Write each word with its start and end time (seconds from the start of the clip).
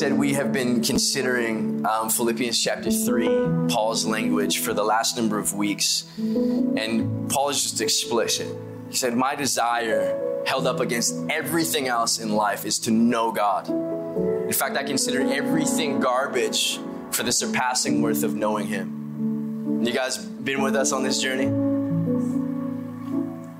said 0.00 0.16
we 0.16 0.32
have 0.32 0.50
been 0.50 0.82
considering 0.82 1.84
um, 1.84 2.08
Philippians 2.08 2.58
chapter 2.58 2.90
3, 2.90 3.68
Paul's 3.68 4.06
language, 4.06 4.60
for 4.60 4.72
the 4.72 4.82
last 4.82 5.14
number 5.14 5.38
of 5.38 5.52
weeks. 5.52 6.06
And 6.16 7.30
Paul 7.30 7.50
is 7.50 7.60
just 7.60 7.82
explicit. 7.82 8.48
He 8.88 8.96
said, 8.96 9.14
My 9.14 9.34
desire, 9.34 10.42
held 10.46 10.66
up 10.66 10.80
against 10.80 11.14
everything 11.28 11.86
else 11.86 12.18
in 12.18 12.30
life, 12.30 12.64
is 12.64 12.78
to 12.78 12.90
know 12.90 13.30
God. 13.30 13.68
In 13.68 14.52
fact, 14.54 14.78
I 14.78 14.84
consider 14.84 15.20
everything 15.20 16.00
garbage 16.00 16.80
for 17.10 17.22
the 17.22 17.30
surpassing 17.30 18.00
worth 18.00 18.24
of 18.24 18.34
knowing 18.34 18.68
Him. 18.68 19.84
You 19.84 19.92
guys 19.92 20.16
been 20.16 20.62
with 20.62 20.76
us 20.76 20.92
on 20.92 21.02
this 21.02 21.20
journey? 21.20 21.48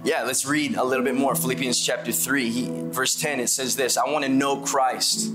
Yeah, 0.05 0.23
let's 0.23 0.47
read 0.47 0.77
a 0.77 0.85
little 0.85 1.05
bit 1.05 1.17
more. 1.17 1.35
Philippians 1.35 1.79
chapter 1.85 2.13
3, 2.13 2.49
he, 2.49 2.71
verse 2.85 3.21
10, 3.21 3.41
it 3.41 3.49
says 3.51 3.77
this 3.77 3.99
I 3.99 4.11
want 4.11 4.25
to 4.25 4.31
know 4.31 4.57
Christ 4.57 5.35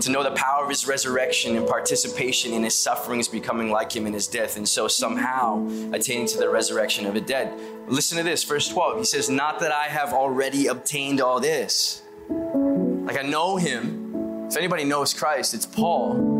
to 0.00 0.10
know 0.10 0.22
the 0.22 0.32
power 0.32 0.64
of 0.64 0.68
his 0.68 0.86
resurrection 0.86 1.56
and 1.56 1.66
participation 1.66 2.52
in 2.52 2.62
his 2.62 2.76
sufferings, 2.76 3.28
becoming 3.28 3.70
like 3.70 3.94
him 3.94 4.06
in 4.06 4.12
his 4.12 4.26
death, 4.26 4.56
and 4.56 4.68
so 4.68 4.88
somehow 4.88 5.66
attaining 5.92 6.26
to 6.28 6.38
the 6.38 6.48
resurrection 6.48 7.06
of 7.06 7.14
the 7.14 7.20
dead. 7.20 7.52
Listen 7.88 8.18
to 8.18 8.24
this, 8.24 8.44
verse 8.44 8.68
12. 8.68 8.98
He 8.98 9.04
says, 9.04 9.30
Not 9.30 9.60
that 9.60 9.72
I 9.72 9.84
have 9.84 10.12
already 10.12 10.66
obtained 10.66 11.20
all 11.20 11.40
this. 11.40 12.02
Like 12.28 13.18
I 13.18 13.22
know 13.22 13.56
him. 13.56 14.46
If 14.48 14.56
anybody 14.56 14.84
knows 14.84 15.14
Christ, 15.14 15.54
it's 15.54 15.66
Paul. 15.66 16.36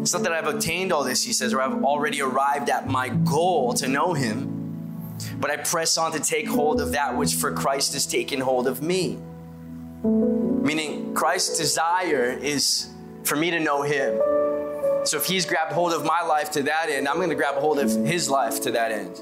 It's 0.00 0.12
not 0.12 0.22
that 0.22 0.32
I've 0.32 0.46
obtained 0.46 0.92
all 0.92 1.02
this, 1.02 1.24
he 1.24 1.32
says, 1.32 1.54
or 1.54 1.62
I've 1.62 1.82
already 1.82 2.20
arrived 2.20 2.68
at 2.68 2.86
my 2.86 3.08
goal 3.08 3.72
to 3.74 3.88
know 3.88 4.12
him, 4.12 5.16
but 5.40 5.50
I 5.50 5.56
press 5.56 5.96
on 5.96 6.12
to 6.12 6.20
take 6.20 6.46
hold 6.46 6.80
of 6.80 6.92
that 6.92 7.16
which 7.16 7.34
for 7.34 7.52
Christ 7.52 7.94
has 7.94 8.06
taken 8.06 8.40
hold 8.40 8.66
of 8.66 8.82
me. 8.82 9.18
Meaning, 10.64 11.14
Christ's 11.14 11.58
desire 11.58 12.38
is 12.40 12.88
for 13.24 13.36
me 13.36 13.50
to 13.50 13.60
know 13.60 13.82
Him. 13.82 14.16
So 15.04 15.18
if 15.18 15.26
He's 15.26 15.44
grabbed 15.44 15.72
hold 15.72 15.92
of 15.92 16.06
my 16.06 16.22
life 16.22 16.50
to 16.52 16.62
that 16.62 16.88
end, 16.88 17.06
I'm 17.06 17.16
going 17.16 17.28
to 17.28 17.34
grab 17.34 17.56
hold 17.56 17.78
of 17.78 17.90
His 18.06 18.30
life 18.30 18.62
to 18.62 18.70
that 18.70 18.90
end. 18.90 19.20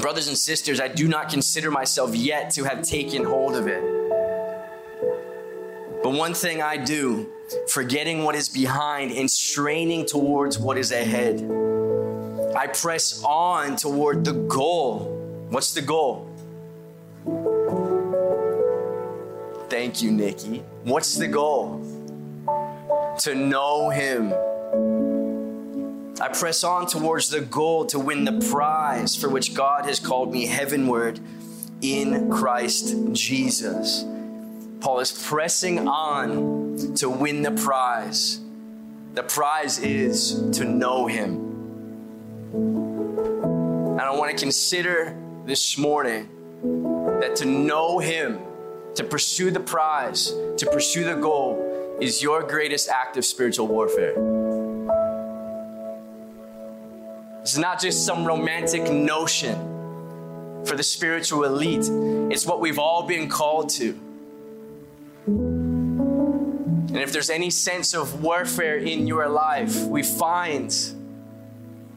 Brothers 0.00 0.28
and 0.28 0.38
sisters, 0.38 0.80
I 0.80 0.88
do 0.88 1.06
not 1.06 1.28
consider 1.28 1.70
myself 1.70 2.16
yet 2.16 2.50
to 2.52 2.64
have 2.64 2.80
taken 2.80 3.24
hold 3.24 3.56
of 3.56 3.68
it. 3.68 3.82
But 6.02 6.12
one 6.12 6.32
thing 6.32 6.62
I 6.62 6.78
do, 6.78 7.30
forgetting 7.68 8.24
what 8.24 8.34
is 8.34 8.48
behind 8.48 9.12
and 9.12 9.30
straining 9.30 10.06
towards 10.06 10.58
what 10.58 10.78
is 10.78 10.92
ahead, 10.92 11.42
I 12.56 12.68
press 12.68 13.22
on 13.22 13.76
toward 13.76 14.24
the 14.24 14.32
goal. 14.32 15.46
What's 15.50 15.74
the 15.74 15.82
goal? 15.82 16.30
Thank 19.68 20.02
you, 20.02 20.10
Nikki. 20.12 20.62
What's 20.84 21.16
the 21.16 21.26
goal? 21.26 21.80
To 23.20 23.34
know 23.34 23.90
Him. 23.90 24.32
I 26.20 26.28
press 26.28 26.62
on 26.62 26.86
towards 26.86 27.30
the 27.30 27.40
goal 27.40 27.86
to 27.86 27.98
win 27.98 28.24
the 28.24 28.46
prize 28.50 29.16
for 29.16 29.28
which 29.28 29.54
God 29.54 29.86
has 29.86 29.98
called 29.98 30.32
me 30.32 30.46
heavenward 30.46 31.18
in 31.80 32.30
Christ 32.30 32.94
Jesus. 33.12 34.04
Paul 34.80 35.00
is 35.00 35.12
pressing 35.12 35.88
on 35.88 36.94
to 36.96 37.08
win 37.08 37.42
the 37.42 37.50
prize. 37.50 38.40
The 39.14 39.22
prize 39.22 39.78
is 39.78 40.50
to 40.58 40.64
know 40.64 41.06
Him. 41.06 41.40
And 42.52 44.00
I 44.00 44.10
want 44.14 44.30
to 44.30 44.36
consider 44.36 45.16
this 45.46 45.78
morning 45.78 46.28
that 47.20 47.34
to 47.36 47.44
know 47.46 47.98
Him 47.98 48.38
to 48.94 49.04
pursue 49.04 49.50
the 49.50 49.60
prize, 49.60 50.32
to 50.56 50.68
pursue 50.70 51.04
the 51.04 51.14
goal, 51.14 51.98
is 52.00 52.22
your 52.22 52.42
greatest 52.42 52.88
act 52.88 53.16
of 53.16 53.24
spiritual 53.24 53.66
warfare. 53.66 54.14
It's 57.42 57.58
not 57.58 57.80
just 57.80 58.06
some 58.06 58.24
romantic 58.24 58.90
notion 58.90 59.54
for 60.64 60.76
the 60.76 60.82
spiritual 60.82 61.44
elite, 61.44 61.88
it's 62.32 62.46
what 62.46 62.60
we've 62.60 62.78
all 62.78 63.02
been 63.06 63.28
called 63.28 63.68
to. 63.70 63.98
And 65.26 67.02
if 67.02 67.12
there's 67.12 67.30
any 67.30 67.50
sense 67.50 67.92
of 67.94 68.22
warfare 68.22 68.76
in 68.76 69.06
your 69.06 69.28
life, 69.28 69.84
we 69.84 70.02
find 70.02 70.74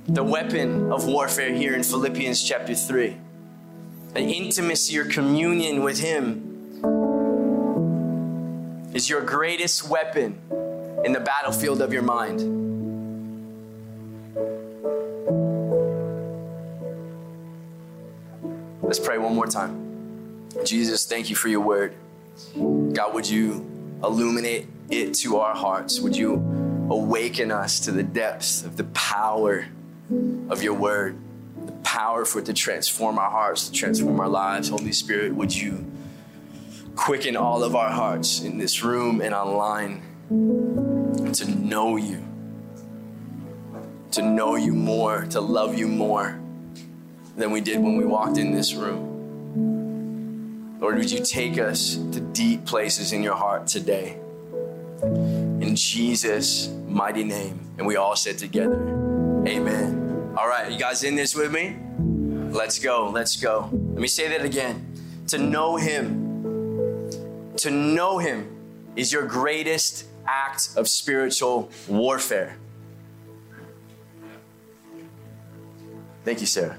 the 0.07 0.23
weapon 0.23 0.91
of 0.91 1.05
warfare 1.05 1.53
here 1.53 1.75
in 1.75 1.83
Philippians 1.83 2.43
chapter 2.43 2.73
3. 2.73 3.17
An 4.15 4.29
intimacy 4.29 4.97
or 4.97 5.05
communion 5.05 5.83
with 5.83 5.99
Him 5.99 6.56
is 8.97 9.07
your 9.07 9.21
greatest 9.21 9.87
weapon 9.87 10.41
in 11.05 11.13
the 11.13 11.19
battlefield 11.19 11.83
of 11.83 11.93
your 11.93 12.01
mind. 12.01 12.39
Let's 18.81 18.97
pray 18.97 19.19
one 19.19 19.35
more 19.35 19.45
time. 19.45 20.49
Jesus, 20.65 21.05
thank 21.05 21.29
you 21.29 21.35
for 21.35 21.47
your 21.47 21.59
word. 21.59 21.93
God, 22.55 23.13
would 23.13 23.29
you 23.29 23.63
illuminate 24.03 24.67
it 24.89 25.13
to 25.17 25.37
our 25.37 25.53
hearts? 25.53 25.99
Would 25.99 26.17
you 26.17 26.33
awaken 26.89 27.51
us 27.51 27.79
to 27.81 27.91
the 27.91 28.01
depths 28.01 28.63
of 28.63 28.77
the 28.77 28.85
power 28.85 29.67
of 30.49 30.63
your 30.63 30.73
word, 30.73 31.19
the 31.67 31.71
power 31.83 32.25
for 32.25 32.39
it 32.39 32.45
to 32.45 32.53
transform 32.53 33.19
our 33.19 33.29
hearts, 33.29 33.67
to 33.67 33.73
transform 33.73 34.19
our 34.19 34.27
lives? 34.27 34.69
Holy 34.69 34.91
Spirit, 34.91 35.35
would 35.35 35.55
you? 35.55 35.85
Quicken 36.97 37.37
all 37.37 37.63
of 37.63 37.75
our 37.75 37.89
hearts 37.89 38.41
in 38.41 38.57
this 38.57 38.83
room 38.83 39.21
and 39.21 39.33
online 39.33 40.01
to 41.31 41.45
know 41.45 41.95
you, 41.95 42.25
to 44.11 44.21
know 44.21 44.55
you 44.55 44.73
more, 44.73 45.25
to 45.27 45.39
love 45.39 45.77
you 45.77 45.87
more 45.87 46.39
than 47.37 47.51
we 47.51 47.61
did 47.61 47.79
when 47.79 47.95
we 47.95 48.03
walked 48.03 48.37
in 48.37 48.51
this 48.51 48.73
room. 48.73 49.05
Lord, 50.81 50.97
would 50.97 51.11
you 51.11 51.23
take 51.23 51.59
us 51.59 51.95
to 51.95 52.19
deep 52.19 52.65
places 52.65 53.13
in 53.13 53.23
your 53.23 53.35
heart 53.35 53.67
today? 53.67 54.17
In 55.03 55.75
Jesus' 55.75 56.67
mighty 56.87 57.23
name. 57.23 57.59
And 57.77 57.85
we 57.85 57.95
all 57.95 58.15
said 58.15 58.39
together, 58.39 58.81
Amen. 59.47 60.33
All 60.35 60.47
right, 60.47 60.71
you 60.71 60.79
guys 60.79 61.03
in 61.03 61.15
this 61.15 61.35
with 61.35 61.51
me? 61.51 61.77
Let's 62.51 62.79
go, 62.79 63.09
let's 63.09 63.35
go. 63.35 63.69
Let 63.71 64.01
me 64.01 64.07
say 64.07 64.27
that 64.29 64.43
again. 64.43 64.83
To 65.27 65.37
know 65.37 65.75
Him 65.75 66.26
to 67.59 67.71
know 67.71 68.17
Him 68.17 68.91
is 68.95 69.11
your 69.11 69.25
greatest 69.25 70.05
act 70.25 70.69
of 70.75 70.87
spiritual 70.87 71.69
warfare. 71.87 72.57
Thank 76.25 76.41
you, 76.41 76.47
Sarah. 76.47 76.77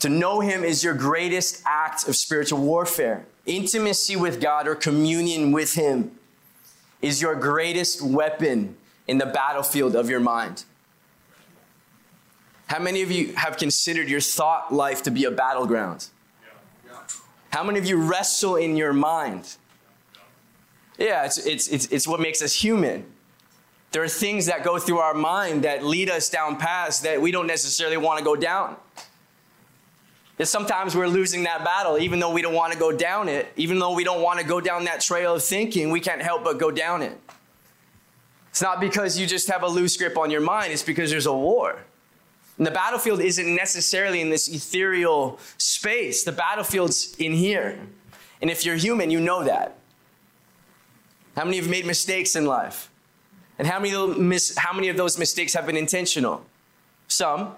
To 0.00 0.08
know 0.08 0.40
Him 0.40 0.64
is 0.64 0.84
your 0.84 0.94
greatest 0.94 1.62
act 1.64 2.06
of 2.06 2.14
spiritual 2.14 2.60
warfare. 2.60 3.24
Intimacy 3.46 4.16
with 4.16 4.40
God 4.40 4.68
or 4.68 4.74
communion 4.74 5.50
with 5.50 5.74
Him 5.74 6.12
is 7.00 7.22
your 7.22 7.34
greatest 7.34 8.02
weapon 8.02 8.76
in 9.06 9.18
the 9.18 9.26
battlefield 9.26 9.96
of 9.96 10.10
your 10.10 10.20
mind. 10.20 10.64
How 12.66 12.78
many 12.78 13.02
of 13.02 13.10
you 13.10 13.34
have 13.34 13.56
considered 13.56 14.08
your 14.08 14.20
thought 14.20 14.72
life 14.72 15.02
to 15.04 15.10
be 15.10 15.24
a 15.24 15.30
battleground? 15.30 16.08
How 17.54 17.62
many 17.62 17.78
of 17.78 17.86
you 17.86 17.98
wrestle 17.98 18.56
in 18.56 18.76
your 18.76 18.92
mind? 18.92 19.58
Yeah, 20.98 21.24
it's, 21.24 21.38
it's, 21.38 21.68
it's, 21.68 21.86
it's 21.86 22.08
what 22.08 22.18
makes 22.18 22.42
us 22.42 22.52
human. 22.52 23.06
There 23.92 24.02
are 24.02 24.08
things 24.08 24.46
that 24.46 24.64
go 24.64 24.76
through 24.80 24.98
our 24.98 25.14
mind 25.14 25.62
that 25.62 25.84
lead 25.84 26.10
us 26.10 26.28
down 26.28 26.56
paths 26.56 26.98
that 27.02 27.22
we 27.22 27.30
don't 27.30 27.46
necessarily 27.46 27.96
want 27.96 28.18
to 28.18 28.24
go 28.24 28.34
down. 28.34 28.74
And 30.36 30.48
sometimes 30.48 30.96
we're 30.96 31.06
losing 31.06 31.44
that 31.44 31.64
battle, 31.64 31.96
even 31.96 32.18
though 32.18 32.32
we 32.32 32.42
don't 32.42 32.54
want 32.54 32.72
to 32.72 32.78
go 32.78 32.90
down 32.90 33.28
it, 33.28 33.46
even 33.54 33.78
though 33.78 33.94
we 33.94 34.02
don't 34.02 34.20
want 34.20 34.40
to 34.40 34.44
go 34.44 34.60
down 34.60 34.82
that 34.86 35.00
trail 35.00 35.36
of 35.36 35.44
thinking, 35.44 35.90
we 35.90 36.00
can't 36.00 36.22
help 36.22 36.42
but 36.42 36.58
go 36.58 36.72
down 36.72 37.02
it. 37.02 37.16
It's 38.48 38.62
not 38.62 38.80
because 38.80 39.16
you 39.16 39.28
just 39.28 39.48
have 39.48 39.62
a 39.62 39.68
loose 39.68 39.96
grip 39.96 40.18
on 40.18 40.28
your 40.28 40.40
mind, 40.40 40.72
it's 40.72 40.82
because 40.82 41.08
there's 41.08 41.26
a 41.26 41.32
war. 41.32 41.84
And 42.58 42.66
the 42.66 42.70
battlefield 42.70 43.20
isn't 43.20 43.54
necessarily 43.54 44.20
in 44.20 44.30
this 44.30 44.48
ethereal 44.48 45.38
space. 45.58 46.22
The 46.22 46.32
battlefield's 46.32 47.16
in 47.18 47.32
here. 47.32 47.78
And 48.40 48.50
if 48.50 48.64
you're 48.64 48.76
human, 48.76 49.10
you 49.10 49.20
know 49.20 49.44
that. 49.44 49.76
How 51.36 51.44
many 51.44 51.56
have 51.56 51.68
made 51.68 51.84
mistakes 51.84 52.36
in 52.36 52.46
life? 52.46 52.90
And 53.58 53.66
how 53.66 53.80
many, 53.80 53.90
how 54.56 54.72
many 54.72 54.88
of 54.88 54.96
those 54.96 55.18
mistakes 55.18 55.54
have 55.54 55.66
been 55.66 55.76
intentional? 55.76 56.44
Some. 57.08 57.54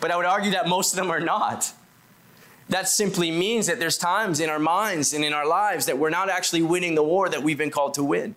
But 0.00 0.10
I 0.10 0.16
would 0.16 0.26
argue 0.26 0.52
that 0.52 0.68
most 0.68 0.92
of 0.92 0.96
them 0.96 1.10
are 1.10 1.20
not. 1.20 1.72
That 2.68 2.88
simply 2.88 3.30
means 3.30 3.66
that 3.66 3.78
there's 3.78 3.98
times 3.98 4.40
in 4.40 4.48
our 4.48 4.58
minds 4.58 5.12
and 5.12 5.24
in 5.24 5.32
our 5.32 5.46
lives 5.46 5.86
that 5.86 5.98
we're 5.98 6.10
not 6.10 6.30
actually 6.30 6.62
winning 6.62 6.94
the 6.94 7.02
war 7.02 7.28
that 7.28 7.42
we've 7.42 7.58
been 7.58 7.70
called 7.70 7.94
to 7.94 8.04
win. 8.04 8.34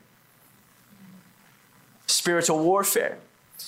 Spiritual 2.07 2.63
warfare. 2.63 3.17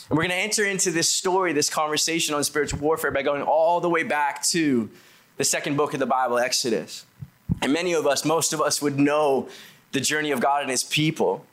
And 0.10 0.18
we're 0.18 0.24
going 0.24 0.30
to 0.30 0.36
enter 0.36 0.66
into 0.66 0.92
this 0.92 1.10
story, 1.10 1.54
this 1.54 1.70
conversation 1.70 2.36
on 2.36 2.44
spiritual 2.44 2.80
warfare 2.80 3.12
by 3.12 3.22
going 3.22 3.42
all 3.42 3.80
the 3.80 3.90
way 3.90 4.04
back 4.04 4.44
to 4.50 4.90
the 5.38 5.44
second 5.44 5.78
book 5.78 5.94
of 5.94 6.00
the 6.00 6.06
Bible, 6.06 6.38
Exodus. 6.38 7.06
And 7.62 7.74
many 7.74 7.94
of 7.94 8.06
us, 8.06 8.26
most 8.26 8.54
of 8.54 8.62
us, 8.62 8.82
would 8.82 9.00
know 9.00 9.50
the 9.92 10.00
journey 10.00 10.32
of 10.32 10.40
God 10.40 10.62
and 10.62 10.70
his 10.70 10.84
people 10.84 11.46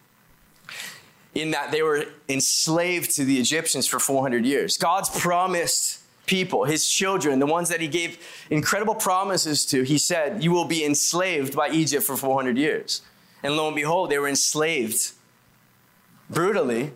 in 1.35 1.51
that 1.51 1.71
they 1.71 1.83
were 1.83 2.07
enslaved 2.29 3.15
to 3.17 3.25
the 3.25 3.39
Egyptians 3.39 3.87
for 3.87 3.99
400 3.99 4.45
years. 4.45 4.77
God's 4.77 5.09
promised 5.21 6.01
people, 6.27 6.65
his 6.65 6.89
children, 6.89 7.39
the 7.39 7.47
ones 7.47 7.69
that 7.69 7.81
he 7.81 7.89
gave 7.89 8.19
incredible 8.51 8.95
promises 8.95 9.65
to, 9.67 9.83
he 9.83 9.99
said, 9.99 10.43
You 10.43 10.51
will 10.51 10.65
be 10.65 10.85
enslaved 10.85 11.55
by 11.55 11.69
Egypt 11.71 12.05
for 12.05 12.17
400 12.17 12.57
years. 12.57 13.03
And 13.43 13.57
lo 13.57 13.67
and 13.67 13.77
behold, 13.77 14.11
they 14.11 14.19
were 14.19 14.29
enslaved 14.29 15.13
brutally 16.29 16.93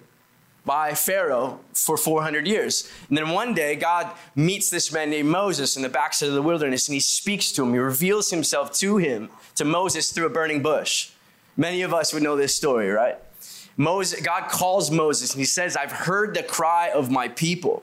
by 0.71 0.95
Pharaoh 0.95 1.59
for 1.73 1.97
400 1.97 2.47
years. 2.47 2.89
And 3.09 3.19
then 3.19 3.31
one 3.31 3.55
day, 3.55 3.75
God 3.75 4.09
meets 4.37 4.71
this 4.71 4.93
man 4.93 5.11
named 5.11 5.29
Moses 5.29 5.75
in 5.75 5.83
the 5.83 5.89
backside 5.89 6.29
of 6.29 6.37
the 6.37 6.43
wilderness 6.43 6.87
and 6.87 6.95
he 6.95 7.01
speaks 7.01 7.51
to 7.51 7.65
him. 7.65 7.73
He 7.73 7.81
reveals 7.81 8.31
himself 8.31 8.71
to 8.75 8.97
him, 8.97 9.31
to 9.57 9.65
Moses, 9.65 10.13
through 10.13 10.27
a 10.27 10.31
burning 10.31 10.63
bush. 10.63 11.11
Many 11.57 11.83
of 11.83 11.93
us 11.93 12.15
would 12.15 12.23
know 12.23 12.37
this 12.37 12.55
story, 12.55 12.89
right? 12.89 13.19
Moses, 13.77 14.21
God 14.21 14.49
calls 14.49 14.93
Moses 14.93 15.33
and 15.33 15.41
he 15.41 15.45
says, 15.45 15.77
I've 15.77 15.91
heard 15.91 16.37
the 16.37 16.45
cry 16.45 16.93
of 16.95 17.11
my 17.11 17.27
people. 17.27 17.83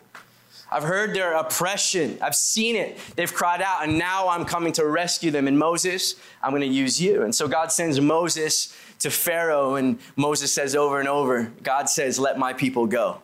I've 0.72 0.84
heard 0.84 1.14
their 1.14 1.34
oppression. 1.34 2.18
I've 2.22 2.36
seen 2.36 2.78
it. 2.78 2.98
They've 3.18 3.34
cried 3.34 3.62
out, 3.62 3.84
and 3.84 3.98
now 3.98 4.28
I'm 4.28 4.44
coming 4.44 4.74
to 4.74 4.86
rescue 4.86 5.32
them. 5.32 5.48
And 5.48 5.58
Moses, 5.58 6.16
I'm 6.42 6.52
going 6.52 6.62
to 6.62 6.68
use 6.68 7.02
you. 7.02 7.24
And 7.24 7.34
so 7.34 7.48
God 7.48 7.72
sends 7.72 8.02
Moses 8.02 8.74
to 9.00 9.12
Pharaoh, 9.12 9.76
and 9.76 10.00
Moses 10.16 10.54
says 10.54 10.76
over 10.76 11.00
and 11.00 11.08
over, 11.08 11.52
God 11.64 11.90
says, 11.90 12.20
Let 12.20 12.38
my 12.38 12.54
people 12.54 12.88
go. 12.88 13.22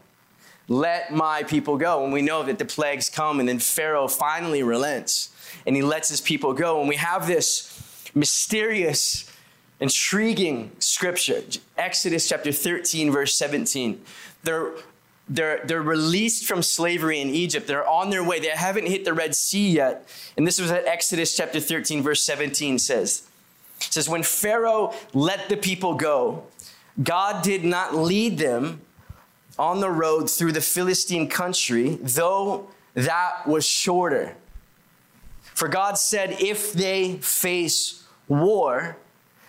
Let 0.67 1.13
my 1.13 1.43
people 1.43 1.77
go. 1.77 2.03
And 2.03 2.13
we 2.13 2.21
know 2.21 2.43
that 2.43 2.59
the 2.59 2.65
plagues 2.65 3.09
come, 3.09 3.39
and 3.39 3.49
then 3.49 3.59
Pharaoh 3.59 4.07
finally 4.07 4.63
relents 4.63 5.33
and 5.65 5.75
he 5.75 5.81
lets 5.81 6.09
his 6.09 6.21
people 6.21 6.53
go. 6.53 6.79
And 6.79 6.89
we 6.89 6.95
have 6.95 7.27
this 7.27 8.09
mysterious, 8.15 9.31
intriguing 9.79 10.71
scripture 10.79 11.43
Exodus 11.77 12.27
chapter 12.27 12.51
13, 12.51 13.11
verse 13.11 13.35
17. 13.35 14.01
They're 14.43 14.71
they're, 15.29 15.61
they're 15.63 15.81
released 15.81 16.45
from 16.45 16.61
slavery 16.61 17.21
in 17.21 17.29
Egypt. 17.29 17.65
They're 17.65 17.87
on 17.87 18.09
their 18.09 18.21
way. 18.21 18.41
They 18.41 18.47
haven't 18.47 18.87
hit 18.87 19.05
the 19.05 19.13
Red 19.13 19.35
Sea 19.35 19.71
yet. 19.71 20.05
And 20.35 20.45
this 20.45 20.59
was 20.59 20.69
what 20.69 20.85
Exodus 20.85 21.33
chapter 21.33 21.61
13, 21.61 22.03
verse 22.03 22.21
17 22.25 22.77
says. 22.77 23.25
It 23.87 23.93
says, 23.93 24.09
When 24.09 24.23
Pharaoh 24.23 24.93
let 25.13 25.49
the 25.49 25.57
people 25.57 25.95
go, 25.95 26.43
God 27.01 27.43
did 27.43 27.63
not 27.63 27.95
lead 27.95 28.37
them 28.37 28.81
on 29.57 29.79
the 29.79 29.89
road 29.89 30.29
through 30.29 30.51
the 30.51 30.61
Philistine 30.61 31.27
country, 31.27 31.97
though 32.01 32.67
that 32.93 33.47
was 33.47 33.65
shorter. 33.65 34.35
For 35.53 35.67
God 35.67 35.97
said, 35.97 36.37
if 36.39 36.73
they 36.73 37.17
face 37.17 38.03
war, 38.27 38.97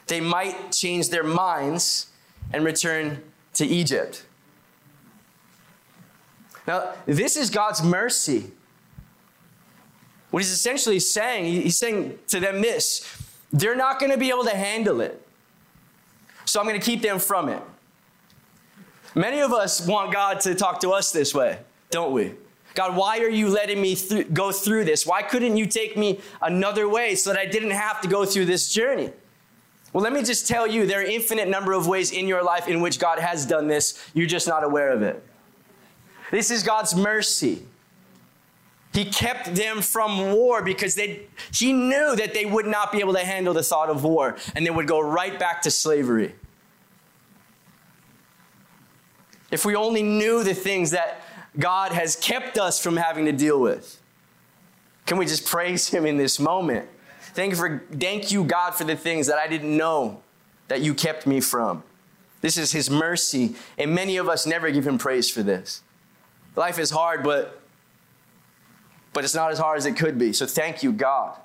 they 0.06 0.20
might 0.20 0.72
change 0.72 1.08
their 1.08 1.24
minds 1.24 2.08
and 2.52 2.64
return 2.64 3.22
to 3.54 3.66
Egypt. 3.66 4.26
Now, 6.66 6.92
this 7.06 7.36
is 7.36 7.50
God's 7.50 7.82
mercy. 7.82 8.52
What 10.30 10.42
he's 10.42 10.52
essentially 10.52 10.98
saying, 10.98 11.44
he's 11.44 11.78
saying 11.78 12.18
to 12.28 12.40
them 12.40 12.60
this 12.60 13.23
they're 13.54 13.76
not 13.76 14.00
going 14.00 14.10
to 14.10 14.18
be 14.18 14.30
able 14.30 14.44
to 14.44 14.56
handle 14.56 15.00
it. 15.00 15.20
So 16.44 16.60
I'm 16.60 16.66
going 16.66 16.78
to 16.78 16.84
keep 16.84 17.00
them 17.00 17.20
from 17.20 17.48
it. 17.48 17.62
Many 19.14 19.40
of 19.40 19.52
us 19.52 19.86
want 19.86 20.12
God 20.12 20.40
to 20.40 20.56
talk 20.56 20.80
to 20.80 20.90
us 20.90 21.12
this 21.12 21.32
way, 21.32 21.58
don't 21.90 22.12
we? 22.12 22.32
God, 22.74 22.96
why 22.96 23.20
are 23.20 23.30
you 23.30 23.48
letting 23.48 23.80
me 23.80 23.94
th- 23.94 24.34
go 24.34 24.50
through 24.50 24.84
this? 24.84 25.06
Why 25.06 25.22
couldn't 25.22 25.56
you 25.56 25.66
take 25.66 25.96
me 25.96 26.18
another 26.42 26.88
way 26.88 27.14
so 27.14 27.32
that 27.32 27.38
I 27.38 27.46
didn't 27.46 27.70
have 27.70 28.00
to 28.00 28.08
go 28.08 28.24
through 28.24 28.46
this 28.46 28.72
journey? 28.72 29.12
Well, 29.92 30.02
let 30.02 30.12
me 30.12 30.24
just 30.24 30.48
tell 30.48 30.66
you, 30.66 30.84
there 30.84 30.98
are 30.98 31.04
infinite 31.04 31.46
number 31.46 31.72
of 31.72 31.86
ways 31.86 32.10
in 32.10 32.26
your 32.26 32.42
life 32.42 32.66
in 32.66 32.80
which 32.80 32.98
God 32.98 33.20
has 33.20 33.46
done 33.46 33.68
this. 33.68 34.04
You're 34.12 34.26
just 34.26 34.48
not 34.48 34.64
aware 34.64 34.90
of 34.90 35.02
it. 35.02 35.24
This 36.32 36.50
is 36.50 36.64
God's 36.64 36.96
mercy. 36.96 37.64
He 38.94 39.04
kept 39.04 39.54
them 39.54 39.82
from 39.82 40.32
war 40.32 40.62
because 40.62 40.94
they, 40.94 41.26
he 41.52 41.72
knew 41.72 42.14
that 42.16 42.32
they 42.32 42.46
would 42.46 42.66
not 42.66 42.92
be 42.92 43.00
able 43.00 43.12
to 43.14 43.24
handle 43.24 43.52
the 43.52 43.62
thought 43.62 43.90
of 43.90 44.04
war 44.04 44.36
and 44.54 44.64
they 44.64 44.70
would 44.70 44.86
go 44.86 45.00
right 45.00 45.36
back 45.38 45.62
to 45.62 45.70
slavery. 45.70 46.34
If 49.50 49.64
we 49.64 49.74
only 49.74 50.02
knew 50.02 50.44
the 50.44 50.54
things 50.54 50.92
that 50.92 51.20
God 51.58 51.92
has 51.92 52.16
kept 52.16 52.56
us 52.56 52.80
from 52.80 52.96
having 52.96 53.24
to 53.26 53.32
deal 53.32 53.60
with, 53.60 54.00
can 55.06 55.18
we 55.18 55.26
just 55.26 55.44
praise 55.44 55.88
Him 55.88 56.06
in 56.06 56.16
this 56.16 56.38
moment? 56.38 56.88
Thank 57.34 57.50
you, 57.50 57.56
for, 57.56 57.82
thank 57.92 58.30
you, 58.30 58.44
God, 58.44 58.74
for 58.74 58.84
the 58.84 58.96
things 58.96 59.26
that 59.26 59.38
I 59.38 59.48
didn't 59.48 59.76
know 59.76 60.22
that 60.68 60.80
you 60.80 60.94
kept 60.94 61.26
me 61.26 61.40
from. 61.40 61.82
This 62.40 62.56
is 62.56 62.72
His 62.72 62.88
mercy, 62.88 63.56
and 63.76 63.94
many 63.94 64.16
of 64.16 64.28
us 64.28 64.46
never 64.46 64.70
give 64.70 64.86
Him 64.86 64.98
praise 64.98 65.30
for 65.30 65.42
this. 65.42 65.82
Life 66.56 66.78
is 66.78 66.90
hard, 66.90 67.22
but, 67.22 67.60
but 69.14 69.24
it's 69.24 69.34
not 69.34 69.50
as 69.50 69.58
hard 69.58 69.78
as 69.78 69.86
it 69.86 69.96
could 69.96 70.18
be. 70.18 70.32
So 70.34 70.44
thank 70.44 70.82
you, 70.82 70.92
God. 70.92 71.38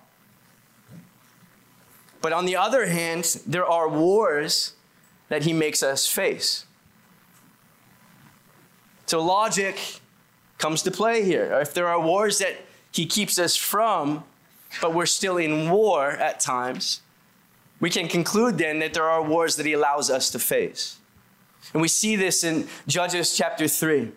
But 2.21 2.33
on 2.33 2.45
the 2.45 2.57
other 2.57 2.87
hand, 2.87 3.41
there 3.47 3.65
are 3.65 3.87
wars 3.87 4.73
that 5.29 5.43
He 5.43 5.53
makes 5.53 5.81
us 5.81 6.05
face. 6.05 6.65
So 9.05 9.23
logic 9.23 10.01
comes 10.57 10.83
to 10.83 10.91
play 10.91 11.23
here. 11.23 11.57
If 11.61 11.73
there 11.73 11.87
are 11.87 12.01
wars 12.01 12.39
that 12.39 12.57
He 12.91 13.05
keeps 13.05 13.39
us 13.39 13.55
from, 13.55 14.25
but 14.81 14.93
we're 14.93 15.05
still 15.05 15.37
in 15.37 15.69
war 15.69 16.09
at 16.09 16.39
times, 16.39 17.01
we 17.79 17.89
can 17.89 18.07
conclude 18.07 18.57
then 18.57 18.79
that 18.79 18.93
there 18.93 19.09
are 19.09 19.23
wars 19.23 19.55
that 19.55 19.65
He 19.65 19.73
allows 19.73 20.09
us 20.09 20.29
to 20.31 20.39
face. 20.39 20.97
And 21.73 21.81
we 21.81 21.87
see 21.87 22.15
this 22.15 22.43
in 22.43 22.67
Judges 22.87 23.37
chapter 23.37 23.67
3. 23.67 24.11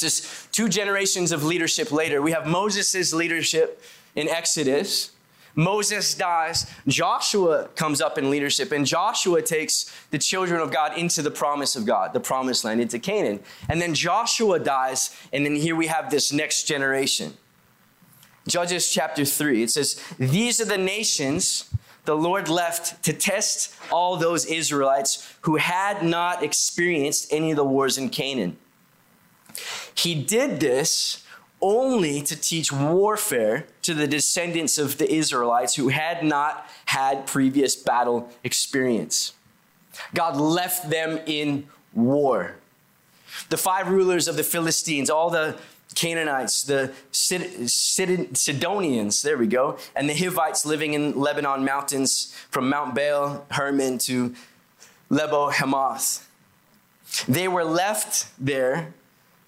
Is 0.00 0.48
two 0.52 0.68
generations 0.68 1.32
of 1.32 1.42
leadership 1.42 1.90
later. 1.90 2.22
We 2.22 2.32
have 2.32 2.46
Moses' 2.46 3.12
leadership 3.12 3.82
in 4.14 4.28
Exodus. 4.28 5.10
Moses 5.54 6.14
dies. 6.14 6.70
Joshua 6.86 7.68
comes 7.74 8.00
up 8.00 8.16
in 8.16 8.30
leadership, 8.30 8.72
and 8.72 8.86
Joshua 8.86 9.42
takes 9.42 9.92
the 10.10 10.18
children 10.18 10.60
of 10.60 10.70
God 10.70 10.96
into 10.96 11.20
the 11.20 11.30
promise 11.30 11.76
of 11.76 11.84
God, 11.84 12.12
the 12.12 12.20
promised 12.20 12.64
land, 12.64 12.80
into 12.80 12.98
Canaan. 12.98 13.40
And 13.68 13.80
then 13.80 13.94
Joshua 13.94 14.58
dies, 14.58 15.14
and 15.32 15.44
then 15.44 15.56
here 15.56 15.76
we 15.76 15.88
have 15.88 16.10
this 16.10 16.32
next 16.32 16.64
generation. 16.64 17.34
Judges 18.48 18.88
chapter 18.88 19.24
3, 19.24 19.64
it 19.64 19.70
says, 19.70 20.02
These 20.18 20.60
are 20.60 20.64
the 20.64 20.78
nations 20.78 21.70
the 22.04 22.16
Lord 22.16 22.48
left 22.48 23.02
to 23.04 23.12
test 23.12 23.74
all 23.90 24.16
those 24.16 24.46
Israelites 24.46 25.34
who 25.42 25.56
had 25.56 26.02
not 26.02 26.42
experienced 26.42 27.32
any 27.32 27.50
of 27.50 27.56
the 27.56 27.64
wars 27.64 27.98
in 27.98 28.08
Canaan. 28.08 28.56
He 29.94 30.14
did 30.14 30.60
this 30.60 31.24
only 31.60 32.22
to 32.22 32.36
teach 32.36 32.72
warfare 32.72 33.66
to 33.82 33.94
the 33.94 34.06
descendants 34.06 34.78
of 34.78 34.98
the 34.98 35.10
Israelites 35.10 35.76
who 35.76 35.88
had 35.88 36.24
not 36.24 36.66
had 36.86 37.26
previous 37.26 37.76
battle 37.76 38.28
experience. 38.42 39.32
God 40.12 40.36
left 40.36 40.90
them 40.90 41.20
in 41.26 41.68
war. 41.94 42.56
The 43.48 43.56
five 43.56 43.88
rulers 43.88 44.28
of 44.28 44.36
the 44.36 44.42
Philistines, 44.42 45.08
all 45.08 45.30
the 45.30 45.56
Canaanites, 45.94 46.64
the 46.64 46.92
Sidonians, 47.12 49.22
there 49.22 49.38
we 49.38 49.46
go, 49.46 49.78
and 49.94 50.08
the 50.08 50.14
Hivites 50.14 50.66
living 50.66 50.94
in 50.94 51.18
Lebanon 51.18 51.64
mountains 51.64 52.34
from 52.50 52.68
Mount 52.68 52.94
Baal 52.94 53.46
Hermon 53.50 53.98
to 53.98 54.34
Lebo 55.10 55.50
Hamath. 55.50 56.28
They 57.28 57.46
were 57.46 57.64
left 57.64 58.26
there 58.38 58.94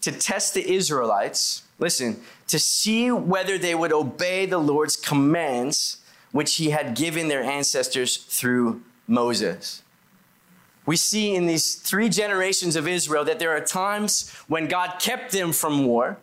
to 0.05 0.13
test 0.13 0.53
the 0.53 0.71
Israelites, 0.71 1.63
listen, 1.79 2.21
to 2.47 2.59
see 2.59 3.11
whether 3.11 3.57
they 3.57 3.75
would 3.75 3.91
obey 3.91 4.45
the 4.45 4.59
Lord's 4.59 4.97
commands, 4.97 5.97
which 6.31 6.57
he 6.57 6.71
had 6.71 6.95
given 6.95 7.29
their 7.29 7.43
ancestors 7.43 8.19
through 8.19 8.83
Moses. 9.07 9.83
We 10.85 10.99
see 10.99 11.35
in 11.35 11.47
these 11.47 11.77
three 11.77 12.11
generations 12.11 12.77
of 12.77 12.87
Israel 12.87 13.25
that 13.25 13.39
there 13.39 13.57
are 13.57 13.61
times 13.61 14.31
when 14.47 14.69
God 14.69 14.99
kept 15.01 15.33
them 15.33 15.53
from 15.53 15.87
war, 15.87 16.19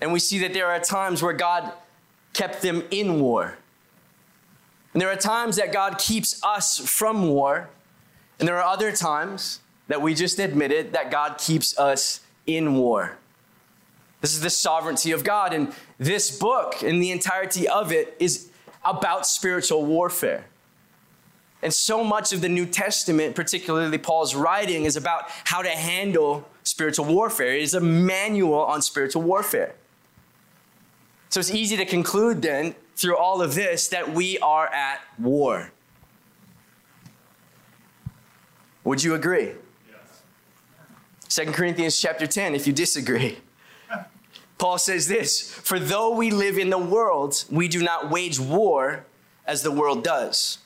and 0.00 0.12
we 0.12 0.18
see 0.18 0.40
that 0.40 0.52
there 0.52 0.66
are 0.66 0.80
times 0.80 1.22
where 1.22 1.32
God 1.32 1.72
kept 2.32 2.60
them 2.60 2.82
in 2.90 3.20
war. 3.20 3.56
And 4.92 5.00
there 5.00 5.10
are 5.10 5.16
times 5.16 5.54
that 5.56 5.72
God 5.72 5.98
keeps 5.98 6.42
us 6.42 6.78
from 6.78 7.28
war, 7.28 7.70
and 8.40 8.48
there 8.48 8.58
are 8.58 8.64
other 8.64 8.90
times 8.90 9.60
that 9.86 10.02
we 10.02 10.12
just 10.12 10.40
admitted 10.40 10.92
that 10.92 11.12
God 11.12 11.38
keeps 11.38 11.78
us 11.78 12.18
in 12.46 12.74
war. 12.74 13.18
This 14.20 14.34
is 14.34 14.40
the 14.40 14.50
sovereignty 14.50 15.12
of 15.12 15.22
God. 15.22 15.52
And 15.52 15.72
this 15.98 16.36
book 16.38 16.82
and 16.82 17.02
the 17.02 17.10
entirety 17.10 17.68
of 17.68 17.92
it 17.92 18.16
is 18.18 18.50
about 18.84 19.26
spiritual 19.26 19.84
warfare. 19.84 20.46
And 21.62 21.72
so 21.72 22.04
much 22.04 22.32
of 22.32 22.40
the 22.40 22.48
New 22.48 22.66
Testament, 22.66 23.34
particularly 23.34 23.98
Paul's 23.98 24.34
writing, 24.34 24.84
is 24.84 24.96
about 24.96 25.24
how 25.44 25.62
to 25.62 25.70
handle 25.70 26.46
spiritual 26.62 27.06
warfare. 27.06 27.54
It 27.54 27.62
is 27.62 27.74
a 27.74 27.80
manual 27.80 28.60
on 28.60 28.82
spiritual 28.82 29.22
warfare. 29.22 29.74
So 31.30 31.40
it's 31.40 31.50
easy 31.50 31.76
to 31.78 31.84
conclude 31.84 32.42
then 32.42 32.74
through 32.96 33.16
all 33.16 33.42
of 33.42 33.54
this 33.54 33.88
that 33.88 34.12
we 34.12 34.38
are 34.38 34.68
at 34.68 35.00
war. 35.18 35.72
Would 38.84 39.02
you 39.02 39.14
agree? 39.14 39.52
Yes. 41.36 41.46
2 41.46 41.52
Corinthians 41.52 42.00
chapter 42.00 42.26
10, 42.26 42.54
if 42.54 42.66
you 42.66 42.72
disagree. 42.72 43.38
Paul 44.58 44.78
says 44.78 45.08
this 45.08 45.50
For 45.50 45.78
though 45.78 46.14
we 46.14 46.30
live 46.30 46.58
in 46.58 46.70
the 46.70 46.78
world, 46.78 47.44
we 47.50 47.68
do 47.68 47.82
not 47.82 48.10
wage 48.10 48.38
war 48.38 49.04
as 49.46 49.62
the 49.62 49.70
world 49.70 50.04
does. 50.04 50.58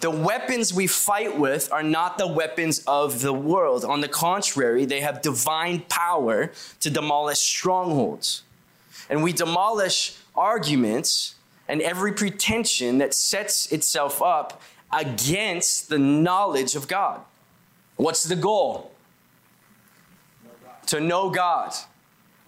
The 0.00 0.10
weapons 0.10 0.74
we 0.74 0.88
fight 0.88 1.38
with 1.38 1.72
are 1.72 1.82
not 1.82 2.18
the 2.18 2.26
weapons 2.26 2.82
of 2.86 3.20
the 3.20 3.32
world. 3.32 3.84
On 3.84 4.00
the 4.00 4.08
contrary, 4.08 4.84
they 4.84 5.00
have 5.00 5.22
divine 5.22 5.80
power 5.88 6.50
to 6.80 6.90
demolish 6.90 7.38
strongholds. 7.38 8.42
And 9.08 9.22
we 9.22 9.32
demolish 9.32 10.16
arguments 10.34 11.36
and 11.68 11.80
every 11.80 12.12
pretension 12.12 12.98
that 12.98 13.14
sets 13.14 13.70
itself 13.70 14.20
up 14.20 14.60
against 14.92 15.88
the 15.88 15.98
knowledge 15.98 16.74
of 16.74 16.88
God. 16.88 17.20
What's 17.96 18.24
the 18.24 18.36
goal? 18.36 18.91
To 20.86 21.00
know 21.00 21.30
God. 21.30 21.72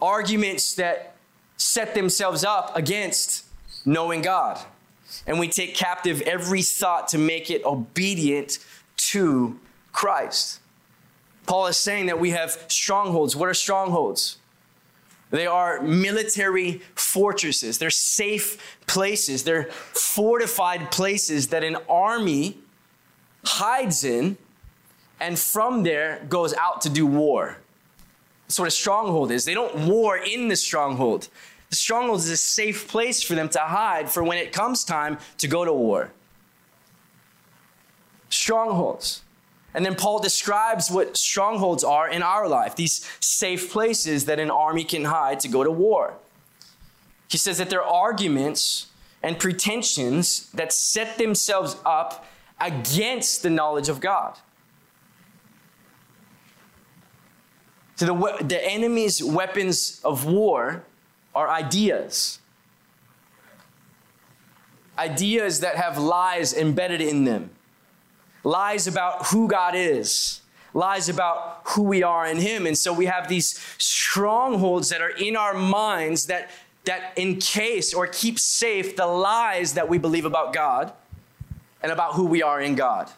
Arguments 0.03 0.75
that 0.75 1.15
set 1.57 1.95
themselves 1.95 2.45
up 2.45 2.77
against 2.77 3.45
knowing 3.87 4.23
God 4.23 4.61
and 5.27 5.39
we 5.39 5.49
take 5.49 5.75
captive 5.75 6.21
every 6.23 6.63
thought 6.63 7.09
to 7.09 7.19
make 7.19 7.51
it 7.51 7.65
obedient 7.65 8.59
to 8.97 9.59
Christ. 9.93 10.61
Paul 11.47 11.67
is 11.67 11.77
saying 11.77 12.07
that 12.07 12.19
we 12.19 12.31
have 12.31 12.65
strongholds. 12.69 13.37
What 13.37 13.49
are 13.49 13.55
strongholds? 13.55 14.39
They 15.31 15.47
are 15.47 15.83
military 15.83 16.83
fortresses. 16.95 17.79
They're 17.79 17.91
safe 17.91 18.79
places. 18.87 19.45
They're 19.45 19.65
fortified 19.65 20.91
places 20.91 21.49
that 21.49 21.65
an 21.65 21.77
army 21.89 22.59
hides 23.45 24.05
in 24.05 24.39
and 25.21 25.39
from 25.39 25.83
there 25.83 26.25
goes 26.29 26.55
out 26.55 26.81
to 26.83 26.89
do 26.89 27.07
war. 27.07 27.59
That's 28.55 28.61
what 28.61 28.69
a 28.69 28.71
stronghold 28.71 29.33
is. 29.33 29.45
They 29.45 29.53
don't 29.53 29.89
war 29.89 30.17
in 30.17 30.47
the 30.47 30.55
stronghold, 30.55 31.29
the 31.71 31.75
stronghold 31.75 32.21
is 32.21 32.31
a 32.31 32.37
safe 32.37 32.87
place 32.87 33.21
for 33.21 33.35
them 33.35 33.49
to 33.49 33.59
hide 33.59 34.09
for 34.09 34.23
when 34.23 34.39
it 34.39 34.53
comes 34.53 34.85
time 34.85 35.19
to 35.39 35.49
go 35.49 35.65
to 35.65 35.73
war. 35.73 36.13
Strongholds. 38.29 39.23
And 39.75 39.85
then 39.85 39.97
Paul 39.97 40.21
describes 40.21 40.89
what 40.89 41.17
strongholds 41.17 41.83
are 41.83 42.09
in 42.09 42.23
our 42.23 42.47
life 42.47 42.77
these 42.77 43.05
safe 43.19 43.73
places 43.73 44.27
that 44.27 44.39
an 44.39 44.53
army 44.53 44.85
can 44.85 45.07
hide 45.07 45.41
to 45.41 45.49
go 45.49 45.65
to 45.65 45.71
war. 45.73 46.15
He 47.27 47.39
says 47.39 47.59
that 47.59 47.71
they're 47.71 47.83
arguments 47.83 48.87
and 49.21 49.37
pretensions 49.37 50.49
that 50.53 50.73
set 50.73 51.19
themselves 51.19 51.75
up 51.85 52.25
against 52.61 53.43
the 53.43 53.51
knowledge 53.51 53.89
of 53.89 53.99
God. 53.99 54.39
So 57.97 58.07
the, 58.07 58.45
the 58.45 58.65
enemy's 58.65 59.23
weapons 59.23 60.01
of 60.05 60.27
war 60.27 60.85
are 61.35 61.49
ideas. 61.49 62.39
Ideas 64.99 65.61
that 65.61 65.77
have 65.77 65.99
lies 65.99 66.53
embedded 66.53 67.01
in 67.01 67.25
them. 67.25 67.51
Lies 68.43 68.87
about 68.87 69.27
who 69.27 69.49
God 69.49 69.75
is, 69.75 70.41
lies 70.75 71.09
about 71.09 71.63
who 71.65 71.83
we 71.83 72.03
are 72.03 72.27
in 72.27 72.39
Him. 72.39 72.67
And 72.67 72.77
so 72.77 72.93
we 72.93 73.07
have 73.07 73.29
these 73.29 73.59
strongholds 73.79 74.91
that 74.91 75.01
are 75.01 75.11
in 75.11 75.37
our 75.37 75.55
minds 75.55 76.27
that, 76.27 76.51
that 76.85 77.17
encase 77.17 77.95
or 77.95 78.07
keep 78.07 78.39
safe 78.39 78.97
the 78.97 79.07
lies 79.07 79.75
that 79.75 79.89
we 79.89 79.99
believe 79.99 80.27
about 80.27 80.53
God 80.53 80.93
and 81.83 81.91
about 81.91 82.15
who 82.15 82.27
we 82.27 82.43
are 82.43 82.61
in 82.61 82.75
God. 82.75 83.11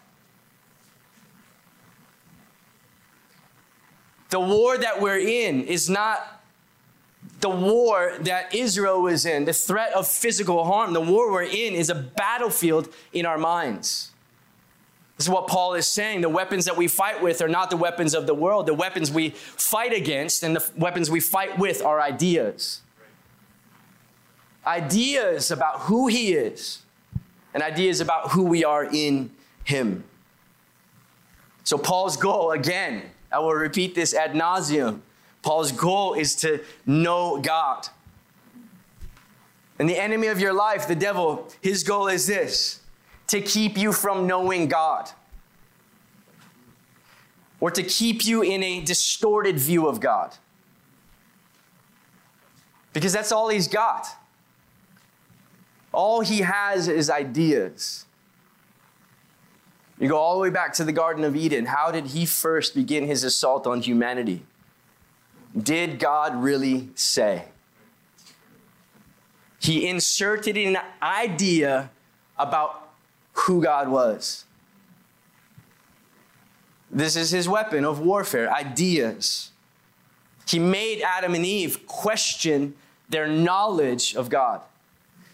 The 4.31 4.41
war 4.41 4.77
that 4.77 5.01
we're 5.01 5.19
in 5.19 5.63
is 5.63 5.89
not 5.89 6.43
the 7.41 7.51
war 7.51 8.15
that 8.21 8.55
Israel 8.55 9.03
was 9.03 9.27
in, 9.27 9.45
the 9.45 9.53
threat 9.53 9.93
of 9.93 10.09
physical 10.09 10.65
harm, 10.65 10.93
the 10.93 11.01
war 11.01 11.31
we're 11.31 11.43
in 11.43 11.75
is 11.75 11.91
a 11.91 11.95
battlefield 11.95 12.93
in 13.13 13.27
our 13.27 13.39
minds. 13.39 14.11
This 15.17 15.27
is 15.27 15.31
what 15.31 15.47
Paul 15.47 15.75
is 15.75 15.89
saying. 15.89 16.21
The 16.21 16.29
weapons 16.29 16.67
that 16.67 16.77
we 16.77 16.89
fight 16.89 17.23
with 17.23 17.41
are 17.41 17.49
not 17.49 17.71
the 17.71 17.77
weapons 17.77 18.15
of 18.15 18.27
the 18.27 18.35
world. 18.35 18.67
The 18.67 18.75
weapons 18.75 19.11
we 19.11 19.31
fight 19.31 19.95
against 19.95 20.43
and 20.43 20.57
the 20.57 20.71
weapons 20.77 21.11
we 21.11 21.21
fight 21.21 21.59
with 21.59 21.83
are 21.83 22.01
ideas. 22.01 22.83
Ideas 24.67 25.51
about 25.51 25.81
who 25.83 26.09
he 26.09 26.33
is 26.33 26.83
and 27.55 27.63
ideas 27.63 28.01
about 28.03 28.33
who 28.33 28.43
we 28.43 28.63
are 28.65 28.85
in 28.85 29.31
him. 29.65 30.05
So, 31.65 31.79
Paul's 31.79 32.19
goal, 32.19 32.51
again, 32.51 33.03
I 33.37 33.39
will 33.39 33.53
repeat 33.53 33.95
this 33.95 34.15
ad 34.15 34.33
nauseum 34.33 35.03
Paul's 35.43 35.71
goal 35.71 36.15
is 36.15 36.35
to 36.37 36.61
know 36.87 37.39
God. 37.39 37.87
And 39.79 39.87
the 39.87 39.99
enemy 39.99 40.29
of 40.29 40.41
your 40.41 40.55
life, 40.55 40.89
the 40.89 40.97
devil, 40.97 41.47
his 41.61 41.85
goal 41.85 42.09
is 42.09 42.27
this 42.27 42.81
to 43.27 43.43
keep 43.43 43.77
you 43.77 43.93
from 43.93 44.27
knowing 44.27 44.69
God 44.69 45.11
or 47.61 47.71
to 47.71 47.83
keep 47.83 48.25
you 48.25 48.41
in 48.41 48.63
a 48.63 48.81
distorted 48.81 49.59
view 49.59 49.87
of 49.87 50.01
God. 50.01 50.35
Because 52.95 53.13
that's 53.13 53.33
all 53.33 53.51
he's 53.51 53.69
got. 53.69 54.07
All 55.93 56.23
he 56.23 56.39
has 56.39 56.89
is 56.89 57.11
ideas. 57.11 58.07
You 59.99 60.09
go 60.09 60.19
all 60.19 60.35
the 60.35 60.43
way 60.43 60.51
back 60.51 60.75
to 60.75 60.85
the 60.85 60.93
Garden 60.93 61.25
of 61.25 61.35
Eden. 61.35 61.67
How 61.67 61.91
did 61.91 62.09
he 62.09 62.27
first 62.27 62.75
begin 62.75 63.07
his 63.07 63.25
assault 63.25 63.67
on 63.67 63.81
humanity? 63.81 64.43
did 65.61 65.99
God 65.99 66.43
really 66.43 66.91
say? 66.95 67.47
He 69.59 69.89
inserted 69.89 70.57
an 70.57 70.79
idea 71.03 71.91
about 72.39 72.91
who 73.33 73.63
God 73.63 73.89
was. 73.89 74.45
This 76.91 77.17
is 77.17 77.31
his 77.31 77.49
weapon 77.49 77.85
of 77.85 78.01
warfare 78.01 78.53
ideas. 78.53 79.51
He 80.47 80.59
made 80.59 81.03
Adam 81.03 81.35
and 81.35 81.45
Eve 81.45 81.87
question 81.87 82.75
their 83.09 83.27
knowledge 83.27 84.15
of 84.15 84.29
God. 84.29 84.61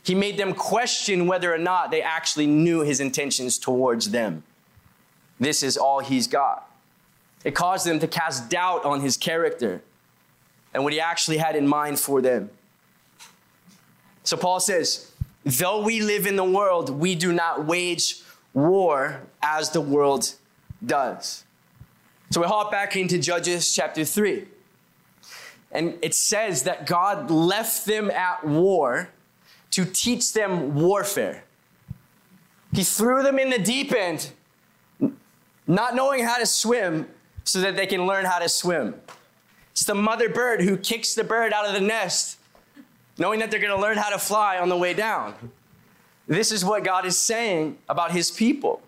He 0.03 0.15
made 0.15 0.37
them 0.37 0.55
question 0.55 1.27
whether 1.27 1.53
or 1.53 1.59
not 1.59 1.91
they 1.91 2.03
actually 2.03 2.47
knew 2.47 2.81
his 2.81 3.01
intentions 3.01 3.59
towards 3.59 4.11
them. 4.11 4.43
This 5.43 5.65
is 5.65 5.77
all 5.77 5.99
he's 5.99 6.29
got. 6.29 6.71
It 7.45 7.57
caused 7.57 7.85
them 7.85 7.99
to 7.99 8.07
cast 8.07 8.49
doubt 8.49 8.85
on 8.85 9.01
his 9.01 9.17
character 9.17 9.83
and 10.73 10.85
what 10.85 10.93
he 10.93 11.01
actually 11.01 11.39
had 11.39 11.57
in 11.57 11.67
mind 11.67 11.99
for 11.99 12.23
them. 12.23 12.49
So 14.23 14.37
Paul 14.37 14.61
says, 14.61 15.11
though 15.45 15.83
we 15.83 16.01
live 16.01 16.27
in 16.27 16.37
the 16.37 16.45
world, 16.45 16.91
we 16.91 17.17
do 17.17 17.33
not 17.33 17.67
wage 17.67 18.23
war 18.55 19.23
as 19.43 19.71
the 19.71 19.81
world 19.81 20.33
does. 20.87 21.43
So 22.31 22.41
we 22.41 22.47
hop 22.47 22.71
back 22.71 22.95
into 22.95 23.19
Judges 23.19 23.75
chapter 23.75 24.05
3. 24.05 24.47
And 25.73 25.99
it 26.03 26.15
says 26.15 26.63
that 26.63 26.87
God 26.87 27.33
left 27.33 27.85
them 27.85 28.13
at 28.13 28.45
war 28.47 29.09
to 29.73 29.85
teach 29.85 30.35
them 30.35 30.77
warfare. 30.77 31.43
He 32.73 32.85
threw 32.85 33.25
them 33.25 33.41
in 33.41 33.51
the 33.51 33.59
deep 33.59 33.93
end, 33.93 34.31
not 35.67 35.95
knowing 35.95 36.25
how 36.25 36.39
to 36.39 36.47
swim, 36.47 37.09
so 37.45 37.61
that 37.61 37.77
they 37.77 37.87
can 37.87 38.07
learn 38.07 38.25
how 38.25 38.39
to 38.39 38.49
swim. 38.49 38.95
It's 39.73 39.85
the 39.85 39.95
mother 39.95 40.29
bird 40.29 40.63
who 40.63 40.77
kicks 40.77 41.15
the 41.15 41.25
bird 41.25 41.53
out 41.53 41.67
of 41.67 41.73
the 41.73 41.81
nest, 41.81 42.39
knowing 43.19 43.41
that 43.41 43.51
they're 43.51 43.61
going 43.61 43.75
to 43.75 43.81
learn 43.81 43.97
how 43.97 44.11
to 44.11 44.19
fly 44.19 44.59
on 44.59 44.69
the 44.69 44.77
way 44.77 44.95
down. 44.95 45.35
This 46.29 46.53
is 46.53 46.65
what 46.65 46.85
God 46.85 47.05
is 47.05 47.19
saying 47.19 47.79
about 47.89 48.13
his 48.13 48.31
people. 48.31 48.83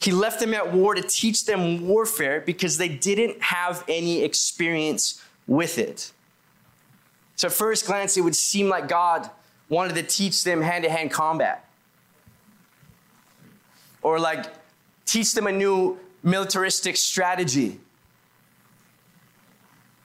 He 0.00 0.10
left 0.10 0.40
them 0.40 0.54
at 0.54 0.72
war 0.72 0.94
to 0.94 1.02
teach 1.02 1.44
them 1.44 1.86
warfare 1.86 2.40
because 2.40 2.78
they 2.78 2.88
didn't 2.88 3.40
have 3.42 3.84
any 3.88 4.22
experience 4.22 5.22
with 5.46 5.78
it. 5.78 6.12
So, 7.36 7.46
at 7.46 7.52
first 7.52 7.86
glance, 7.86 8.16
it 8.16 8.20
would 8.20 8.36
seem 8.36 8.68
like 8.68 8.88
God 8.88 9.30
wanted 9.68 9.94
to 9.94 10.02
teach 10.02 10.44
them 10.44 10.60
hand 10.60 10.84
to 10.84 10.90
hand 10.90 11.10
combat 11.10 11.68
or 14.02 14.18
like 14.18 14.46
teach 15.04 15.34
them 15.34 15.46
a 15.46 15.52
new 15.52 15.98
militaristic 16.22 16.96
strategy 16.96 17.80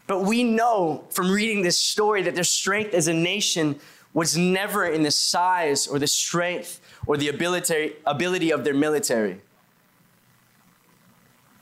but 0.08 0.22
we 0.22 0.44
know 0.44 1.04
from 1.10 1.30
reading 1.30 1.62
this 1.62 1.77
story 1.77 2.24
that 2.24 2.34
their 2.34 2.46
strength 2.46 2.94
as 2.94 3.10
a 3.10 3.13
nation 3.13 3.77
was 4.13 4.38
never 4.38 4.86
in 4.86 5.04
the 5.04 5.12
size 5.12 5.86
or 5.86 6.00
the 6.00 6.08
strength 6.08 6.80
or 7.06 7.18
the 7.18 7.27
ability, 7.27 7.94
ability 8.06 8.51
of 8.51 8.63
their 8.63 8.74
military. 8.74 9.42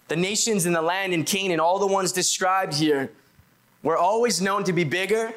The 0.08 0.16
nations 0.16 0.68
in 0.68 0.74
the 0.74 0.82
land 0.84 1.12
in 1.12 1.24
Canaan, 1.24 1.60
all 1.60 1.80
the 1.80 1.88
ones 1.88 2.12
described 2.12 2.76
here, 2.76 3.12
were 3.82 3.98
always 3.98 4.40
known 4.42 4.64
to 4.66 4.74
be 4.74 4.84
bigger 4.84 5.34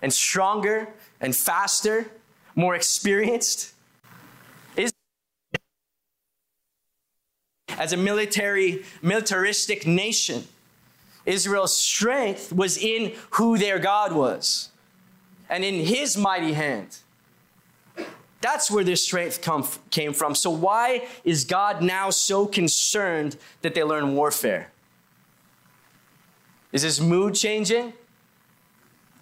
and 0.00 0.12
stronger 0.12 0.88
and 1.20 1.34
faster, 1.34 2.10
more 2.54 2.76
experienced. 2.76 3.74
As 7.80 7.94
a 7.94 7.96
military 7.96 8.84
militaristic 9.00 9.86
nation, 9.86 10.44
Israel's 11.24 11.74
strength 11.74 12.52
was 12.52 12.76
in 12.76 13.14
who 13.30 13.56
their 13.56 13.78
God 13.78 14.12
was 14.12 14.68
and 15.48 15.64
in 15.64 15.74
his 15.86 16.14
mighty 16.14 16.52
hand. 16.52 16.98
That's 18.42 18.70
where 18.70 18.84
their 18.84 18.96
strength 18.96 19.40
come, 19.40 19.66
came 19.90 20.12
from. 20.12 20.34
So, 20.34 20.50
why 20.50 21.08
is 21.24 21.44
God 21.44 21.82
now 21.82 22.10
so 22.10 22.46
concerned 22.46 23.36
that 23.62 23.74
they 23.74 23.82
learn 23.82 24.14
warfare? 24.14 24.70
Is 26.72 26.82
his 26.82 27.00
mood 27.00 27.34
changing? 27.34 27.94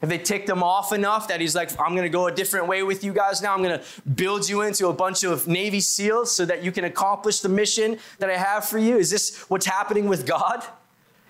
Have 0.01 0.11
they 0.11 0.19
ticked 0.19 0.49
him 0.49 0.63
off 0.63 0.93
enough 0.93 1.27
that 1.29 1.41
he's 1.41 1.57
like, 1.57 1.71
I'm 1.81 1.91
going 1.91 2.05
to 2.05 2.09
go 2.09 2.29
a 2.29 2.33
different 2.33 2.69
way 2.69 2.85
with 2.85 3.03
you 3.03 3.13
guys 3.13 3.43
now? 3.43 3.53
I'm 3.53 3.63
going 3.63 3.79
to 3.79 3.85
build 4.03 4.49
you 4.49 4.63
into 4.63 4.87
a 4.89 4.93
bunch 4.93 5.25
of 5.25 5.49
Navy 5.49 5.81
SEALs 5.81 6.31
so 6.31 6.45
that 6.45 6.63
you 6.63 6.71
can 6.71 6.85
accomplish 6.85 7.41
the 7.41 7.49
mission 7.49 7.99
that 8.19 8.31
I 8.31 8.37
have 8.37 8.65
for 8.65 8.79
you? 8.79 8.97
Is 8.97 9.11
this 9.11 9.37
what's 9.49 9.67
happening 9.67 10.09
with 10.09 10.25
God? 10.25 10.65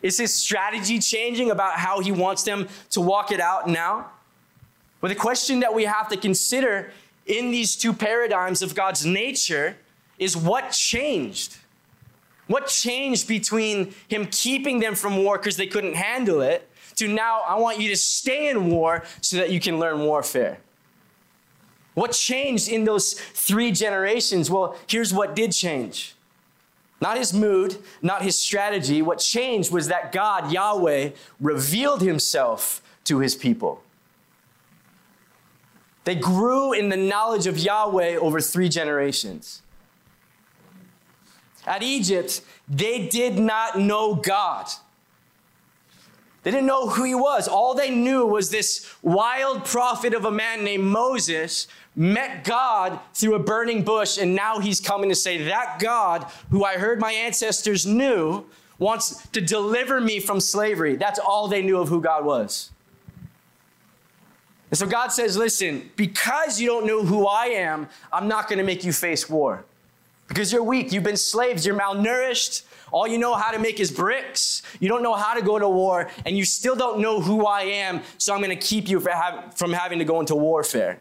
Is 0.02 0.18
his 0.18 0.34
strategy 0.34 0.98
changing 0.98 1.50
about 1.50 1.74
how 1.74 2.00
he 2.00 2.12
wants 2.12 2.42
them 2.42 2.68
to 2.90 3.00
walk 3.00 3.32
it 3.32 3.40
out 3.40 3.68
now? 3.68 4.10
Well, 5.00 5.08
the 5.08 5.18
question 5.18 5.60
that 5.60 5.72
we 5.72 5.84
have 5.84 6.08
to 6.08 6.16
consider 6.16 6.92
in 7.26 7.50
these 7.50 7.74
two 7.74 7.92
paradigms 7.92 8.62
of 8.62 8.74
God's 8.74 9.06
nature 9.06 9.76
is 10.18 10.36
what 10.36 10.72
changed? 10.72 11.56
What 12.48 12.66
changed 12.66 13.28
between 13.28 13.94
him 14.08 14.26
keeping 14.30 14.80
them 14.80 14.94
from 14.94 15.16
war 15.16 15.38
because 15.38 15.56
they 15.56 15.66
couldn't 15.66 15.94
handle 15.94 16.40
it 16.42 16.67
to 16.98 17.08
now, 17.08 17.42
I 17.46 17.58
want 17.58 17.80
you 17.80 17.88
to 17.88 17.96
stay 17.96 18.48
in 18.48 18.68
war 18.68 19.04
so 19.20 19.36
that 19.36 19.50
you 19.50 19.60
can 19.60 19.78
learn 19.78 20.00
warfare? 20.00 20.58
What 21.94 22.12
changed 22.12 22.68
in 22.68 22.84
those 22.84 23.14
three 23.14 23.72
generations? 23.72 24.50
Well, 24.50 24.76
here's 24.86 25.12
what 25.12 25.34
did 25.34 25.52
change. 25.52 26.14
Not 27.00 27.16
his 27.16 27.32
mood, 27.32 27.78
not 28.02 28.22
his 28.22 28.38
strategy. 28.38 29.02
What 29.02 29.18
changed 29.18 29.72
was 29.72 29.88
that 29.88 30.12
God, 30.12 30.52
Yahweh, 30.52 31.10
revealed 31.40 32.02
himself 32.02 32.82
to 33.04 33.18
his 33.18 33.34
people. 33.34 33.82
They 36.04 36.14
grew 36.14 36.72
in 36.72 36.88
the 36.88 36.96
knowledge 36.96 37.46
of 37.46 37.58
Yahweh 37.58 38.16
over 38.16 38.40
three 38.40 38.68
generations. 38.68 39.62
At 41.66 41.82
Egypt, 41.82 42.40
they 42.68 43.08
did 43.08 43.38
not 43.38 43.78
know 43.78 44.14
God. 44.14 44.68
They 46.48 46.52
didn't 46.52 46.66
know 46.66 46.88
who 46.88 47.02
he 47.02 47.14
was. 47.14 47.46
All 47.46 47.74
they 47.74 47.90
knew 47.90 48.24
was 48.24 48.48
this 48.48 48.90
wild 49.02 49.66
prophet 49.66 50.14
of 50.14 50.24
a 50.24 50.30
man 50.30 50.64
named 50.64 50.84
Moses 50.84 51.66
met 51.94 52.42
God 52.42 52.98
through 53.12 53.34
a 53.34 53.38
burning 53.38 53.84
bush, 53.84 54.16
and 54.16 54.34
now 54.34 54.58
he's 54.58 54.80
coming 54.80 55.10
to 55.10 55.14
say, 55.14 55.46
That 55.48 55.78
God, 55.78 56.26
who 56.50 56.64
I 56.64 56.78
heard 56.78 57.00
my 57.00 57.12
ancestors 57.12 57.84
knew, 57.84 58.46
wants 58.78 59.26
to 59.32 59.42
deliver 59.42 60.00
me 60.00 60.20
from 60.20 60.40
slavery. 60.40 60.96
That's 60.96 61.18
all 61.18 61.48
they 61.48 61.60
knew 61.60 61.80
of 61.80 61.90
who 61.90 62.00
God 62.00 62.24
was. 62.24 62.70
And 64.70 64.78
so 64.78 64.86
God 64.86 65.08
says, 65.08 65.36
Listen, 65.36 65.90
because 65.96 66.58
you 66.58 66.66
don't 66.68 66.86
know 66.86 67.04
who 67.04 67.26
I 67.26 67.48
am, 67.48 67.90
I'm 68.10 68.26
not 68.26 68.48
going 68.48 68.58
to 68.58 68.64
make 68.64 68.84
you 68.84 68.94
face 68.94 69.28
war. 69.28 69.66
Because 70.28 70.50
you're 70.50 70.62
weak, 70.62 70.92
you've 70.92 71.04
been 71.04 71.18
slaves, 71.18 71.66
you're 71.66 71.78
malnourished. 71.78 72.62
All 72.90 73.06
you 73.06 73.18
know 73.18 73.34
how 73.34 73.50
to 73.50 73.58
make 73.58 73.80
is 73.80 73.90
bricks. 73.90 74.62
You 74.80 74.88
don't 74.88 75.02
know 75.02 75.14
how 75.14 75.34
to 75.34 75.42
go 75.42 75.58
to 75.58 75.68
war, 75.68 76.10
and 76.24 76.36
you 76.36 76.44
still 76.44 76.74
don't 76.74 77.00
know 77.00 77.20
who 77.20 77.46
I 77.46 77.62
am, 77.62 78.02
so 78.16 78.34
I'm 78.34 78.40
going 78.40 78.56
to 78.56 78.66
keep 78.66 78.88
you 78.88 79.00
from 79.00 79.72
having 79.72 79.98
to 79.98 80.04
go 80.04 80.20
into 80.20 80.34
warfare. 80.34 80.98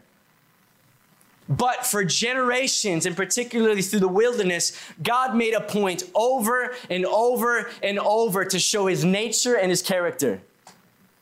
But 1.49 1.85
for 1.85 2.03
generations, 2.03 3.05
and 3.05 3.15
particularly 3.15 3.81
through 3.81 4.01
the 4.01 4.07
wilderness, 4.09 4.77
God 5.01 5.33
made 5.33 5.53
a 5.53 5.61
point 5.61 6.03
over 6.13 6.75
and 6.89 7.05
over 7.05 7.69
and 7.81 7.99
over 7.99 8.43
to 8.43 8.59
show 8.59 8.87
his 8.87 9.05
nature 9.05 9.55
and 9.55 9.69
his 9.69 9.81
character. 9.81 10.41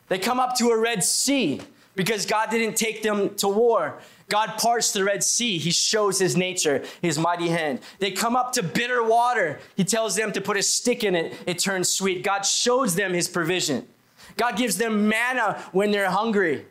They 0.07 0.17
come 0.17 0.39
up 0.39 0.57
to 0.57 0.69
a 0.69 0.77
Red 0.79 1.03
Sea 1.03 1.61
because 1.95 2.25
God 2.25 2.49
didn't 2.49 2.75
take 2.75 3.03
them 3.03 3.35
to 3.35 3.47
war. 3.47 3.99
God 4.27 4.57
parts 4.57 4.91
the 4.91 5.03
Red 5.03 5.23
Sea. 5.23 5.57
He 5.57 5.71
shows 5.71 6.19
his 6.19 6.35
nature, 6.35 6.83
his 7.01 7.19
mighty 7.19 7.49
hand. 7.49 7.79
They 7.99 8.11
come 8.11 8.35
up 8.35 8.53
to 8.53 8.63
bitter 8.63 9.03
water. 9.03 9.59
He 9.75 9.83
tells 9.83 10.15
them 10.15 10.31
to 10.31 10.41
put 10.41 10.57
a 10.57 10.63
stick 10.63 11.03
in 11.03 11.15
it, 11.15 11.33
it 11.45 11.59
turns 11.59 11.89
sweet. 11.89 12.23
God 12.23 12.41
shows 12.41 12.95
them 12.95 13.13
his 13.13 13.27
provision. 13.27 13.87
God 14.37 14.57
gives 14.57 14.77
them 14.77 15.07
manna 15.07 15.61
when 15.71 15.91
they're 15.91 16.09
hungry. 16.09 16.65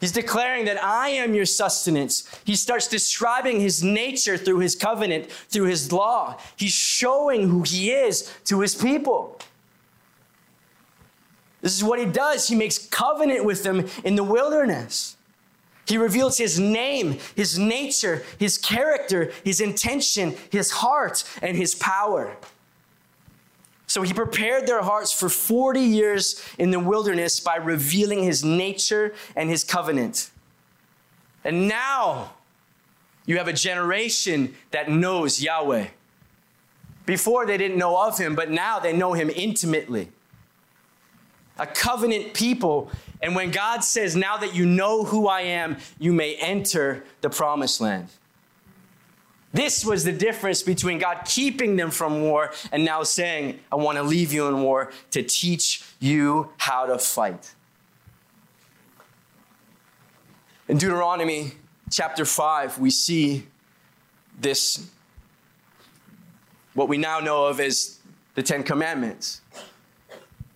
He's 0.00 0.12
declaring 0.12 0.64
that 0.66 0.82
I 0.82 1.08
am 1.10 1.34
your 1.34 1.44
sustenance. 1.44 2.28
He 2.44 2.54
starts 2.54 2.86
describing 2.86 3.60
his 3.60 3.82
nature 3.82 4.36
through 4.36 4.60
his 4.60 4.76
covenant, 4.76 5.30
through 5.30 5.66
his 5.66 5.92
law. 5.92 6.38
He's 6.56 6.72
showing 6.72 7.48
who 7.48 7.62
he 7.62 7.90
is 7.90 8.32
to 8.44 8.60
his 8.60 8.76
people. 8.76 9.40
This 11.60 11.76
is 11.76 11.82
what 11.82 11.98
he 11.98 12.04
does. 12.04 12.46
He 12.46 12.54
makes 12.54 12.78
covenant 12.78 13.44
with 13.44 13.64
them 13.64 13.86
in 14.04 14.14
the 14.14 14.22
wilderness. 14.22 15.16
He 15.88 15.96
reveals 15.96 16.36
his 16.36 16.60
name, 16.60 17.18
his 17.34 17.58
nature, 17.58 18.22
his 18.38 18.58
character, 18.58 19.32
his 19.42 19.60
intention, 19.60 20.36
his 20.50 20.70
heart, 20.70 21.24
and 21.40 21.56
his 21.56 21.74
power. 21.74 22.36
So 23.86 24.02
he 24.02 24.12
prepared 24.12 24.66
their 24.66 24.82
hearts 24.82 25.12
for 25.12 25.30
40 25.30 25.80
years 25.80 26.44
in 26.58 26.70
the 26.70 26.78
wilderness 26.78 27.40
by 27.40 27.56
revealing 27.56 28.22
his 28.22 28.44
nature 28.44 29.14
and 29.34 29.48
his 29.48 29.64
covenant. 29.64 30.30
And 31.42 31.68
now 31.68 32.32
you 33.24 33.38
have 33.38 33.48
a 33.48 33.54
generation 33.54 34.54
that 34.72 34.90
knows 34.90 35.42
Yahweh. 35.42 35.86
Before 37.06 37.46
they 37.46 37.56
didn't 37.56 37.78
know 37.78 38.06
of 38.06 38.18
him, 38.18 38.34
but 38.34 38.50
now 38.50 38.78
they 38.78 38.92
know 38.92 39.14
him 39.14 39.30
intimately 39.34 40.10
a 41.58 41.66
covenant 41.66 42.34
people. 42.34 42.90
And 43.20 43.34
when 43.34 43.50
God 43.50 43.82
says, 43.82 44.14
Now 44.14 44.36
that 44.36 44.54
you 44.54 44.66
know 44.66 45.04
who 45.04 45.28
I 45.28 45.42
am, 45.42 45.78
you 45.98 46.12
may 46.12 46.36
enter 46.36 47.04
the 47.20 47.30
promised 47.30 47.80
land. 47.80 48.08
This 49.52 49.84
was 49.84 50.04
the 50.04 50.12
difference 50.12 50.62
between 50.62 50.98
God 50.98 51.22
keeping 51.24 51.76
them 51.76 51.90
from 51.90 52.22
war 52.22 52.52
and 52.70 52.84
now 52.84 53.02
saying, 53.02 53.60
I 53.72 53.76
want 53.76 53.96
to 53.96 54.02
leave 54.02 54.32
you 54.32 54.46
in 54.46 54.62
war 54.62 54.92
to 55.12 55.22
teach 55.22 55.82
you 56.00 56.50
how 56.58 56.86
to 56.86 56.98
fight. 56.98 57.54
In 60.68 60.76
Deuteronomy 60.76 61.52
chapter 61.90 62.26
5, 62.26 62.78
we 62.78 62.90
see 62.90 63.46
this, 64.38 64.90
what 66.74 66.88
we 66.88 66.98
now 66.98 67.20
know 67.20 67.46
of 67.46 67.58
as 67.58 67.98
the 68.34 68.42
Ten 68.42 68.62
Commandments 68.62 69.40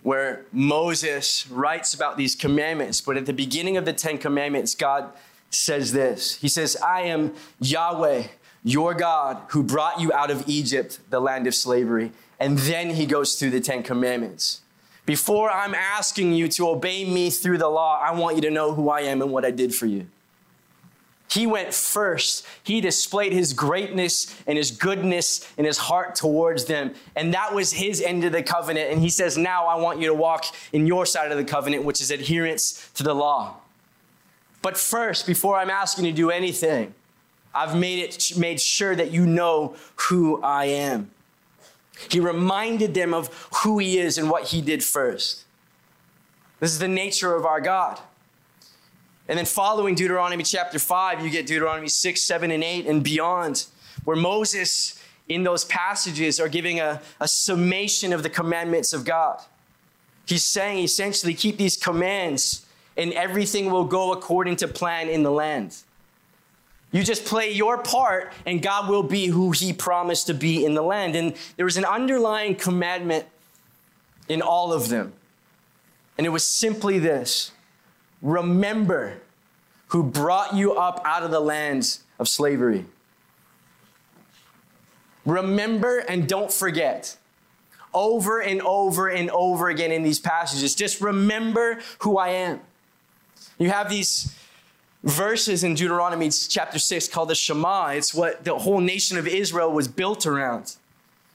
where 0.03 0.45
Moses 0.51 1.49
writes 1.49 1.93
about 1.93 2.17
these 2.17 2.35
commandments. 2.35 3.01
But 3.01 3.17
at 3.17 3.25
the 3.25 3.33
beginning 3.33 3.77
of 3.77 3.85
the 3.85 3.93
Ten 3.93 4.17
Commandments, 4.17 4.75
God 4.75 5.09
says 5.49 5.93
this 5.93 6.35
He 6.35 6.47
says, 6.47 6.77
I 6.77 7.01
am 7.01 7.33
Yahweh, 7.59 8.23
your 8.63 8.93
God, 8.93 9.41
who 9.49 9.63
brought 9.63 9.99
you 9.99 10.13
out 10.13 10.29
of 10.29 10.47
Egypt, 10.47 10.99
the 11.09 11.19
land 11.19 11.47
of 11.47 11.55
slavery. 11.55 12.11
And 12.39 12.57
then 12.59 12.91
he 12.91 13.05
goes 13.05 13.35
through 13.35 13.51
the 13.51 13.61
Ten 13.61 13.83
Commandments. 13.83 14.61
Before 15.05 15.49
I'm 15.49 15.75
asking 15.75 16.33
you 16.33 16.47
to 16.49 16.69
obey 16.69 17.03
me 17.03 17.29
through 17.29 17.57
the 17.57 17.67
law, 17.67 17.99
I 18.01 18.13
want 18.13 18.35
you 18.35 18.41
to 18.43 18.51
know 18.51 18.73
who 18.73 18.89
I 18.89 19.01
am 19.01 19.21
and 19.21 19.31
what 19.31 19.43
I 19.45 19.51
did 19.51 19.75
for 19.75 19.85
you. 19.85 20.07
He 21.33 21.47
went 21.47 21.73
first. 21.73 22.45
He 22.61 22.79
displayed 22.79 23.33
his 23.33 23.53
greatness 23.53 24.39
and 24.45 24.55
his 24.55 24.69
goodness 24.69 25.51
and 25.57 25.65
his 25.65 25.79
heart 25.79 26.13
towards 26.13 26.65
them. 26.65 26.93
And 27.15 27.33
that 27.33 27.55
was 27.55 27.73
his 27.73 28.01
end 28.01 28.23
of 28.23 28.33
the 28.33 28.43
covenant. 28.43 28.91
And 28.91 29.01
he 29.01 29.09
says, 29.09 29.35
Now 29.35 29.65
I 29.65 29.75
want 29.75 29.99
you 29.99 30.05
to 30.07 30.13
walk 30.13 30.45
in 30.73 30.85
your 30.85 31.07
side 31.07 31.31
of 31.31 31.37
the 31.39 31.43
covenant, 31.43 31.85
which 31.85 32.01
is 32.01 32.11
adherence 32.11 32.87
to 32.93 33.01
the 33.01 33.15
law. 33.15 33.55
But 34.61 34.77
first, 34.77 35.25
before 35.25 35.57
I'm 35.57 35.71
asking 35.71 36.05
you 36.05 36.11
to 36.11 36.15
do 36.15 36.29
anything, 36.29 36.93
I've 37.51 37.75
made 37.75 38.03
it 38.03 38.37
made 38.37 38.61
sure 38.61 38.95
that 38.95 39.09
you 39.09 39.25
know 39.25 39.75
who 39.95 40.39
I 40.43 40.65
am. 40.65 41.09
He 42.09 42.19
reminded 42.19 42.93
them 42.93 43.11
of 43.11 43.33
who 43.63 43.79
he 43.79 43.97
is 43.97 44.19
and 44.19 44.29
what 44.29 44.49
he 44.49 44.61
did 44.61 44.83
first. 44.83 45.45
This 46.59 46.71
is 46.71 46.77
the 46.77 46.87
nature 46.87 47.35
of 47.35 47.43
our 47.43 47.59
God. 47.59 47.99
And 49.27 49.37
then 49.37 49.45
following 49.45 49.95
Deuteronomy 49.95 50.43
chapter 50.43 50.79
5, 50.79 51.23
you 51.23 51.29
get 51.29 51.45
Deuteronomy 51.45 51.87
6, 51.87 52.21
7, 52.21 52.51
and 52.51 52.63
8 52.63 52.87
and 52.87 53.03
beyond, 53.03 53.65
where 54.03 54.17
Moses, 54.17 55.01
in 55.29 55.43
those 55.43 55.63
passages, 55.65 56.39
are 56.39 56.49
giving 56.49 56.79
a, 56.79 57.01
a 57.21 57.27
summation 57.27 58.11
of 58.11 58.21
the 58.21 58.29
commandments 58.29 58.91
of 58.91 59.05
God. 59.05 59.39
He's 60.25 60.43
saying 60.43 60.83
essentially, 60.83 61.33
keep 61.33 61.57
these 61.57 61.77
commands, 61.77 62.65
and 62.97 63.13
everything 63.13 63.71
will 63.71 63.85
go 63.85 64.11
according 64.11 64.57
to 64.57 64.67
plan 64.67 65.07
in 65.07 65.23
the 65.23 65.31
land. 65.31 65.77
You 66.91 67.01
just 67.01 67.25
play 67.25 67.51
your 67.51 67.79
part, 67.79 68.33
and 68.45 68.61
God 68.61 68.89
will 68.89 69.03
be 69.03 69.27
who 69.27 69.51
He 69.51 69.73
promised 69.73 70.27
to 70.27 70.33
be 70.33 70.63
in 70.63 70.75
the 70.75 70.83
land. 70.83 71.15
And 71.15 71.33
there 71.55 71.65
was 71.65 71.77
an 71.77 71.85
underlying 71.85 72.55
commandment 72.55 73.25
in 74.29 74.41
all 74.41 74.71
of 74.71 74.89
them. 74.89 75.13
And 76.17 76.27
it 76.27 76.29
was 76.29 76.45
simply 76.45 76.99
this 76.99 77.51
remember 78.23 79.21
who 79.87 80.01
brought 80.01 80.55
you 80.55 80.73
up 80.73 80.99
out 81.05 81.21
of 81.21 81.29
the 81.29 81.39
lands 81.39 82.03
of 82.17 82.27
slavery. 82.27 82.85
Remember 85.25 85.99
and 85.99 86.27
don't 86.27 86.51
forget. 86.51 87.17
Over 87.93 88.41
and 88.41 88.59
over 88.63 89.07
and 89.07 89.29
over 89.29 89.69
again 89.69 89.91
in 89.91 90.01
these 90.01 90.19
passages. 90.19 90.73
Just 90.73 90.99
remember 90.99 91.79
who 91.99 92.17
I 92.17 92.29
am. 92.29 92.59
You 93.59 93.69
have 93.69 93.87
these 93.87 94.35
verses 95.03 95.63
in 95.63 95.75
Deuteronomy 95.75 96.29
chapter 96.31 96.79
6 96.79 97.07
called 97.09 97.29
the 97.29 97.35
Shema. 97.35 97.89
It's 97.89 98.13
what 98.13 98.43
the 98.43 98.57
whole 98.57 98.79
nation 98.79 99.19
of 99.19 99.27
Israel 99.27 99.71
was 99.71 99.87
built 99.87 100.25
around. 100.25 100.75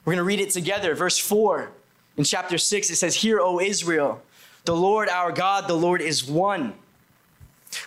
We're 0.03 0.13
going 0.13 0.17
to 0.17 0.23
read 0.23 0.41
it 0.41 0.49
together. 0.49 0.95
Verse 0.95 1.17
4 1.17 1.71
in 2.17 2.25
chapter 2.25 2.57
6, 2.57 2.89
it 2.89 2.97
says, 2.97 3.15
Hear, 3.15 3.39
O 3.39 3.61
Israel, 3.61 4.21
the 4.65 4.75
Lord 4.75 5.09
our 5.09 5.31
God, 5.31 5.67
the 5.67 5.75
Lord 5.75 6.01
is 6.01 6.25
one. 6.25 6.73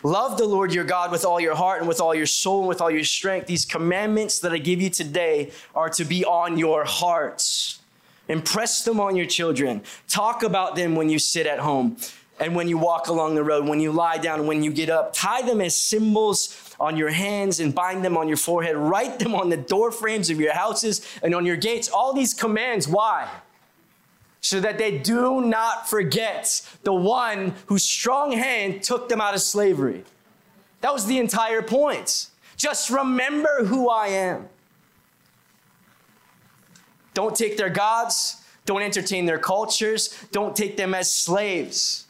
Love 0.03 0.39
the 0.39 0.47
Lord 0.47 0.73
your 0.73 0.85
God 0.85 1.11
with 1.11 1.25
all 1.25 1.41
your 1.41 1.55
heart 1.55 1.81
and 1.81 1.89
with 1.89 2.01
all 2.01 2.15
your 2.15 2.27
soul 2.27 2.61
and 2.61 2.69
with 2.69 2.81
all 2.81 2.91
your 2.91 3.05
strength. 3.05 3.47
These 3.47 3.65
commandments 3.65 4.39
that 4.41 4.53
I 4.53 4.59
give 4.59 4.81
you 4.81 4.91
today 4.91 5.51
are 5.75 5.89
to 5.91 6.05
be 6.05 6.25
on 6.25 6.57
your 6.57 6.85
hearts. 6.85 7.81
Impress 8.29 8.85
them 8.85 9.01
on 9.01 9.17
your 9.17 9.27
children. 9.27 9.83
Talk 10.09 10.43
about 10.43 10.77
them 10.77 10.95
when 10.95 11.09
you 11.09 11.19
sit 11.19 11.47
at 11.47 11.59
home 11.59 11.97
and 12.39 12.55
when 12.55 12.69
you 12.69 12.79
walk 12.79 13.09
along 13.09 13.35
the 13.35 13.43
road, 13.43 13.67
when 13.69 13.81
you 13.81 13.93
lie 13.93 14.19
down, 14.19 14.47
when 14.47 14.63
you 14.63 14.73
get 14.73 14.89
up. 14.89 15.13
Tie 15.13 15.43
them 15.43 15.61
as 15.61 15.79
symbols 15.79 16.75
on 16.81 16.97
your 16.97 17.11
hands 17.11 17.61
and 17.61 17.75
bind 17.75 18.05
them 18.05 18.17
on 18.17 18.29
your 18.29 18.37
forehead. 18.37 18.77
Write 18.77 19.19
them 19.19 19.35
on 19.35 19.49
the 19.49 19.57
door 19.57 19.93
frames 19.93 20.31
of 20.31 20.41
your 20.41 20.53
houses 20.53 21.07
and 21.23 21.35
on 21.35 21.45
your 21.45 21.57
gates. 21.57 21.89
All 21.89 22.13
these 22.13 22.35
commands. 22.35 22.89
Why? 22.89 23.29
So 24.43 24.61
that 24.61 24.77
they 24.77 24.99
do 24.99 25.41
not 25.41 25.89
forget 25.89 26.69
the 26.83 26.93
one 26.93 27.55
whose 27.67 27.85
strong 27.85 28.33
hand 28.33 28.83
took 28.83 29.09
them 29.09 29.21
out 29.21 29.35
of 29.35 29.41
slavery. 29.41 30.05
That 30.81 30.93
was 30.93 31.07
the 31.07 31.19
entire 31.19 31.63
point. 31.63 32.27
Just 32.57 32.91
remember 32.91 33.65
who 33.65 33.89
I 33.89 34.09
am. 34.09 34.49
Don't 37.15 37.37
take 37.37 37.57
their 37.57 37.71
gods, 37.71 38.43
don't 38.65 38.83
entertain 38.83 39.27
their 39.27 39.39
cultures, 39.39 40.17
don't 40.33 40.57
take 40.57 40.77
them 40.77 40.93
as 40.93 41.13
slaves. 41.13 42.07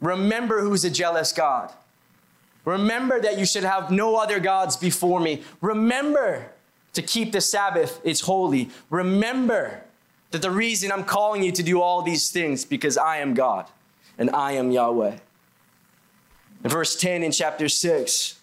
Remember 0.00 0.62
who's 0.62 0.84
a 0.84 0.90
jealous 0.90 1.32
God. 1.32 1.72
Remember 2.64 3.20
that 3.20 3.38
you 3.38 3.44
should 3.44 3.64
have 3.64 3.90
no 3.90 4.16
other 4.16 4.40
gods 4.40 4.76
before 4.76 5.20
me. 5.20 5.42
Remember 5.60 6.50
to 6.94 7.02
keep 7.02 7.32
the 7.32 7.40
Sabbath, 7.40 8.00
it's 8.04 8.20
holy. 8.20 8.70
Remember 8.90 9.82
that 10.32 10.42
the 10.42 10.50
reason 10.50 10.90
I'm 10.90 11.04
calling 11.04 11.42
you 11.42 11.52
to 11.52 11.62
do 11.62 11.80
all 11.80 12.02
these 12.02 12.30
things 12.30 12.64
because 12.64 12.96
I 12.96 13.18
am 13.18 13.34
God 13.34 13.66
and 14.18 14.30
I 14.30 14.52
am 14.52 14.70
Yahweh. 14.70 15.16
In 16.64 16.70
verse 16.70 16.96
10 16.96 17.22
in 17.22 17.32
chapter 17.32 17.68
6 17.68 18.38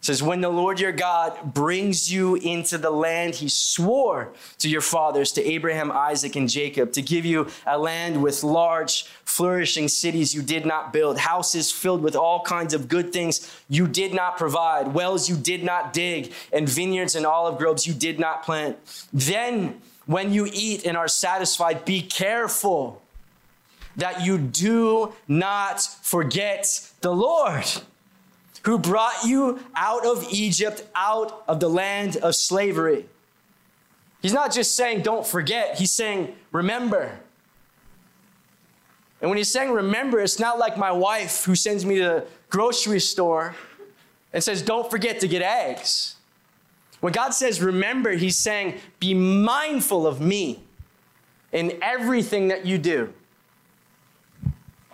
says, 0.00 0.22
When 0.22 0.40
the 0.40 0.48
Lord 0.48 0.80
your 0.80 0.92
God 0.92 1.54
brings 1.54 2.10
you 2.10 2.36
into 2.36 2.78
the 2.78 2.90
land 2.90 3.34
he 3.34 3.48
swore 3.48 4.32
to 4.58 4.68
your 4.68 4.80
fathers, 4.80 5.32
to 5.32 5.44
Abraham, 5.44 5.92
Isaac, 5.92 6.34
and 6.34 6.48
Jacob, 6.48 6.92
to 6.92 7.02
give 7.02 7.26
you 7.26 7.48
a 7.66 7.76
land 7.76 8.22
with 8.22 8.42
large, 8.42 9.04
flourishing 9.24 9.88
cities 9.88 10.34
you 10.34 10.40
did 10.40 10.64
not 10.64 10.92
build, 10.94 11.18
houses 11.18 11.70
filled 11.70 12.02
with 12.02 12.16
all 12.16 12.42
kinds 12.42 12.72
of 12.72 12.88
good 12.88 13.12
things 13.12 13.54
you 13.68 13.86
did 13.86 14.14
not 14.14 14.38
provide, 14.38 14.94
wells 14.94 15.28
you 15.28 15.36
did 15.36 15.62
not 15.62 15.92
dig, 15.92 16.32
and 16.52 16.68
vineyards 16.68 17.14
and 17.14 17.26
olive 17.26 17.58
groves 17.58 17.86
you 17.86 17.92
did 17.92 18.18
not 18.18 18.44
plant. 18.44 18.78
Then 19.12 19.80
when 20.12 20.32
you 20.32 20.48
eat 20.52 20.84
and 20.84 20.96
are 20.96 21.08
satisfied, 21.08 21.84
be 21.84 22.02
careful 22.02 23.02
that 23.96 24.24
you 24.24 24.38
do 24.38 25.12
not 25.28 25.80
forget 25.80 26.90
the 27.00 27.14
Lord 27.14 27.64
who 28.64 28.78
brought 28.78 29.24
you 29.24 29.60
out 29.74 30.06
of 30.06 30.26
Egypt, 30.30 30.84
out 30.94 31.42
of 31.48 31.60
the 31.60 31.68
land 31.68 32.16
of 32.18 32.34
slavery. 32.34 33.06
He's 34.20 34.32
not 34.32 34.52
just 34.52 34.76
saying, 34.76 35.02
don't 35.02 35.26
forget, 35.26 35.78
he's 35.78 35.90
saying, 35.90 36.34
remember. 36.52 37.18
And 39.20 39.30
when 39.30 39.36
he's 39.36 39.50
saying 39.50 39.70
remember, 39.70 40.20
it's 40.20 40.38
not 40.38 40.58
like 40.58 40.76
my 40.76 40.92
wife 40.92 41.44
who 41.44 41.54
sends 41.54 41.84
me 41.84 41.96
to 41.96 42.04
the 42.04 42.26
grocery 42.50 43.00
store 43.00 43.54
and 44.32 44.42
says, 44.42 44.62
don't 44.62 44.90
forget 44.90 45.20
to 45.20 45.28
get 45.28 45.42
eggs. 45.42 46.16
When 47.02 47.12
God 47.12 47.30
says 47.30 47.60
remember, 47.60 48.12
He's 48.12 48.36
saying 48.36 48.78
be 49.00 49.12
mindful 49.12 50.06
of 50.06 50.20
me 50.20 50.62
in 51.50 51.76
everything 51.82 52.46
that 52.48 52.64
you 52.64 52.78
do. 52.78 53.12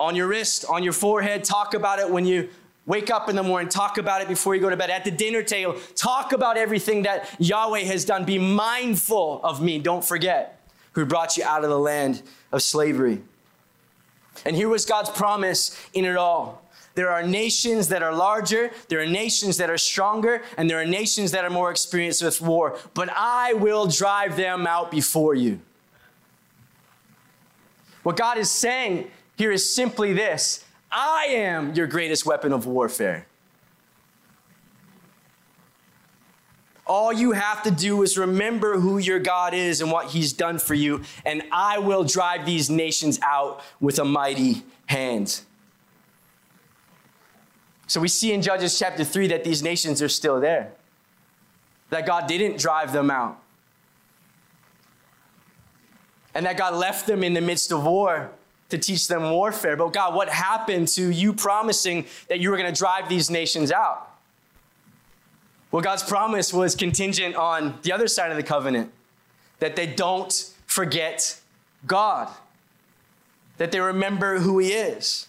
On 0.00 0.16
your 0.16 0.26
wrist, 0.26 0.64
on 0.70 0.82
your 0.82 0.94
forehead, 0.94 1.44
talk 1.44 1.74
about 1.74 1.98
it 1.98 2.08
when 2.08 2.24
you 2.24 2.48
wake 2.86 3.10
up 3.10 3.28
in 3.28 3.36
the 3.36 3.42
morning, 3.42 3.68
talk 3.68 3.98
about 3.98 4.22
it 4.22 4.28
before 4.28 4.54
you 4.54 4.60
go 4.62 4.70
to 4.70 4.76
bed. 4.76 4.88
At 4.88 5.04
the 5.04 5.10
dinner 5.10 5.42
table, 5.42 5.76
talk 5.96 6.32
about 6.32 6.56
everything 6.56 7.02
that 7.02 7.28
Yahweh 7.38 7.80
has 7.80 8.06
done. 8.06 8.24
Be 8.24 8.38
mindful 8.38 9.42
of 9.44 9.60
me. 9.60 9.78
Don't 9.78 10.02
forget 10.02 10.66
who 10.92 11.04
brought 11.04 11.36
you 11.36 11.44
out 11.44 11.62
of 11.62 11.68
the 11.68 11.78
land 11.78 12.22
of 12.52 12.62
slavery. 12.62 13.20
And 14.46 14.56
here 14.56 14.70
was 14.70 14.86
God's 14.86 15.10
promise 15.10 15.78
in 15.92 16.06
it 16.06 16.16
all 16.16 16.64
there 16.98 17.12
are 17.12 17.22
nations 17.22 17.86
that 17.86 18.02
are 18.02 18.12
larger, 18.12 18.72
there 18.88 18.98
are 18.98 19.06
nations 19.06 19.56
that 19.58 19.70
are 19.70 19.78
stronger, 19.78 20.42
and 20.56 20.68
there 20.68 20.80
are 20.80 20.84
nations 20.84 21.30
that 21.30 21.44
are 21.44 21.50
more 21.50 21.70
experienced 21.70 22.24
with 22.24 22.40
war. 22.40 22.76
But 22.92 23.08
I 23.14 23.52
will 23.52 23.86
drive 23.86 24.36
them 24.36 24.66
out 24.66 24.90
before 24.90 25.36
you. 25.36 25.60
What 28.02 28.16
God 28.16 28.36
is 28.36 28.50
saying 28.50 29.12
here 29.36 29.52
is 29.52 29.72
simply 29.72 30.12
this 30.12 30.64
I 30.90 31.26
am 31.30 31.72
your 31.74 31.86
greatest 31.86 32.26
weapon 32.26 32.52
of 32.52 32.66
warfare. 32.66 33.28
All 36.84 37.12
you 37.12 37.30
have 37.30 37.62
to 37.62 37.70
do 37.70 38.02
is 38.02 38.18
remember 38.18 38.80
who 38.80 38.98
your 38.98 39.20
God 39.20 39.54
is 39.54 39.80
and 39.80 39.92
what 39.92 40.06
He's 40.06 40.32
done 40.32 40.58
for 40.58 40.74
you, 40.74 41.04
and 41.24 41.44
I 41.52 41.78
will 41.78 42.02
drive 42.02 42.44
these 42.44 42.68
nations 42.68 43.20
out 43.22 43.62
with 43.78 44.00
a 44.00 44.04
mighty 44.04 44.64
hand. 44.86 45.42
So 47.88 48.00
we 48.00 48.08
see 48.08 48.32
in 48.32 48.42
Judges 48.42 48.78
chapter 48.78 49.02
3 49.02 49.28
that 49.28 49.44
these 49.44 49.62
nations 49.62 50.02
are 50.02 50.10
still 50.10 50.40
there, 50.40 50.72
that 51.88 52.06
God 52.06 52.28
didn't 52.28 52.58
drive 52.58 52.92
them 52.92 53.10
out, 53.10 53.40
and 56.34 56.44
that 56.44 56.58
God 56.58 56.74
left 56.74 57.06
them 57.06 57.24
in 57.24 57.32
the 57.32 57.40
midst 57.40 57.72
of 57.72 57.84
war 57.84 58.30
to 58.68 58.76
teach 58.76 59.08
them 59.08 59.30
warfare. 59.30 59.74
But 59.74 59.94
God, 59.94 60.14
what 60.14 60.28
happened 60.28 60.88
to 60.88 61.10
you 61.10 61.32
promising 61.32 62.04
that 62.28 62.40
you 62.40 62.50
were 62.50 62.58
going 62.58 62.72
to 62.72 62.78
drive 62.78 63.08
these 63.08 63.30
nations 63.30 63.72
out? 63.72 64.04
Well, 65.70 65.80
God's 65.80 66.02
promise 66.02 66.52
was 66.52 66.74
contingent 66.74 67.36
on 67.36 67.78
the 67.82 67.92
other 67.92 68.06
side 68.06 68.30
of 68.30 68.36
the 68.36 68.42
covenant 68.42 68.92
that 69.60 69.76
they 69.76 69.86
don't 69.86 70.52
forget 70.66 71.40
God, 71.86 72.28
that 73.56 73.72
they 73.72 73.80
remember 73.80 74.40
who 74.40 74.58
He 74.58 74.72
is. 74.72 75.27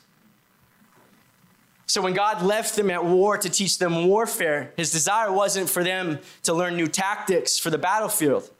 So 1.89 2.03
when 2.03 2.13
God 2.13 2.43
left 2.43 2.75
them 2.75 2.91
at 2.91 3.03
war 3.03 3.35
to 3.39 3.49
teach 3.49 3.79
them 3.79 4.05
warfare, 4.05 4.71
his 4.77 4.91
desire 4.91 5.33
wasn't 5.33 5.67
for 5.67 5.83
them 5.83 6.19
to 6.43 6.53
learn 6.53 6.75
new 6.75 6.87
tactics 6.87 7.57
for 7.57 7.71
the 7.71 7.79
battlefield. 7.79 8.51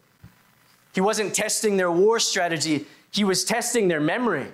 He 0.96 1.02
wasn't 1.02 1.36
testing 1.36 1.78
their 1.78 1.92
war 1.92 2.20
strategy, 2.20 2.88
he 3.12 3.24
was 3.24 3.44
testing 3.44 3.88
their 3.88 4.00
memory. 4.00 4.48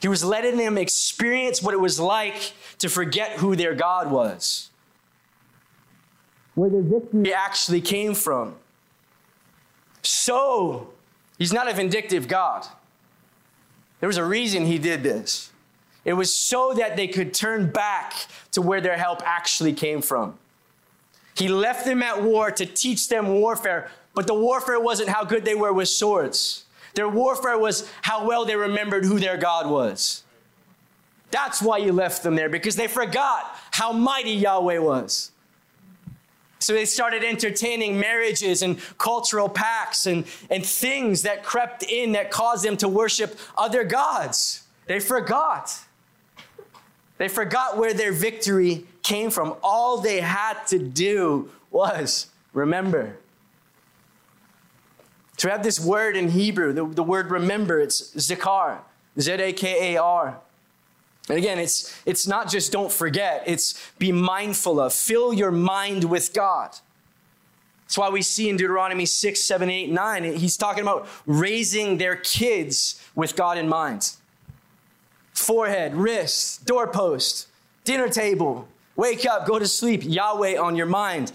He 0.00 0.08
was 0.08 0.24
letting 0.24 0.56
them 0.56 0.76
experience 0.76 1.62
what 1.62 1.72
it 1.72 1.80
was 1.80 2.00
like 2.00 2.52
to 2.80 2.88
forget 2.88 3.38
who 3.38 3.54
their 3.54 3.76
God 3.76 4.10
was, 4.10 4.70
where 6.56 6.70
their 6.70 6.82
victory 6.82 7.32
actually 7.32 7.82
came 7.82 8.14
from. 8.14 8.56
So, 10.02 10.92
he's 11.38 11.52
not 11.52 11.70
a 11.70 11.72
vindictive 11.72 12.26
God. 12.26 12.66
There 14.00 14.06
was 14.06 14.16
a 14.16 14.24
reason 14.24 14.66
he 14.66 14.78
did 14.78 15.02
this. 15.02 15.50
It 16.04 16.14
was 16.14 16.34
so 16.34 16.72
that 16.74 16.96
they 16.96 17.06
could 17.06 17.34
turn 17.34 17.70
back 17.70 18.14
to 18.52 18.62
where 18.62 18.80
their 18.80 18.96
help 18.96 19.22
actually 19.24 19.74
came 19.74 20.00
from. 20.00 20.38
He 21.34 21.48
left 21.48 21.84
them 21.84 22.02
at 22.02 22.22
war 22.22 22.50
to 22.50 22.66
teach 22.66 23.08
them 23.08 23.28
warfare, 23.28 23.90
but 24.14 24.26
the 24.26 24.34
warfare 24.34 24.80
wasn't 24.80 25.10
how 25.10 25.24
good 25.24 25.44
they 25.44 25.54
were 25.54 25.72
with 25.72 25.88
swords. 25.88 26.64
Their 26.94 27.08
warfare 27.08 27.58
was 27.58 27.90
how 28.02 28.26
well 28.26 28.44
they 28.44 28.56
remembered 28.56 29.04
who 29.04 29.18
their 29.18 29.36
God 29.36 29.70
was. 29.70 30.24
That's 31.30 31.62
why 31.62 31.80
he 31.80 31.90
left 31.90 32.22
them 32.22 32.34
there, 32.34 32.48
because 32.48 32.76
they 32.76 32.88
forgot 32.88 33.56
how 33.70 33.92
mighty 33.92 34.32
Yahweh 34.32 34.78
was. 34.78 35.30
So 36.60 36.74
they 36.74 36.84
started 36.84 37.24
entertaining 37.24 37.98
marriages 37.98 38.62
and 38.62 38.78
cultural 38.98 39.48
pacts 39.48 40.06
and, 40.06 40.26
and 40.50 40.64
things 40.64 41.22
that 41.22 41.42
crept 41.42 41.82
in 41.82 42.12
that 42.12 42.30
caused 42.30 42.64
them 42.64 42.76
to 42.78 42.88
worship 42.88 43.38
other 43.56 43.82
gods. 43.82 44.64
They 44.86 45.00
forgot. 45.00 45.76
They 47.16 47.28
forgot 47.28 47.78
where 47.78 47.94
their 47.94 48.12
victory 48.12 48.86
came 49.02 49.30
from. 49.30 49.56
All 49.62 49.98
they 49.98 50.20
had 50.20 50.66
to 50.68 50.78
do 50.78 51.50
was 51.70 52.28
remember. 52.52 53.16
We 55.42 55.50
have 55.50 55.62
this 55.62 55.80
word 55.80 56.16
in 56.16 56.28
Hebrew, 56.28 56.74
the, 56.74 56.84
the 56.84 57.02
word 57.02 57.30
remember, 57.30 57.80
it's 57.80 58.14
zikar. 58.14 58.80
Z 59.18 59.32
A 59.32 59.52
K 59.54 59.94
A 59.94 60.02
R. 60.02 60.38
And 61.30 61.38
again, 61.38 61.58
it's, 61.58 61.96
it's 62.04 62.26
not 62.26 62.50
just 62.50 62.72
don't 62.72 62.90
forget, 62.90 63.44
it's 63.46 63.90
be 63.98 64.10
mindful 64.10 64.80
of. 64.80 64.92
Fill 64.92 65.32
your 65.32 65.52
mind 65.52 66.04
with 66.04 66.32
God. 66.32 66.70
That's 67.84 67.98
why 67.98 68.08
we 68.08 68.22
see 68.22 68.48
in 68.48 68.56
Deuteronomy 68.56 69.06
6, 69.06 69.40
7, 69.40 69.70
8, 69.70 69.90
9, 69.90 70.24
he's 70.36 70.56
talking 70.56 70.82
about 70.82 71.08
raising 71.26 71.98
their 71.98 72.16
kids 72.16 73.00
with 73.14 73.36
God 73.36 73.58
in 73.58 73.68
mind. 73.68 74.12
Forehead, 75.32 75.94
wrist, 75.94 76.66
doorpost, 76.66 77.48
dinner 77.84 78.08
table, 78.08 78.68
wake 78.94 79.26
up, 79.26 79.46
go 79.46 79.58
to 79.58 79.66
sleep, 79.66 80.02
Yahweh 80.04 80.56
on 80.56 80.76
your 80.76 80.86
mind. 80.86 81.32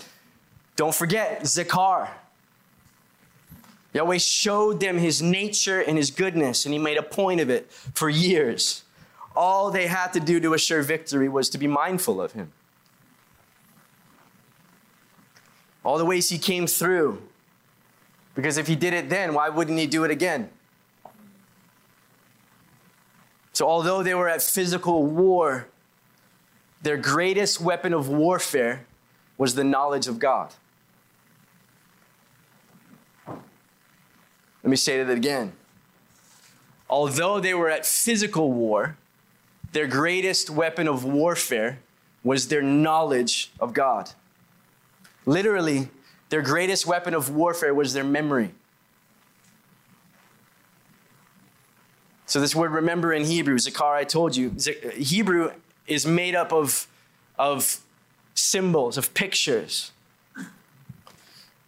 Don't 0.75 0.95
forget, 0.95 1.41
Zakar. 1.43 2.09
Yahweh 3.93 4.17
showed 4.17 4.81
them 4.81 4.97
his 4.97 5.21
nature 5.21 5.79
and 5.81 5.97
his 5.97 6.11
goodness, 6.11 6.65
and 6.65 6.73
he 6.73 6.79
made 6.79 6.97
a 6.97 7.03
point 7.03 7.39
of 7.39 7.49
it 7.49 7.71
for 7.71 8.09
years. 8.09 8.84
All 9.35 9.69
they 9.71 9.87
had 9.87 10.13
to 10.13 10.19
do 10.19 10.39
to 10.39 10.53
assure 10.53 10.81
victory 10.81 11.27
was 11.27 11.49
to 11.49 11.57
be 11.57 11.67
mindful 11.67 12.21
of 12.21 12.31
him. 12.31 12.51
All 15.83 15.97
the 15.97 16.05
ways 16.05 16.29
he 16.29 16.37
came 16.37 16.67
through. 16.67 17.21
Because 18.33 18.57
if 18.57 18.67
he 18.67 18.75
did 18.75 18.93
it 18.93 19.09
then, 19.09 19.33
why 19.33 19.49
wouldn't 19.49 19.77
he 19.77 19.87
do 19.87 20.03
it 20.03 20.11
again? 20.11 20.49
So, 23.53 23.67
although 23.67 24.03
they 24.03 24.13
were 24.13 24.27
at 24.27 24.41
physical 24.41 25.05
war, 25.05 25.67
their 26.81 26.97
greatest 26.97 27.61
weapon 27.61 27.93
of 27.93 28.09
warfare 28.09 28.85
was 29.37 29.55
the 29.55 29.63
knowledge 29.63 30.07
of 30.07 30.19
God. 30.19 30.53
Let 33.27 33.41
me 34.69 34.75
say 34.75 35.01
that 35.01 35.11
again. 35.11 35.53
Although 36.89 37.39
they 37.39 37.53
were 37.53 37.69
at 37.69 37.85
physical 37.85 38.51
war, 38.51 38.97
their 39.75 39.87
greatest 39.87 40.49
weapon 40.49 40.87
of 40.87 41.03
warfare 41.03 41.79
was 42.23 42.47
their 42.47 42.61
knowledge 42.61 43.51
of 43.59 43.73
God. 43.73 44.09
Literally, 45.25 45.89
their 46.29 46.41
greatest 46.41 46.87
weapon 46.87 47.13
of 47.13 47.35
warfare 47.35 47.73
was 47.73 47.91
their 47.91 48.05
memory. 48.05 48.51
So, 52.25 52.39
this 52.39 52.55
word 52.55 52.71
remember 52.71 53.11
in 53.11 53.25
Hebrew, 53.25 53.57
Zakar, 53.57 53.95
I 53.95 54.05
told 54.05 54.37
you, 54.37 54.55
Hebrew 54.93 55.51
is 55.87 56.05
made 56.05 56.35
up 56.35 56.53
of, 56.53 56.87
of 57.37 57.81
symbols, 58.33 58.97
of 58.97 59.13
pictures 59.13 59.91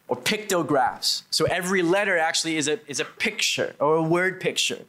or 0.08 0.16
pictographs. 0.16 1.24
So 1.30 1.44
every 1.44 1.82
letter 1.82 2.18
actually 2.18 2.56
is 2.56 2.70
a, 2.70 2.80
is 2.90 3.02
a 3.02 3.06
picture 3.06 3.76
or 3.80 3.96
a 3.96 4.02
word 4.02 4.40
picture. 4.40 4.86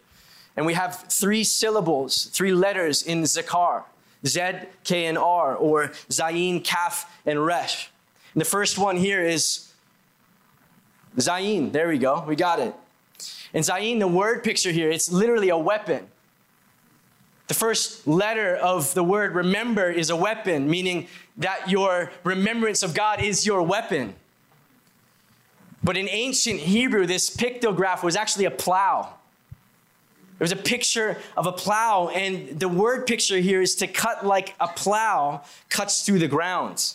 And 0.58 0.66
we 0.66 0.74
have 0.74 1.04
three 1.08 1.44
syllables, 1.44 2.24
three 2.32 2.52
letters 2.52 3.04
in 3.04 3.22
Zakar 3.22 3.84
Zed, 4.26 4.68
K, 4.82 5.06
and 5.06 5.16
R, 5.16 5.54
or 5.54 5.90
Zayin, 6.10 6.64
Kaf, 6.64 7.16
and 7.24 7.46
Resh. 7.46 7.88
And 8.34 8.40
the 8.40 8.44
first 8.44 8.76
one 8.76 8.96
here 8.96 9.22
is 9.22 9.72
Zayin. 11.16 11.70
There 11.70 11.86
we 11.86 11.96
go. 11.96 12.24
We 12.26 12.34
got 12.34 12.58
it. 12.58 12.74
And 13.54 13.64
Zayin, 13.64 14.00
the 14.00 14.08
word 14.08 14.42
picture 14.42 14.72
here, 14.72 14.90
it's 14.90 15.12
literally 15.12 15.50
a 15.50 15.56
weapon. 15.56 16.08
The 17.46 17.54
first 17.54 18.08
letter 18.08 18.56
of 18.56 18.92
the 18.94 19.04
word 19.04 19.36
remember 19.36 19.88
is 19.88 20.10
a 20.10 20.16
weapon, 20.16 20.68
meaning 20.68 21.06
that 21.36 21.70
your 21.70 22.10
remembrance 22.24 22.82
of 22.82 22.94
God 22.94 23.22
is 23.22 23.46
your 23.46 23.62
weapon. 23.62 24.16
But 25.84 25.96
in 25.96 26.08
ancient 26.08 26.58
Hebrew, 26.58 27.06
this 27.06 27.30
pictograph 27.30 28.02
was 28.02 28.16
actually 28.16 28.46
a 28.46 28.50
plow. 28.50 29.14
It 30.38 30.42
was 30.42 30.52
a 30.52 30.56
picture 30.56 31.18
of 31.36 31.46
a 31.46 31.52
plow, 31.52 32.08
and 32.08 32.60
the 32.60 32.68
word 32.68 33.06
picture 33.06 33.38
here 33.38 33.60
is 33.60 33.74
to 33.76 33.88
cut 33.88 34.24
like 34.24 34.54
a 34.60 34.68
plow 34.68 35.42
cuts 35.68 36.06
through 36.06 36.20
the 36.20 36.28
ground. 36.28 36.94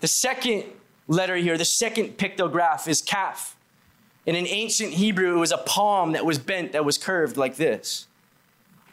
The 0.00 0.06
second 0.06 0.64
letter 1.08 1.36
here, 1.36 1.58
the 1.58 1.64
second 1.64 2.18
pictograph 2.18 2.86
is 2.86 3.02
Kaf. 3.02 3.56
And 4.26 4.36
in 4.36 4.46
ancient 4.46 4.92
Hebrew, 4.92 5.36
it 5.36 5.40
was 5.40 5.52
a 5.52 5.58
palm 5.58 6.12
that 6.12 6.24
was 6.24 6.38
bent, 6.38 6.72
that 6.72 6.84
was 6.84 6.98
curved 6.98 7.36
like 7.36 7.56
this. 7.56 8.06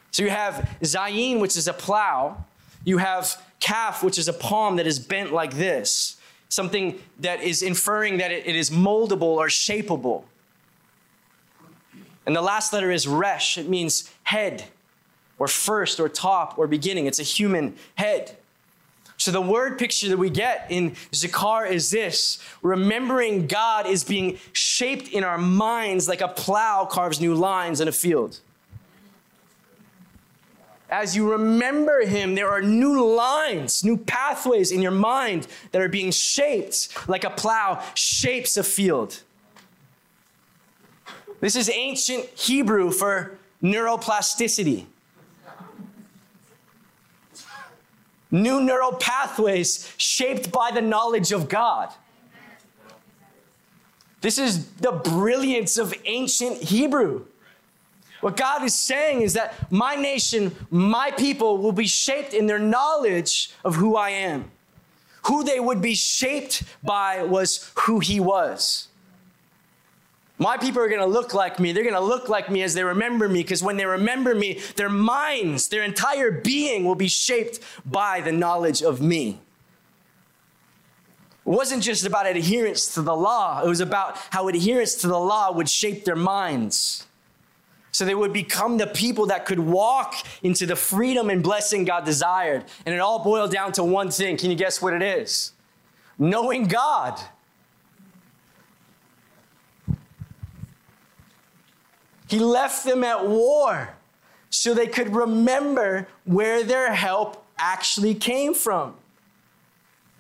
So 0.10 0.24
you 0.24 0.30
have 0.30 0.78
zayin, 0.82 1.40
which 1.40 1.56
is 1.56 1.68
a 1.68 1.74
plow. 1.74 2.44
You 2.84 2.98
have 2.98 3.42
Kaf, 3.60 4.04
which 4.04 4.18
is 4.18 4.28
a 4.28 4.34
palm 4.34 4.76
that 4.78 4.88
is 4.88 5.00
bent 5.00 5.32
like 5.32 5.54
this 5.54 6.18
something 6.52 7.00
that 7.20 7.42
is 7.42 7.62
inferring 7.62 8.18
that 8.18 8.30
it, 8.30 8.46
is 8.46 8.70
moldable 8.70 9.22
or 9.22 9.48
shapeable. 9.48 10.24
And 12.26 12.36
the 12.36 12.42
last 12.42 12.74
letter 12.74 12.92
is 12.92 13.08
resh. 13.08 13.58
It 13.58 13.68
means 13.68 14.12
head 14.24 14.66
or 15.40 15.48
first 15.48 16.00
or 16.00 16.08
top 16.08 16.58
or 16.58 16.68
beginning. 16.68 17.08
It's 17.08 17.20
a 17.20 17.24
human 17.24 17.76
head. 17.96 18.38
So 19.18 19.32
the 19.32 19.42
word 19.42 19.78
picture 19.78 20.10
that 20.10 20.18
we 20.18 20.30
get 20.30 20.68
in 20.70 20.92
Zakar 21.12 21.70
is 21.70 21.92
this 21.92 22.40
remembering 22.64 23.48
God 23.48 23.86
is 23.86 24.04
being 24.04 24.40
shaped 24.54 25.10
in 25.10 25.24
our 25.24 25.38
minds 25.38 26.08
like 26.08 26.22
a 26.22 26.28
plow 26.28 26.86
carves 26.86 27.22
new 27.22 27.36
lines 27.36 27.82
in 27.82 27.88
a 27.88 27.92
field 27.92 28.40
as 30.92 31.16
you 31.16 31.32
remember 31.32 32.06
him, 32.06 32.36
there 32.36 32.50
are 32.50 32.62
new 32.62 33.16
lines, 33.16 33.84
new 33.84 33.96
pathways 33.96 34.72
in 34.72 34.82
your 34.82 34.92
mind 34.92 35.48
that 35.72 35.82
are 35.82 35.90
being 35.90 36.12
shaped 36.12 36.90
like 37.08 37.24
a 37.24 37.30
plow 37.30 37.82
shapes 37.96 38.58
a 38.58 38.64
field. 38.64 39.22
This 41.42 41.56
is 41.56 41.70
ancient 41.70 42.26
Hebrew 42.28 42.92
for 42.92 43.38
neuroplasticity. 43.62 44.86
New 48.30 48.62
neural 48.62 48.94
pathways 48.94 49.92
shaped 49.98 50.52
by 50.52 50.72
the 50.72 50.82
knowledge 50.82 51.34
of 51.34 51.50
God. 51.50 51.90
This 54.22 54.38
is 54.38 54.68
the 54.76 54.92
brilliance 54.92 55.78
of 55.78 55.94
ancient 56.06 56.58
Hebrew. 56.62 57.26
What 58.22 58.38
God 58.38 58.64
is 58.64 58.76
saying 58.76 59.22
is 59.22 59.34
that 59.34 59.72
my 59.72 59.96
nation, 59.96 60.56
my 60.70 61.10
people 61.10 61.58
will 61.58 61.72
be 61.72 61.88
shaped 61.88 62.36
in 62.36 62.46
their 62.46 62.60
knowledge 62.60 63.52
of 63.66 63.76
who 63.76 63.96
I 63.96 64.12
am. 64.12 64.52
Who 65.24 65.44
they 65.44 65.60
would 65.60 65.82
be 65.82 65.96
shaped 65.96 66.64
by 66.84 67.24
was 67.24 67.72
who 67.80 68.00
He 68.00 68.20
was. 68.20 68.90
My 70.42 70.58
people 70.58 70.82
are 70.82 70.90
going 70.90 71.02
to 71.02 71.06
look 71.06 71.36
like 71.36 71.60
me. 71.60 71.72
They're 71.72 71.84
going 71.84 71.94
to 71.94 72.02
look 72.02 72.28
like 72.28 72.50
me 72.50 72.64
as 72.64 72.74
they 72.74 72.84
remember 72.84 73.30
me 73.30 73.44
because 73.44 73.62
when 73.62 73.78
they 73.78 73.86
remember 73.86 74.34
me, 74.34 74.60
their 74.76 74.90
minds, 74.90 75.68
their 75.68 75.84
entire 75.84 76.32
being 76.32 76.84
will 76.84 76.96
be 76.96 77.08
shaped 77.08 77.60
by 77.86 78.22
the 78.22 78.32
knowledge 78.32 78.82
of 78.82 79.02
me. 79.02 79.40
It 81.46 81.50
wasn't 81.50 81.84
just 81.84 82.08
about 82.08 82.26
adherence 82.26 82.92
to 82.96 83.04
the 83.04 83.16
law, 83.16 83.62
it 83.64 83.68
was 83.68 83.82
about 83.82 84.18
how 84.32 84.48
adherence 84.48 84.96
to 84.96 85.08
the 85.08 85.20
law 85.20 85.52
would 85.52 85.70
shape 85.70 86.06
their 86.06 86.16
minds 86.16 87.06
so 87.92 88.04
they 88.04 88.16
would 88.16 88.34
become 88.34 88.78
the 88.78 88.88
people 88.88 89.28
that 89.28 89.46
could 89.46 89.60
walk 89.60 90.16
into 90.42 90.66
the 90.66 90.76
freedom 90.76 91.30
and 91.30 91.44
blessing 91.44 91.86
God 91.86 92.04
desired. 92.04 92.64
And 92.88 92.96
it 92.96 93.00
all 93.00 93.24
boiled 93.24 93.52
down 93.52 93.74
to 93.74 93.84
one 93.84 94.10
thing. 94.10 94.38
Can 94.38 94.50
you 94.50 94.56
guess 94.56 94.82
what 94.82 94.94
it 94.94 95.04
is? 95.04 95.52
Knowing 96.18 96.64
God. 96.64 97.20
He 102.32 102.40
left 102.40 102.86
them 102.86 103.04
at 103.04 103.28
war 103.28 103.94
so 104.50 104.74
they 104.74 104.88
could 104.88 105.14
remember 105.14 106.08
where 106.24 106.64
their 106.64 106.94
help 106.94 107.46
actually 107.58 108.16
came 108.16 108.54
from. 108.54 108.96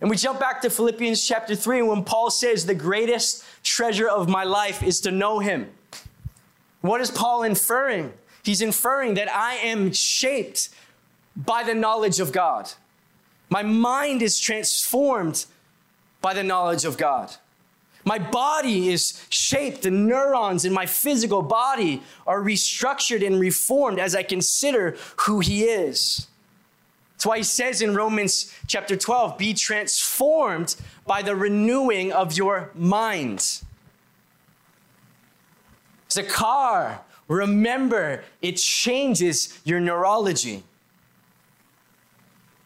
And 0.01 0.09
we 0.09 0.17
jump 0.17 0.37
back 0.37 0.61
to 0.63 0.69
Philippians 0.69 1.25
chapter 1.25 1.55
3 1.55 1.83
when 1.83 2.03
Paul 2.03 2.29
says, 2.29 2.65
The 2.65 2.75
greatest 2.75 3.45
treasure 3.63 4.09
of 4.09 4.27
my 4.27 4.43
life 4.43 4.83
is 4.83 4.99
to 5.01 5.11
know 5.11 5.39
him. 5.39 5.71
What 6.81 6.99
is 6.99 7.09
Paul 7.09 7.43
inferring? 7.43 8.11
He's 8.43 8.61
inferring 8.61 9.13
that 9.13 9.33
I 9.33 9.53
am 9.53 9.93
shaped 9.93 10.67
by 11.33 11.63
the 11.63 11.73
knowledge 11.73 12.19
of 12.19 12.33
God. 12.33 12.73
My 13.49 13.63
mind 13.63 14.21
is 14.21 14.37
transformed 14.37 15.45
by 16.21 16.33
the 16.33 16.43
knowledge 16.43 16.83
of 16.83 16.97
God. 16.97 17.37
My 18.03 18.17
body 18.17 18.89
is 18.89 19.25
shaped, 19.29 19.83
the 19.83 19.91
neurons 19.91 20.65
in 20.65 20.73
my 20.73 20.85
physical 20.85 21.41
body 21.41 22.01
are 22.25 22.41
restructured 22.41 23.25
and 23.25 23.39
reformed 23.39 23.99
as 23.99 24.15
I 24.15 24.23
consider 24.23 24.97
who 25.17 25.39
He 25.39 25.63
is. 25.63 26.27
That's 27.13 27.25
why 27.25 27.37
He 27.37 27.43
says 27.43 27.81
in 27.81 27.93
Romans 27.93 28.53
chapter 28.67 28.95
12 28.95 29.37
be 29.37 29.53
transformed 29.53 30.75
by 31.05 31.21
the 31.21 31.35
renewing 31.35 32.11
of 32.11 32.35
your 32.35 32.71
mind. 32.73 33.61
Zakar, 36.09 36.99
remember, 37.27 38.23
it 38.41 38.57
changes 38.57 39.59
your 39.63 39.79
neurology. 39.79 40.63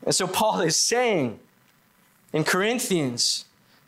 And 0.03 0.15
so 0.15 0.27
Paul 0.27 0.61
is 0.61 0.75
saying 0.75 1.39
in 2.31 2.43
Corinthians, 2.43 3.45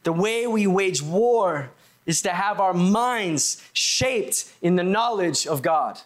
the 0.08 0.14
way 0.14 0.48
we 0.48 0.66
wage 0.66 1.02
war 1.02 1.70
is 2.06 2.22
to 2.22 2.30
have 2.30 2.62
our 2.62 2.74
minds 2.74 3.62
shaped 3.74 4.50
in 4.62 4.78
the 4.78 4.84
knowledge 4.84 5.46
of 5.46 5.62
God. 5.62 6.00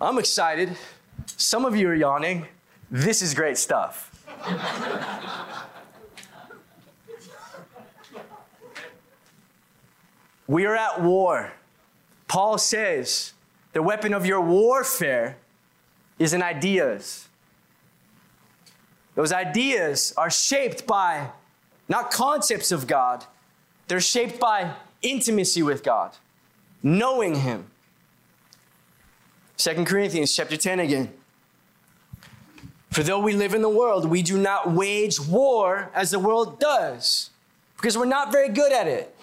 I'm 0.00 0.16
excited. 0.16 0.76
Some 1.26 1.64
of 1.64 1.74
you 1.74 1.88
are 1.88 1.94
yawning. 1.96 2.46
This 2.88 3.20
is 3.20 3.34
great 3.34 3.58
stuff. 3.58 4.14
we 10.46 10.66
are 10.66 10.76
at 10.76 11.02
war. 11.02 11.50
Paul 12.28 12.58
says 12.58 13.32
the 13.72 13.82
weapon 13.82 14.14
of 14.14 14.24
your 14.24 14.40
warfare 14.40 15.38
is 16.20 16.32
in 16.32 16.44
ideas. 16.44 17.27
Those 19.18 19.32
ideas 19.32 20.14
are 20.16 20.30
shaped 20.30 20.86
by 20.86 21.30
not 21.88 22.12
concepts 22.12 22.70
of 22.70 22.86
God, 22.86 23.24
they're 23.88 24.00
shaped 24.00 24.38
by 24.38 24.74
intimacy 25.02 25.60
with 25.60 25.82
God, 25.82 26.12
knowing 26.84 27.34
Him. 27.34 27.66
2 29.56 29.84
Corinthians 29.86 30.32
chapter 30.32 30.56
10 30.56 30.78
again. 30.78 31.12
For 32.92 33.02
though 33.02 33.18
we 33.18 33.32
live 33.32 33.54
in 33.54 33.62
the 33.62 33.68
world, 33.68 34.08
we 34.08 34.22
do 34.22 34.38
not 34.38 34.70
wage 34.70 35.18
war 35.18 35.90
as 35.96 36.12
the 36.12 36.20
world 36.20 36.60
does, 36.60 37.30
because 37.76 37.98
we're 37.98 38.04
not 38.04 38.30
very 38.30 38.50
good 38.50 38.70
at 38.70 38.86
it. 38.86 39.16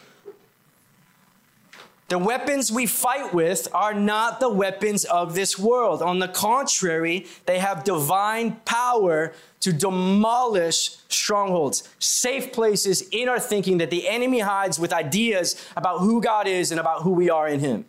The 2.07 2.19
weapons 2.19 2.71
we 2.71 2.85
fight 2.85 3.33
with 3.33 3.67
are 3.73 3.93
not 3.93 4.39
the 4.39 4.49
weapons 4.49 5.05
of 5.05 5.33
this 5.33 5.57
world. 5.57 6.03
On 6.03 6.19
the 6.19 6.27
contrary, 6.27 7.25
they 7.47 7.57
have 7.57 7.83
divine 7.83 8.57
power 8.65 9.33
to 9.61 9.73
demolish 9.73 10.97
strongholds, 11.09 11.89
safe 11.97 12.53
places 12.53 13.01
in 13.11 13.27
our 13.27 13.39
thinking 13.39 13.79
that 13.79 13.89
the 13.89 14.07
enemy 14.07 14.39
hides 14.39 14.77
with 14.77 14.93
ideas 14.93 15.59
about 15.75 16.01
who 16.01 16.21
God 16.21 16.47
is 16.47 16.69
and 16.69 16.79
about 16.79 17.01
who 17.01 17.09
we 17.09 17.31
are 17.31 17.47
in 17.47 17.59
Him. 17.59 17.85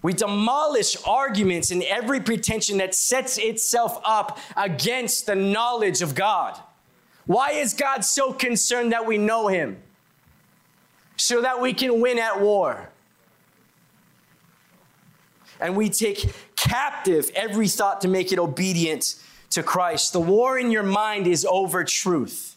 We 0.00 0.14
demolish 0.14 0.96
arguments 1.06 1.70
and 1.70 1.82
every 1.82 2.20
pretension 2.20 2.78
that 2.78 2.94
sets 2.94 3.36
itself 3.36 4.00
up 4.02 4.38
against 4.56 5.26
the 5.26 5.34
knowledge 5.34 6.00
of 6.00 6.14
God. 6.14 6.58
Why 7.26 7.50
is 7.50 7.74
God 7.74 8.06
so 8.06 8.32
concerned 8.32 8.92
that 8.92 9.04
we 9.04 9.18
know 9.18 9.48
Him? 9.48 9.82
So 11.20 11.42
that 11.42 11.60
we 11.60 11.74
can 11.74 12.00
win 12.00 12.18
at 12.18 12.40
war. 12.40 12.88
And 15.60 15.76
we 15.76 15.90
take 15.90 16.32
captive 16.56 17.30
every 17.34 17.68
thought 17.68 18.00
to 18.00 18.08
make 18.08 18.32
it 18.32 18.38
obedient 18.38 19.16
to 19.50 19.62
Christ. 19.62 20.14
The 20.14 20.20
war 20.20 20.58
in 20.58 20.70
your 20.70 20.82
mind 20.82 21.26
is 21.26 21.44
over 21.44 21.84
truth. 21.84 22.56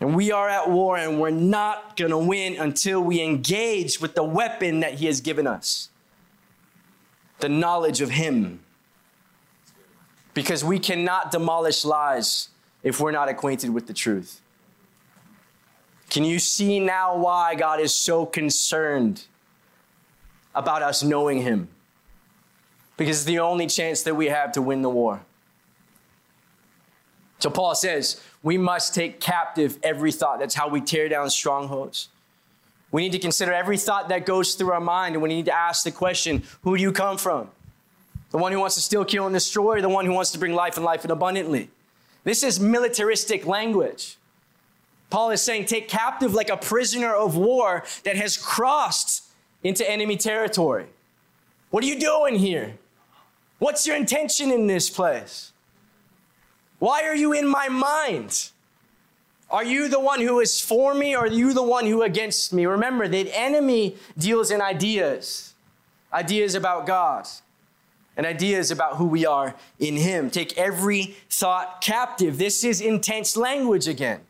And 0.00 0.16
we 0.16 0.32
are 0.32 0.48
at 0.48 0.70
war, 0.70 0.96
and 0.96 1.20
we're 1.20 1.28
not 1.28 1.94
going 1.94 2.10
to 2.10 2.16
win 2.16 2.56
until 2.56 3.02
we 3.02 3.20
engage 3.20 4.00
with 4.00 4.14
the 4.14 4.24
weapon 4.24 4.80
that 4.80 4.94
He 4.94 5.04
has 5.04 5.20
given 5.20 5.46
us 5.46 5.90
the 7.40 7.50
knowledge 7.50 8.00
of 8.00 8.08
Him. 8.08 8.60
Because 10.32 10.64
we 10.64 10.78
cannot 10.78 11.30
demolish 11.30 11.84
lies 11.84 12.48
if 12.82 12.98
we're 12.98 13.12
not 13.12 13.28
acquainted 13.28 13.68
with 13.68 13.86
the 13.88 13.92
truth. 13.92 14.40
Can 16.10 16.24
you 16.24 16.40
see 16.40 16.80
now 16.80 17.16
why 17.16 17.54
God 17.54 17.80
is 17.80 17.94
so 17.94 18.26
concerned 18.26 19.24
about 20.54 20.82
us 20.82 21.02
knowing 21.02 21.42
Him? 21.42 21.68
Because 22.96 23.18
it's 23.18 23.24
the 23.24 23.38
only 23.38 23.68
chance 23.68 24.02
that 24.02 24.16
we 24.16 24.26
have 24.26 24.52
to 24.52 24.60
win 24.60 24.82
the 24.82 24.90
war. 24.90 25.22
So 27.38 27.48
Paul 27.48 27.74
says, 27.74 28.20
we 28.42 28.58
must 28.58 28.94
take 28.94 29.20
captive 29.20 29.78
every 29.82 30.12
thought. 30.12 30.40
That's 30.40 30.54
how 30.54 30.68
we 30.68 30.80
tear 30.80 31.08
down 31.08 31.30
strongholds. 31.30 32.08
We 32.90 33.02
need 33.02 33.12
to 33.12 33.18
consider 33.18 33.52
every 33.52 33.78
thought 33.78 34.08
that 34.08 34.26
goes 34.26 34.54
through 34.54 34.72
our 34.72 34.80
mind, 34.80 35.14
and 35.14 35.22
we 35.22 35.28
need 35.28 35.46
to 35.46 35.56
ask 35.56 35.84
the 35.84 35.92
question 35.92 36.42
who 36.62 36.76
do 36.76 36.82
you 36.82 36.92
come 36.92 37.16
from? 37.16 37.48
The 38.30 38.38
one 38.38 38.52
who 38.52 38.58
wants 38.58 38.74
to 38.74 38.80
steal, 38.80 39.04
kill, 39.04 39.26
and 39.26 39.34
destroy, 39.34 39.80
the 39.80 39.88
one 39.88 40.06
who 40.06 40.12
wants 40.12 40.32
to 40.32 40.38
bring 40.38 40.54
life 40.54 40.76
and 40.76 40.84
life 40.84 41.02
and 41.02 41.10
abundantly? 41.10 41.70
This 42.24 42.42
is 42.42 42.60
militaristic 42.60 43.46
language. 43.46 44.18
Paul 45.10 45.30
is 45.30 45.42
saying, 45.42 45.66
take 45.66 45.88
captive 45.88 46.32
like 46.34 46.50
a 46.50 46.56
prisoner 46.56 47.14
of 47.14 47.36
war 47.36 47.84
that 48.04 48.16
has 48.16 48.36
crossed 48.36 49.24
into 49.62 49.88
enemy 49.88 50.16
territory. 50.16 50.86
What 51.70 51.84
are 51.84 51.86
you 51.86 51.98
doing 51.98 52.36
here? 52.36 52.78
What's 53.58 53.86
your 53.86 53.96
intention 53.96 54.50
in 54.50 54.66
this 54.66 54.88
place? 54.88 55.52
Why 56.78 57.02
are 57.02 57.14
you 57.14 57.32
in 57.32 57.46
my 57.46 57.68
mind? 57.68 58.50
Are 59.50 59.64
you 59.64 59.88
the 59.88 60.00
one 60.00 60.20
who 60.20 60.40
is 60.40 60.60
for 60.60 60.94
me 60.94 61.14
or 61.14 61.24
are 61.24 61.26
you 61.26 61.52
the 61.52 61.62
one 61.62 61.84
who 61.84 62.02
against 62.02 62.52
me? 62.52 62.64
Remember, 62.66 63.08
the 63.08 63.30
enemy 63.36 63.96
deals 64.16 64.50
in 64.50 64.62
ideas 64.62 65.50
ideas 66.12 66.54
about 66.54 66.86
God 66.86 67.26
and 68.16 68.26
ideas 68.26 68.70
about 68.70 68.96
who 68.96 69.06
we 69.06 69.24
are 69.24 69.54
in 69.78 69.96
Him. 69.96 70.30
Take 70.30 70.56
every 70.58 71.16
thought 71.28 71.80
captive. 71.80 72.38
This 72.38 72.64
is 72.64 72.80
intense 72.80 73.36
language 73.36 73.86
again. 73.86 74.20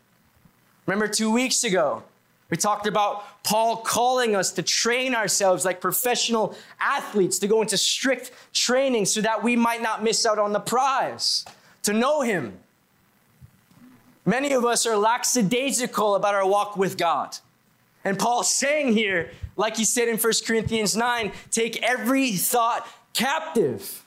Remember, 0.87 1.09
two 1.09 1.31
weeks 1.31 1.65
ago, 1.65 2.03
we 2.51 2.57
talked 2.57 2.87
about 2.87 3.43
Paul 3.45 3.77
calling 3.77 4.35
us 4.35 4.53
to 4.53 4.63
train 4.63 5.15
ourselves 5.15 5.65
like 5.65 5.81
professional 5.81 6.57
athletes, 6.81 7.39
to 7.39 7.47
go 7.47 7.63
into 7.63 7.79
strict 7.79 8.33
training 8.53 9.07
so 9.07 9.21
that 9.21 9.43
we 9.43 9.55
might 9.55 9.83
not 9.83 10.03
miss 10.03 10.27
out 10.27 10.39
on 10.39 10.53
the 10.53 10.61
prize 10.61 11.45
to 11.85 11.93
know 11.93 12.23
Him. 12.23 12.59
Many 14.27 14.53
of 14.53 14.65
us 14.65 14.85
are 14.87 14.97
lackadaisical 14.97 16.15
about 16.17 16.35
our 16.35 16.47
walk 16.47 16.77
with 16.77 16.99
God. 16.99 17.37
And 18.05 18.19
Paul's 18.19 18.53
saying 18.53 18.93
here, 18.95 19.31
like 19.57 19.77
he 19.77 19.85
said 19.85 20.09
in 20.09 20.17
1 20.17 20.33
Corinthians 20.47 20.97
9, 20.97 21.33
take 21.51 21.83
every 21.83 22.33
thought 22.33 22.87
captive 23.13 24.05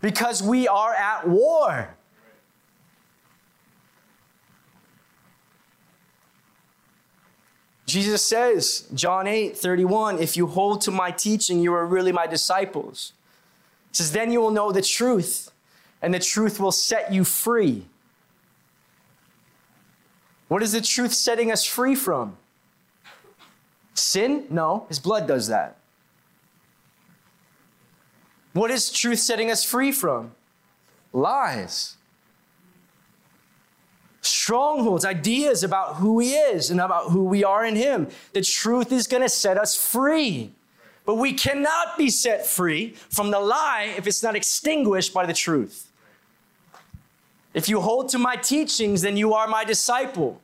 because 0.00 0.42
we 0.42 0.68
are 0.68 0.94
at 0.94 1.26
war. 1.28 1.94
Jesus 7.88 8.22
says, 8.24 8.86
John 8.92 9.26
8, 9.26 9.56
31, 9.56 10.18
if 10.18 10.36
you 10.36 10.46
hold 10.46 10.82
to 10.82 10.90
my 10.90 11.10
teaching, 11.10 11.58
you 11.60 11.72
are 11.72 11.86
really 11.86 12.12
my 12.12 12.26
disciples. 12.26 13.14
He 13.90 13.96
says, 13.96 14.12
then 14.12 14.30
you 14.30 14.42
will 14.42 14.50
know 14.50 14.72
the 14.72 14.82
truth, 14.82 15.50
and 16.02 16.12
the 16.12 16.18
truth 16.18 16.60
will 16.60 16.70
set 16.70 17.10
you 17.10 17.24
free. 17.24 17.86
What 20.48 20.62
is 20.62 20.72
the 20.72 20.82
truth 20.82 21.14
setting 21.14 21.50
us 21.50 21.64
free 21.64 21.94
from? 21.94 22.36
Sin? 23.94 24.44
No, 24.50 24.84
his 24.90 24.98
blood 24.98 25.26
does 25.26 25.48
that. 25.48 25.78
What 28.52 28.70
is 28.70 28.90
truth 28.90 29.18
setting 29.18 29.50
us 29.50 29.64
free 29.64 29.92
from? 29.92 30.32
Lies. 31.14 31.97
Strongholds, 34.28 35.04
ideas 35.04 35.64
about 35.64 35.96
who 35.96 36.20
he 36.20 36.34
is 36.34 36.70
and 36.70 36.80
about 36.80 37.10
who 37.10 37.24
we 37.24 37.42
are 37.42 37.64
in 37.64 37.76
him. 37.76 38.08
The 38.32 38.42
truth 38.42 38.92
is 38.92 39.06
going 39.06 39.22
to 39.22 39.28
set 39.28 39.58
us 39.58 39.74
free. 39.74 40.52
But 41.04 41.14
we 41.14 41.32
cannot 41.32 41.96
be 41.96 42.10
set 42.10 42.46
free 42.46 42.94
from 43.08 43.30
the 43.30 43.40
lie 43.40 43.94
if 43.96 44.06
it's 44.06 44.22
not 44.22 44.36
extinguished 44.36 45.14
by 45.14 45.24
the 45.24 45.32
truth. 45.32 45.90
If 47.54 47.68
you 47.68 47.80
hold 47.80 48.10
to 48.10 48.18
my 48.18 48.36
teachings, 48.36 49.00
then 49.00 49.16
you 49.16 49.32
are 49.32 49.48
my 49.48 49.64
disciple. 49.64 50.40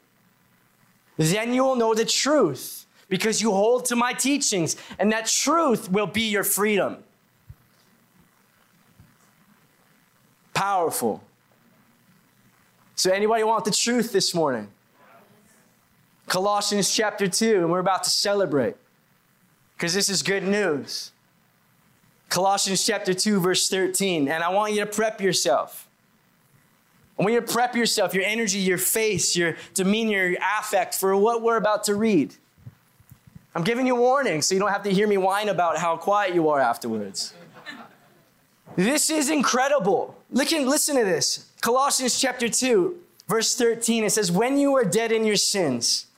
Then 1.17 1.53
you 1.53 1.63
will 1.65 1.77
know 1.77 1.95
the 1.95 2.05
truth 2.05 2.87
because 3.09 3.43
you 3.43 3.53
hold 3.53 3.85
to 3.87 3.97
my 3.97 4.13
teachings, 4.15 4.77
and 4.99 5.13
that 5.13 5.27
truth 5.27 5.91
will 5.91 6.07
be 6.07 6.23
your 6.23 6.45
freedom. 6.45 7.05
Powerful. 10.55 11.23
So, 12.97 13.11
anybody 13.11 13.43
want 13.45 13.65
the 13.65 13.71
truth 13.71 14.13
this 14.13 14.35
morning? 14.35 14.69
Colossians 16.27 16.95
chapter 16.95 17.29
2, 17.29 17.57
and 17.57 17.71
we're 17.71 17.81
about 17.81 18.05
to 18.05 18.11
celebrate 18.11 18.77
because 19.77 19.95
this 19.95 20.09
is 20.09 20.23
good 20.23 20.45
news. 20.45 21.13
Colossians 22.29 22.85
chapter 22.85 23.13
2, 23.13 23.41
verse 23.41 23.69
13, 23.69 24.29
and 24.29 24.43
I 24.43 24.49
want 24.49 24.73
you 24.73 24.81
to 24.81 24.87
prep 24.87 25.21
yourself. 25.21 25.89
I 27.19 27.23
want 27.23 27.35
you 27.35 27.41
to 27.41 27.53
prep 27.53 27.77
yourself, 27.77 28.15
your 28.15 28.25
energy, 28.25 28.59
your 28.59 28.79
face, 28.79 29.37
your 29.37 29.57
demeanor, 29.75 30.27
your 30.27 30.39
affect 30.59 30.95
for 30.95 31.17
what 31.17 31.43
we're 31.43 31.57
about 31.57 31.85
to 31.85 31.95
read. 31.95 32.35
I'm 33.55 33.63
giving 33.63 33.87
you 33.87 33.95
warning 33.95 34.43
so 34.43 34.55
you 34.55 34.61
don't 34.61 34.73
have 34.73 34.83
to 34.83 34.91
hear 34.91 35.07
me 35.07 35.17
whine 35.17 35.49
about 35.49 35.79
how 35.79 35.97
quiet 35.97 36.35
you 36.35 36.49
are 36.49 36.59
afterwards. 36.59 37.35
This 38.75 39.11
is 39.11 39.31
incredible. 39.31 40.17
Listen, 40.33 40.69
listen 40.69 40.97
to 40.97 41.05
this. 41.05 41.51
Colossians 41.65 42.21
chapter 42.21 42.47
2, 42.47 42.95
verse 43.27 43.57
13, 43.57 44.05
it 44.05 44.11
says, 44.11 44.31
When 44.31 44.59
you 44.59 44.73
were 44.73 44.85
dead 44.85 45.11
in 45.11 45.25
your 45.25 45.37
sins, 45.37 46.09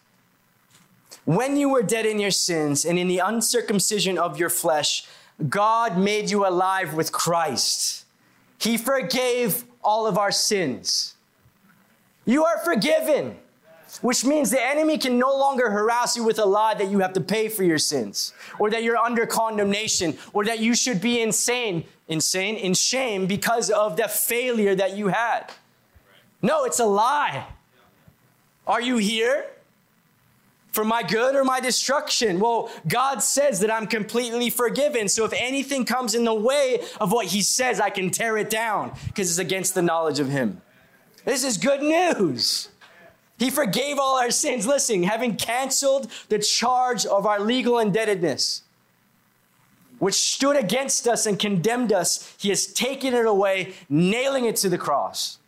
when 1.25 1.57
you 1.57 1.69
were 1.69 1.85
dead 1.85 2.05
in 2.05 2.19
your 2.19 2.33
sins 2.33 2.85
and 2.85 2.99
in 2.99 3.07
the 3.07 3.19
uncircumcision 3.19 4.19
of 4.19 4.41
your 4.41 4.51
flesh, 4.51 5.07
God 5.49 5.99
made 5.99 6.33
you 6.33 6.45
alive 6.45 6.95
with 6.95 7.13
Christ. 7.13 8.07
He 8.59 8.77
forgave 8.77 9.63
all 9.85 10.09
of 10.09 10.19
our 10.19 10.33
sins. 10.33 11.15
You 12.25 12.45
are 12.45 12.59
forgiven, 12.59 13.37
which 14.03 14.25
means 14.25 14.51
the 14.51 14.63
enemy 14.63 14.99
can 14.99 15.19
no 15.19 15.37
longer 15.37 15.71
harass 15.71 16.17
you 16.17 16.25
with 16.25 16.39
a 16.39 16.45
lie 16.45 16.75
that 16.75 16.91
you 16.91 16.99
have 17.01 17.13
to 17.15 17.21
pay 17.21 17.49
for 17.49 17.65
your 17.65 17.79
sins, 17.79 18.33
or 18.59 18.71
that 18.71 18.83
you're 18.83 18.97
under 18.97 19.27
condemnation, 19.27 20.17
or 20.33 20.45
that 20.45 20.61
you 20.61 20.75
should 20.75 21.01
be 21.01 21.21
insane, 21.21 21.85
insane, 22.09 22.57
in 22.57 22.75
shame 22.75 23.27
because 23.27 23.71
of 23.71 23.97
the 23.97 24.09
failure 24.09 24.75
that 24.75 24.97
you 24.97 25.09
had. 25.09 25.51
No, 26.43 26.65
it's 26.65 26.81
a 26.81 26.85
lie. 26.85 27.47
Are 28.67 28.81
you 28.81 28.99
here? 28.99 29.47
For 30.73 30.85
my 30.85 31.03
good 31.03 31.35
or 31.35 31.43
my 31.43 31.59
destruction? 31.59 32.39
Well, 32.39 32.71
God 32.87 33.23
says 33.23 33.61
that 33.61 33.71
I'm 33.71 33.87
completely 33.87 34.51
forgiven. 34.51 35.09
So 35.09 35.25
if 35.25 35.33
anything 35.33 35.87
comes 35.87 36.15
in 36.15 36.25
the 36.25 36.35
way 36.35 36.83
of 37.01 37.13
what 37.13 37.29
He 37.29 37.41
says, 37.41 37.81
I 37.81 37.89
can 37.89 38.11
tear 38.11 38.37
it 38.37 38.51
down 38.51 38.93
because 39.07 39.31
it's 39.31 39.39
against 39.39 39.75
the 39.75 39.81
knowledge 39.81 40.21
of 40.21 40.29
Him. 40.29 40.61
This 41.25 41.45
is 41.45 41.57
good 41.57 41.81
news. 41.81 42.69
He 43.39 43.51
forgave 43.51 43.99
all 43.99 44.19
our 44.19 44.31
sins. 44.31 44.67
Listen, 44.67 45.03
having 45.03 45.37
canceled 45.37 46.11
the 46.29 46.39
charge 46.39 47.05
of 47.05 47.27
our 47.27 47.41
legal 47.41 47.79
indebtedness, 47.79 48.63
which 49.99 50.15
stood 50.15 50.57
against 50.57 51.07
us 51.07 51.27
and 51.27 51.39
condemned 51.39 51.93
us, 51.93 52.35
He 52.39 52.49
has 52.49 52.67
taken 52.67 53.15
it 53.15 53.27
away, 53.27 53.75
nailing 53.89 54.45
it 54.45 54.57
to 54.57 54.69
the 54.69 54.79
cross. 54.79 55.39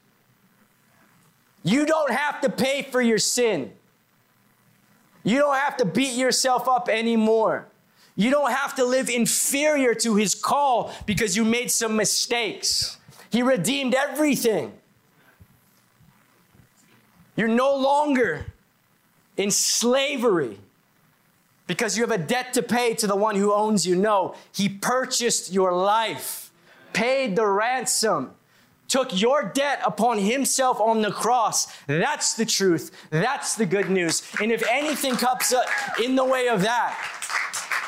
You 1.62 1.86
don't 1.86 2.12
have 2.12 2.40
to 2.42 2.50
pay 2.50 2.82
for 2.82 3.00
your 3.00 3.18
sin. 3.18 3.72
You 5.24 5.38
don't 5.38 5.56
have 5.56 5.76
to 5.78 5.84
beat 5.84 6.14
yourself 6.14 6.68
up 6.68 6.88
anymore. 6.88 7.66
You 8.16 8.30
don't 8.30 8.50
have 8.50 8.74
to 8.76 8.84
live 8.84 9.08
inferior 9.08 9.94
to 9.96 10.16
his 10.16 10.34
call 10.34 10.92
because 11.06 11.36
you 11.36 11.44
made 11.44 11.70
some 11.70 11.96
mistakes. 11.96 12.96
He 13.30 13.42
redeemed 13.42 13.94
everything. 13.94 14.72
You're 17.38 17.48
no 17.48 17.74
longer 17.74 18.46
in 19.36 19.50
slavery 19.50 20.58
because 21.68 21.96
you 21.96 22.02
have 22.02 22.10
a 22.10 22.18
debt 22.18 22.52
to 22.54 22.62
pay 22.62 22.94
to 22.94 23.06
the 23.06 23.16
one 23.16 23.36
who 23.36 23.54
owns 23.54 23.86
you. 23.86 23.96
No, 23.96 24.34
he 24.52 24.68
purchased 24.68 25.52
your 25.52 25.72
life, 25.72 26.50
paid 26.92 27.36
the 27.36 27.46
ransom 27.46 28.32
took 28.88 29.20
your 29.20 29.42
debt 29.42 29.80
upon 29.84 30.18
himself 30.18 30.80
on 30.80 31.02
the 31.02 31.12
cross. 31.12 31.66
That's 31.86 32.34
the 32.34 32.46
truth. 32.46 32.90
That's 33.10 33.54
the 33.54 33.66
good 33.66 33.90
news. 33.90 34.22
And 34.40 34.50
if 34.50 34.66
anything 34.68 35.14
comes 35.16 35.52
up 35.52 35.66
in 36.02 36.16
the 36.16 36.24
way 36.24 36.48
of 36.48 36.62
that, 36.62 36.96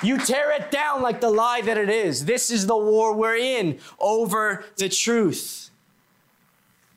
you 0.03 0.19
tear 0.19 0.53
it 0.53 0.71
down 0.71 1.03
like 1.03 1.21
the 1.21 1.31
lie 1.31 1.63
that 1.63 1.77
it 1.77 1.89
is. 1.89 2.25
This 2.25 2.51
is 2.51 2.67
the 2.67 2.77
war 2.77 3.15
we're 3.15 3.37
in 3.37 3.79
over 3.99 4.65
the 4.77 4.89
truth. 4.89 5.70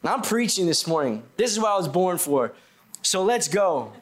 I'm 0.04 0.22
preaching 0.22 0.66
this 0.66 0.86
morning. 0.86 1.24
This 1.38 1.52
is 1.52 1.60
what 1.60 1.72
I 1.72 1.78
was 1.78 1.88
born 1.88 2.18
for. 2.18 2.54
So 3.02 3.24
let's 3.24 3.48
go. 3.48 3.94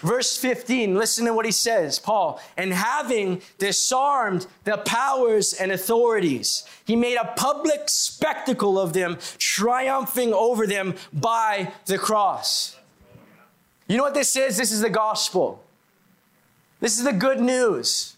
Verse 0.00 0.36
15, 0.36 0.94
listen 0.94 1.24
to 1.24 1.32
what 1.32 1.46
he 1.46 1.52
says, 1.52 1.98
Paul. 1.98 2.40
And 2.56 2.72
having 2.72 3.40
disarmed 3.58 4.46
the 4.64 4.78
powers 4.78 5.54
and 5.54 5.72
authorities, 5.72 6.64
he 6.84 6.94
made 6.94 7.16
a 7.16 7.32
public 7.36 7.82
spectacle 7.86 8.78
of 8.78 8.92
them, 8.92 9.18
triumphing 9.38 10.32
over 10.32 10.66
them 10.66 10.94
by 11.12 11.72
the 11.86 11.98
cross. 11.98 12.76
You 13.88 13.96
know 13.96 14.02
what 14.02 14.14
this 14.14 14.36
is? 14.36 14.56
This 14.56 14.72
is 14.72 14.80
the 14.80 14.90
gospel. 14.90 15.62
This 16.80 16.98
is 16.98 17.04
the 17.04 17.12
good 17.12 17.40
news. 17.40 18.16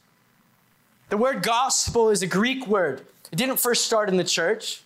The 1.09 1.17
word 1.17 1.43
gospel 1.43 2.11
is 2.11 2.23
a 2.23 2.27
Greek 2.27 2.67
word. 2.67 3.03
It 3.31 3.37
didn't 3.37 3.59
first 3.59 3.85
start 3.85 4.09
in 4.09 4.17
the 4.17 4.25
church. 4.25 4.84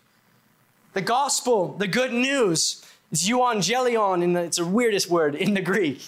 The 0.98 1.04
gospel, 1.04 1.76
the 1.78 1.86
good 1.86 2.12
news, 2.12 2.84
is 3.12 3.28
euangelion, 3.28 4.24
and 4.24 4.36
it's 4.36 4.56
the 4.56 4.66
weirdest 4.66 5.08
word 5.08 5.36
in 5.36 5.54
the 5.54 5.60
Greek. 5.60 6.02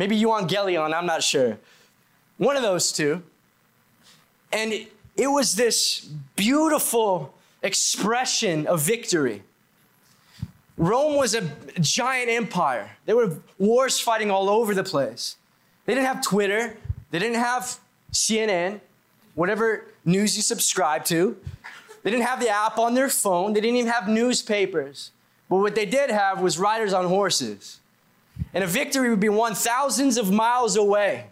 Maybe 0.00 0.20
euangelion, 0.20 0.92
I'm 0.92 1.06
not 1.06 1.22
sure. 1.22 1.58
One 2.36 2.56
of 2.56 2.62
those 2.62 2.90
two. 2.90 3.22
And 4.52 4.72
it, 4.72 4.92
it 5.16 5.28
was 5.28 5.54
this 5.54 6.08
beautiful 6.34 7.34
expression 7.62 8.66
of 8.66 8.82
victory. 8.82 9.44
Rome 10.76 11.14
was 11.14 11.36
a 11.36 11.42
giant 11.78 12.30
empire. 12.30 12.96
There 13.06 13.14
were 13.14 13.38
wars 13.60 14.00
fighting 14.00 14.28
all 14.28 14.50
over 14.50 14.74
the 14.74 14.82
place. 14.82 15.36
They 15.86 15.94
didn't 15.94 16.08
have 16.08 16.20
Twitter, 16.20 16.76
they 17.12 17.20
didn't 17.20 17.38
have 17.38 17.78
CNN, 18.10 18.80
whatever 19.36 19.84
news 20.04 20.36
you 20.36 20.42
subscribe 20.42 21.04
to. 21.04 21.36
They 22.04 22.10
didn't 22.10 22.26
have 22.26 22.38
the 22.38 22.50
app 22.50 22.78
on 22.78 22.94
their 22.94 23.08
phone, 23.08 23.54
they 23.54 23.60
didn't 23.60 23.76
even 23.76 23.90
have 23.90 24.08
newspapers. 24.08 25.10
But 25.48 25.56
what 25.56 25.74
they 25.74 25.86
did 25.86 26.10
have 26.10 26.40
was 26.40 26.58
riders 26.58 26.92
on 26.92 27.06
horses. 27.06 27.80
And 28.52 28.62
a 28.62 28.66
victory 28.66 29.10
would 29.10 29.20
be 29.20 29.28
won 29.28 29.54
thousands 29.54 30.16
of 30.16 30.30
miles 30.30 30.76
away. 30.76 31.26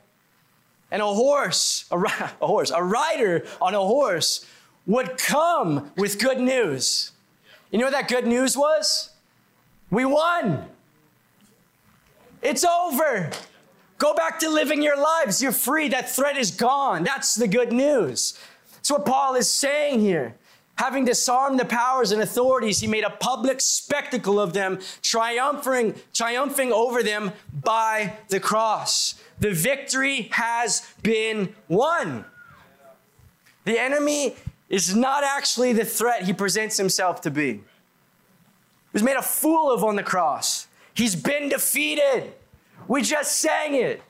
And 0.90 1.00
a 1.00 1.06
horse, 1.06 1.84
a, 1.90 1.98
a 2.40 2.46
horse, 2.46 2.70
a 2.70 2.82
rider 2.82 3.46
on 3.60 3.74
a 3.74 3.80
horse 3.80 4.46
would 4.86 5.18
come 5.18 5.92
with 5.96 6.18
good 6.18 6.40
news. 6.40 7.12
You 7.70 7.78
know 7.78 7.86
what 7.86 7.92
that 7.92 8.08
good 8.08 8.26
news 8.26 8.56
was? 8.56 9.10
We 9.90 10.04
won. 10.04 10.66
It's 12.42 12.64
over. 12.64 13.30
Go 13.98 14.14
back 14.14 14.38
to 14.40 14.48
living 14.48 14.82
your 14.82 14.96
lives. 14.96 15.42
You're 15.42 15.52
free. 15.52 15.88
That 15.88 16.10
threat 16.10 16.36
is 16.36 16.50
gone. 16.50 17.04
That's 17.04 17.34
the 17.34 17.46
good 17.46 17.72
news. 17.72 18.38
That's 18.74 18.90
what 18.90 19.06
Paul 19.06 19.36
is 19.36 19.50
saying 19.50 20.00
here. 20.00 20.34
Having 20.76 21.04
disarmed 21.04 21.60
the 21.60 21.64
powers 21.64 22.12
and 22.12 22.22
authorities, 22.22 22.80
he 22.80 22.86
made 22.86 23.04
a 23.04 23.10
public 23.10 23.60
spectacle 23.60 24.40
of 24.40 24.52
them, 24.52 24.80
triumphing, 25.02 25.94
triumphing 26.12 26.72
over 26.72 27.02
them 27.02 27.32
by 27.62 28.14
the 28.28 28.40
cross. 28.40 29.20
The 29.38 29.52
victory 29.52 30.28
has 30.32 30.92
been 31.02 31.54
won. 31.68 32.24
The 33.64 33.78
enemy 33.78 34.34
is 34.68 34.96
not 34.96 35.22
actually 35.22 35.72
the 35.72 35.84
threat 35.84 36.24
he 36.24 36.32
presents 36.32 36.78
himself 36.78 37.20
to 37.20 37.30
be. 37.30 37.52
He 37.52 37.62
was 38.94 39.02
made 39.02 39.16
a 39.16 39.22
fool 39.22 39.70
of 39.70 39.84
on 39.84 39.96
the 39.96 40.02
cross. 40.02 40.66
He's 40.94 41.14
been 41.14 41.48
defeated. 41.48 42.32
We 42.88 43.02
just 43.02 43.36
sang 43.38 43.74
it. 43.74 44.02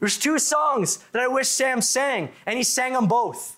There's 0.00 0.18
two 0.18 0.38
songs 0.38 0.98
that 1.12 1.22
I 1.22 1.28
wish 1.28 1.48
Sam 1.48 1.80
sang, 1.80 2.30
and 2.46 2.56
he 2.56 2.64
sang 2.64 2.94
them 2.94 3.06
both. 3.06 3.53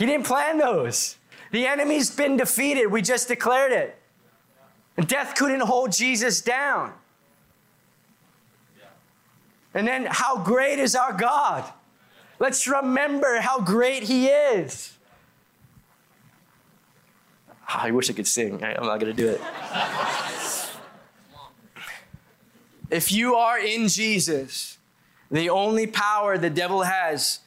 He 0.00 0.06
didn't 0.06 0.24
plan 0.24 0.56
those. 0.56 1.18
The 1.50 1.66
enemy's 1.66 2.10
been 2.10 2.38
defeated. 2.38 2.86
We 2.86 3.02
just 3.02 3.28
declared 3.28 3.70
it. 3.70 3.98
And 4.96 5.06
death 5.06 5.34
couldn't 5.36 5.60
hold 5.60 5.92
Jesus 5.92 6.40
down. 6.40 6.94
And 9.74 9.86
then, 9.86 10.06
how 10.08 10.42
great 10.42 10.78
is 10.78 10.96
our 10.96 11.12
God? 11.12 11.70
Let's 12.38 12.66
remember 12.66 13.40
how 13.40 13.60
great 13.60 14.04
He 14.04 14.28
is. 14.28 14.96
Oh, 17.50 17.54
I 17.68 17.90
wish 17.90 18.08
I 18.08 18.14
could 18.14 18.26
sing. 18.26 18.64
I'm 18.64 18.86
not 18.86 19.00
going 19.00 19.14
to 19.14 19.22
do 19.22 19.28
it. 19.28 19.40
if 22.88 23.12
you 23.12 23.34
are 23.34 23.58
in 23.58 23.86
Jesus, 23.86 24.78
the 25.30 25.50
only 25.50 25.86
power 25.86 26.38
the 26.38 26.48
devil 26.48 26.84
has 26.84 27.40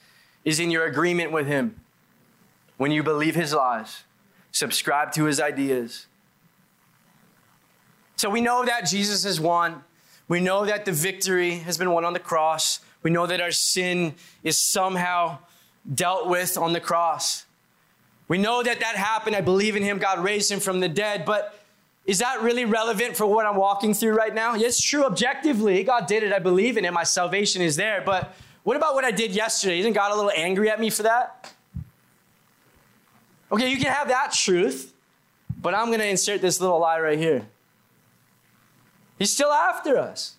is 0.45 0.59
in 0.59 0.69
your 0.69 0.85
agreement 0.85 1.31
with 1.31 1.47
Him 1.47 1.79
when 2.77 2.91
you 2.91 3.03
believe 3.03 3.35
his 3.35 3.53
lies, 3.53 4.03
subscribe 4.51 5.11
to 5.13 5.25
his 5.25 5.39
ideas. 5.39 6.07
So 8.15 8.29
we 8.29 8.41
know 8.41 8.65
that 8.65 8.87
Jesus 8.87 9.23
has 9.23 9.39
won. 9.39 9.83
We 10.27 10.39
know 10.39 10.65
that 10.65 10.85
the 10.85 10.91
victory 10.91 11.59
has 11.59 11.77
been 11.77 11.91
won 11.91 12.05
on 12.05 12.13
the 12.13 12.19
cross. 12.19 12.79
We 13.01 13.11
know 13.11 13.27
that 13.27 13.41
our 13.41 13.51
sin 13.51 14.15
is 14.43 14.57
somehow 14.57 15.39
dealt 15.93 16.27
with 16.27 16.57
on 16.57 16.73
the 16.73 16.79
cross. 16.79 17.45
We 18.27 18.37
know 18.37 18.63
that 18.63 18.79
that 18.79 18.95
happened. 18.95 19.35
I 19.35 19.41
believe 19.41 19.75
in 19.75 19.83
him. 19.83 19.97
God 19.97 20.23
raised 20.23 20.49
him 20.49 20.59
from 20.59 20.79
the 20.79 20.87
dead. 20.87 21.25
But 21.25 21.59
is 22.05 22.19
that 22.19 22.41
really 22.41 22.65
relevant 22.65 23.17
for 23.17 23.25
what 23.25 23.45
I'm 23.45 23.57
walking 23.57 23.93
through 23.93 24.15
right 24.15 24.33
now? 24.33 24.55
Yes, 24.55 24.79
true. 24.79 25.03
Objectively, 25.03 25.83
God 25.83 26.07
did 26.07 26.23
it. 26.23 26.31
I 26.31 26.39
believe 26.39 26.77
in 26.77 26.85
it. 26.85 26.93
My 26.93 27.03
salvation 27.03 27.61
is 27.61 27.75
there. 27.75 28.01
But 28.05 28.33
what 28.63 28.77
about 28.77 28.95
what 28.95 29.03
I 29.03 29.11
did 29.11 29.31
yesterday? 29.31 29.79
Isn't 29.79 29.93
God 29.93 30.11
a 30.11 30.15
little 30.15 30.31
angry 30.35 30.69
at 30.69 30.79
me 30.79 30.89
for 30.89 31.03
that? 31.03 31.52
Okay, 33.53 33.69
you 33.69 33.77
can 33.77 33.93
have 33.93 34.07
that 34.07 34.31
truth, 34.31 34.95
but 35.61 35.75
I'm 35.75 35.87
going 35.87 35.99
to 35.99 36.07
insert 36.07 36.41
this 36.41 36.59
little 36.59 36.79
lie 36.79 36.99
right 36.99 37.19
here. 37.19 37.45
He's 39.19 39.31
still 39.31 39.51
after 39.51 39.95
us. 39.95 40.37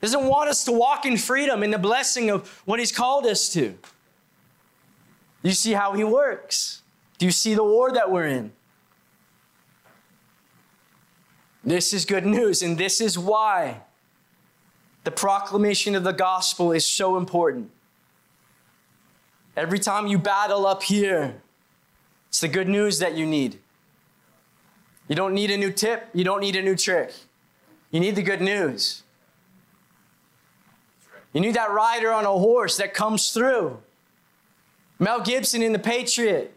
He 0.00 0.08
doesn't 0.08 0.26
want 0.26 0.50
us 0.50 0.64
to 0.64 0.72
walk 0.72 1.06
in 1.06 1.16
freedom 1.16 1.62
in 1.62 1.70
the 1.70 1.78
blessing 1.78 2.30
of 2.30 2.48
what 2.64 2.80
he's 2.80 2.90
called 2.90 3.26
us 3.26 3.48
to. 3.52 3.78
You 5.44 5.52
see 5.52 5.72
how 5.72 5.92
he 5.92 6.02
works? 6.02 6.82
Do 7.18 7.26
you 7.26 7.32
see 7.32 7.54
the 7.54 7.62
war 7.62 7.92
that 7.92 8.10
we're 8.10 8.26
in? 8.26 8.52
This 11.62 11.92
is 11.92 12.04
good 12.04 12.26
news, 12.26 12.60
and 12.60 12.76
this 12.76 13.00
is 13.00 13.16
why 13.16 13.82
the 15.04 15.12
proclamation 15.12 15.94
of 15.94 16.02
the 16.02 16.12
gospel 16.12 16.72
is 16.72 16.84
so 16.84 17.16
important. 17.16 17.70
Every 19.56 19.78
time 19.78 20.08
you 20.08 20.18
battle 20.18 20.66
up 20.66 20.82
here, 20.82 21.36
it's 22.32 22.40
the 22.40 22.48
good 22.48 22.66
news 22.66 22.98
that 23.00 23.14
you 23.14 23.26
need. 23.26 23.58
You 25.06 25.14
don't 25.14 25.34
need 25.34 25.50
a 25.50 25.58
new 25.58 25.70
tip, 25.70 26.08
you 26.14 26.24
don't 26.24 26.40
need 26.40 26.56
a 26.56 26.62
new 26.62 26.74
trick. 26.74 27.12
You 27.90 28.00
need 28.00 28.16
the 28.16 28.22
good 28.22 28.40
news. 28.40 29.02
You 31.34 31.42
need 31.42 31.56
that 31.56 31.70
rider 31.70 32.10
on 32.10 32.24
a 32.24 32.32
horse 32.32 32.78
that 32.78 32.94
comes 32.94 33.32
through. 33.32 33.76
Mel 34.98 35.20
Gibson 35.20 35.60
in 35.60 35.74
The 35.74 35.78
Patriot. 35.78 36.54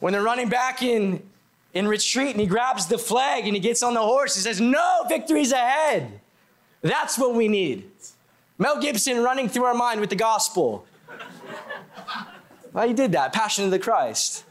When 0.00 0.14
they're 0.14 0.22
running 0.22 0.48
back 0.48 0.82
in, 0.82 1.22
in 1.74 1.86
retreat 1.86 2.30
and 2.30 2.40
he 2.40 2.46
grabs 2.46 2.86
the 2.86 2.96
flag 2.96 3.44
and 3.44 3.54
he 3.54 3.60
gets 3.60 3.82
on 3.82 3.92
the 3.92 4.00
horse, 4.00 4.36
he 4.36 4.40
says, 4.40 4.58
No, 4.58 5.04
victory's 5.06 5.52
ahead. 5.52 6.18
That's 6.80 7.18
what 7.18 7.34
we 7.34 7.46
need. 7.46 7.90
Mel 8.56 8.80
Gibson 8.80 9.22
running 9.22 9.50
through 9.50 9.64
our 9.64 9.74
mind 9.74 10.00
with 10.00 10.08
the 10.08 10.16
gospel. 10.16 10.86
Well, 12.74 12.86
he 12.86 12.92
did 12.92 13.12
that, 13.12 13.32
Passion 13.32 13.64
of 13.64 13.70
the 13.70 13.78
Christ. 13.78 14.44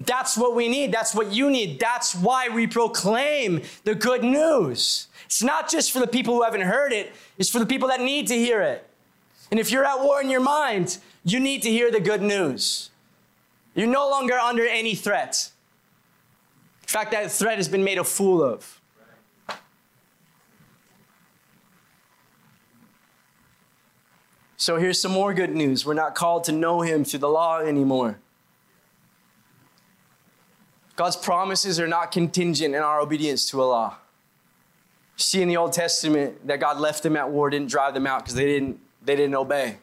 That's 0.00 0.36
what 0.36 0.54
we 0.54 0.68
need. 0.68 0.92
That's 0.92 1.14
what 1.14 1.32
you 1.32 1.50
need. 1.50 1.80
That's 1.80 2.14
why 2.14 2.48
we 2.48 2.66
proclaim 2.66 3.62
the 3.84 3.94
good 3.94 4.22
news. 4.22 5.08
It's 5.24 5.42
not 5.42 5.68
just 5.68 5.90
for 5.90 5.98
the 5.98 6.06
people 6.06 6.34
who 6.34 6.44
haven't 6.44 6.60
heard 6.60 6.92
it, 6.92 7.12
it's 7.36 7.50
for 7.50 7.58
the 7.58 7.66
people 7.66 7.88
that 7.88 8.00
need 8.00 8.28
to 8.28 8.34
hear 8.34 8.62
it. 8.62 8.88
And 9.50 9.58
if 9.58 9.72
you're 9.72 9.84
at 9.84 10.00
war 10.00 10.22
in 10.22 10.30
your 10.30 10.40
mind, 10.40 10.98
you 11.24 11.40
need 11.40 11.62
to 11.62 11.70
hear 11.70 11.90
the 11.90 12.00
good 12.00 12.22
news. 12.22 12.90
You're 13.74 13.88
no 13.88 14.08
longer 14.08 14.34
under 14.34 14.66
any 14.66 14.94
threat. 14.94 15.50
In 16.82 16.88
fact, 16.88 17.10
that 17.10 17.30
threat 17.32 17.56
has 17.56 17.68
been 17.68 17.82
made 17.82 17.98
a 17.98 18.04
fool 18.04 18.42
of. 18.42 18.80
So 24.56 24.76
here's 24.76 25.00
some 25.00 25.12
more 25.12 25.34
good 25.34 25.54
news. 25.54 25.84
We're 25.84 25.94
not 25.94 26.14
called 26.14 26.44
to 26.44 26.52
know 26.52 26.80
him 26.80 27.04
through 27.04 27.20
the 27.20 27.28
law 27.28 27.60
anymore. 27.60 28.18
God's 30.96 31.16
promises 31.16 31.78
are 31.78 31.86
not 31.86 32.10
contingent 32.10 32.74
in 32.74 32.80
our 32.80 33.00
obedience 33.00 33.50
to 33.50 33.62
a 33.62 33.64
law. 33.64 33.96
See 35.18 35.42
in 35.42 35.48
the 35.48 35.58
Old 35.58 35.74
Testament 35.74 36.46
that 36.46 36.58
God 36.58 36.78
left 36.78 37.02
them 37.02 37.16
at 37.16 37.30
war, 37.30 37.50
didn't 37.50 37.70
drive 37.70 37.92
them 37.92 38.06
out 38.06 38.20
because 38.20 38.34
they 38.34 38.46
didn't, 38.46 38.80
they 39.04 39.14
didn't 39.14 39.34
obey. 39.34 39.76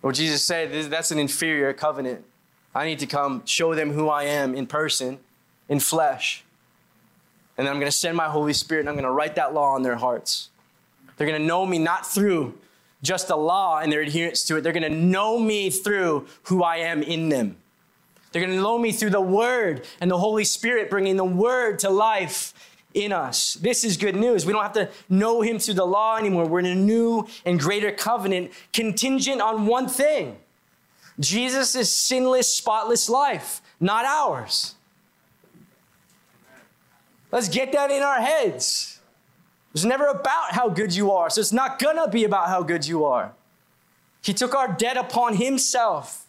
What 0.00 0.14
Jesus 0.14 0.44
said, 0.44 0.90
that's 0.90 1.10
an 1.10 1.18
inferior 1.18 1.72
covenant. 1.72 2.24
I 2.74 2.86
need 2.86 3.00
to 3.00 3.06
come 3.06 3.44
show 3.46 3.74
them 3.74 3.92
who 3.92 4.08
I 4.08 4.24
am 4.24 4.54
in 4.54 4.66
person, 4.66 5.18
in 5.68 5.80
flesh. 5.80 6.44
And 7.56 7.66
then 7.66 7.72
I'm 7.72 7.80
going 7.80 7.90
to 7.90 7.96
send 7.96 8.16
my 8.16 8.28
Holy 8.28 8.52
Spirit 8.52 8.80
and 8.80 8.88
I'm 8.88 8.96
going 8.96 9.04
to 9.04 9.10
write 9.10 9.36
that 9.36 9.54
law 9.54 9.74
on 9.74 9.82
their 9.82 9.96
hearts. 9.96 10.50
They're 11.16 11.26
going 11.26 11.40
to 11.40 11.46
know 11.46 11.64
me 11.66 11.78
not 11.78 12.06
through 12.06 12.58
just 13.04 13.30
a 13.30 13.36
law 13.36 13.78
and 13.78 13.92
their 13.92 14.00
adherence 14.00 14.42
to 14.44 14.56
it. 14.56 14.62
They're 14.62 14.72
going 14.72 14.82
to 14.82 14.88
know 14.88 15.38
me 15.38 15.70
through 15.70 16.26
who 16.44 16.64
I 16.64 16.78
am 16.78 17.02
in 17.02 17.28
them. 17.28 17.56
They're 18.32 18.42
going 18.42 18.56
to 18.56 18.60
know 18.60 18.78
me 18.78 18.90
through 18.90 19.10
the 19.10 19.20
Word 19.20 19.86
and 20.00 20.10
the 20.10 20.18
Holy 20.18 20.44
Spirit 20.44 20.90
bringing 20.90 21.16
the 21.16 21.24
Word 21.24 21.78
to 21.80 21.90
life 21.90 22.52
in 22.94 23.12
us. 23.12 23.54
This 23.54 23.84
is 23.84 23.96
good 23.96 24.16
news. 24.16 24.46
We 24.46 24.52
don't 24.52 24.62
have 24.62 24.72
to 24.72 24.88
know 25.08 25.42
Him 25.42 25.58
through 25.58 25.74
the 25.74 25.86
law 25.86 26.16
anymore. 26.16 26.46
We're 26.46 26.60
in 26.60 26.66
a 26.66 26.74
new 26.74 27.28
and 27.44 27.60
greater 27.60 27.92
covenant 27.92 28.50
contingent 28.72 29.40
on 29.40 29.66
one 29.66 29.86
thing 29.86 30.38
Jesus' 31.20 31.94
sinless, 31.94 32.52
spotless 32.52 33.08
life, 33.08 33.62
not 33.78 34.04
ours. 34.04 34.74
Let's 37.30 37.48
get 37.48 37.72
that 37.72 37.90
in 37.90 38.02
our 38.02 38.20
heads. 38.20 38.93
It's 39.74 39.84
never 39.84 40.06
about 40.06 40.52
how 40.52 40.68
good 40.68 40.94
you 40.94 41.10
are, 41.10 41.28
so 41.28 41.40
it's 41.40 41.52
not 41.52 41.80
gonna 41.80 42.08
be 42.08 42.24
about 42.24 42.48
how 42.48 42.62
good 42.62 42.86
you 42.86 43.04
are. 43.04 43.32
He 44.22 44.32
took 44.32 44.54
our 44.54 44.72
debt 44.72 44.96
upon 44.96 45.36
Himself. 45.36 46.26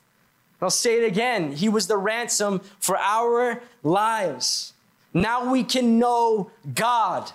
I'll 0.62 0.72
say 0.72 1.04
it 1.04 1.06
again. 1.06 1.52
He 1.52 1.70
was 1.70 1.86
the 1.88 1.98
ransom 1.98 2.62
for 2.80 2.98
our 2.98 3.62
lives. 3.84 4.74
Now 5.14 5.52
we 5.52 5.64
can 5.64 6.00
know 6.00 6.50
God 6.74 7.32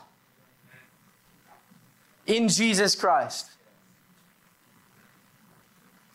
in 2.26 2.48
Jesus 2.48 2.94
Christ. 2.94 3.50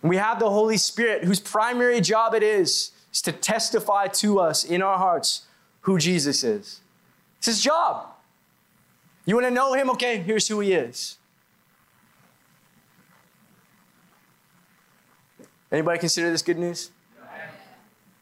We 0.01 0.17
have 0.17 0.39
the 0.39 0.49
Holy 0.49 0.77
Spirit, 0.77 1.23
whose 1.23 1.39
primary 1.39 2.01
job 2.01 2.35
it 2.35 2.43
is, 2.43 2.91
is 3.11 3.21
to 3.23 3.31
testify 3.31 4.07
to 4.07 4.39
us 4.39 4.63
in 4.63 4.81
our 4.81 4.97
hearts 4.97 5.47
who 5.81 5.97
Jesus 5.97 6.43
is. 6.43 6.81
It's 7.37 7.47
his 7.47 7.61
job. 7.61 8.14
You 9.25 9.35
want 9.35 9.47
to 9.47 9.51
know 9.51 9.73
him? 9.73 9.89
Okay, 9.91 10.17
here's 10.19 10.47
who 10.47 10.59
he 10.59 10.73
is. 10.73 11.17
Anybody 15.71 15.99
consider 15.99 16.31
this 16.31 16.41
good 16.41 16.59
news? 16.59 16.91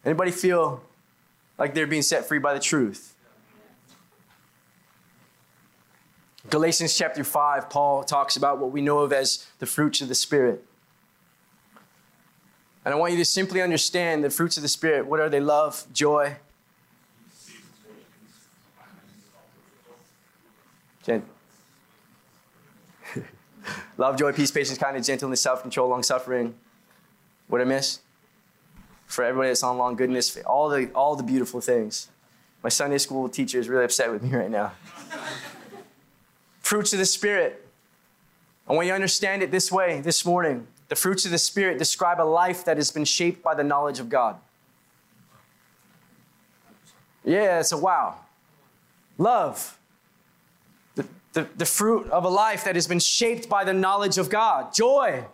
Anybody 0.05 0.31
feel 0.31 0.81
like 1.57 1.73
they're 1.73 1.87
being 1.87 2.01
set 2.01 2.25
free 2.25 2.39
by 2.39 2.53
the 2.53 2.59
truth? 2.59 3.15
Galatians 6.49 6.97
chapter 6.97 7.23
5, 7.23 7.69
Paul 7.69 8.03
talks 8.03 8.35
about 8.35 8.59
what 8.59 8.71
we 8.71 8.81
know 8.81 8.99
of 8.99 9.13
as 9.13 9.47
the 9.59 9.65
fruits 9.65 10.01
of 10.01 10.07
the 10.07 10.15
Spirit. 10.15 10.63
And 12.85 12.93
I 12.93 12.97
want 12.97 13.13
you 13.13 13.17
to 13.19 13.25
simply 13.25 13.61
understand 13.61 14.23
the 14.23 14.29
fruits 14.29 14.57
of 14.57 14.63
the 14.63 14.69
Spirit. 14.69 15.05
What 15.05 15.19
are 15.19 15.29
they? 15.29 15.39
Love, 15.39 15.85
joy. 15.93 16.35
Gent- 21.05 21.25
Love, 23.97 24.17
joy, 24.17 24.31
peace, 24.31 24.51
patience, 24.51 24.77
kindness, 24.77 25.07
gentleness, 25.07 25.41
self 25.41 25.61
control, 25.61 25.89
long 25.89 26.03
suffering. 26.03 26.55
What 27.47 27.61
I 27.61 27.65
miss? 27.65 27.99
for 29.13 29.23
everybody 29.23 29.49
that's 29.49 29.63
on 29.63 29.77
long 29.77 29.95
goodness, 29.95 30.35
all 30.45 30.69
the, 30.69 30.89
all 30.93 31.15
the 31.15 31.23
beautiful 31.23 31.61
things. 31.61 32.09
My 32.63 32.69
Sunday 32.69 32.97
school 32.97 33.29
teacher 33.29 33.59
is 33.59 33.69
really 33.69 33.85
upset 33.85 34.11
with 34.11 34.23
me 34.23 34.31
right 34.37 34.49
now. 34.49 34.71
fruits 36.61 36.93
of 36.93 36.99
the 36.99 37.05
Spirit. 37.05 37.67
I 38.67 38.73
want 38.73 38.87
you 38.87 38.91
to 38.91 38.95
understand 38.95 39.43
it 39.43 39.51
this 39.51 39.71
way 39.71 40.01
this 40.01 40.25
morning. 40.25 40.67
The 40.89 40.95
fruits 40.95 41.25
of 41.25 41.31
the 41.31 41.37
Spirit 41.37 41.77
describe 41.77 42.19
a 42.19 42.23
life 42.23 42.65
that 42.65 42.77
has 42.77 42.91
been 42.91 43.05
shaped 43.05 43.43
by 43.43 43.53
the 43.53 43.63
knowledge 43.63 43.99
of 43.99 44.09
God. 44.09 44.37
Yeah, 47.23 47.59
it's 47.59 47.71
a 47.71 47.77
wow. 47.77 48.17
Love. 49.17 49.77
The, 51.33 51.47
the, 51.57 51.65
fruit 51.65 52.09
of 52.11 52.25
a 52.25 52.29
life 52.29 52.63
that 52.63 52.75
has 52.75 52.87
been 52.87 52.99
shaped 52.99 53.49
by 53.49 53.63
the 53.63 53.73
knowledge 53.73 54.19
of 54.19 54.29
God. 54.29 54.73
Joy 54.73 55.25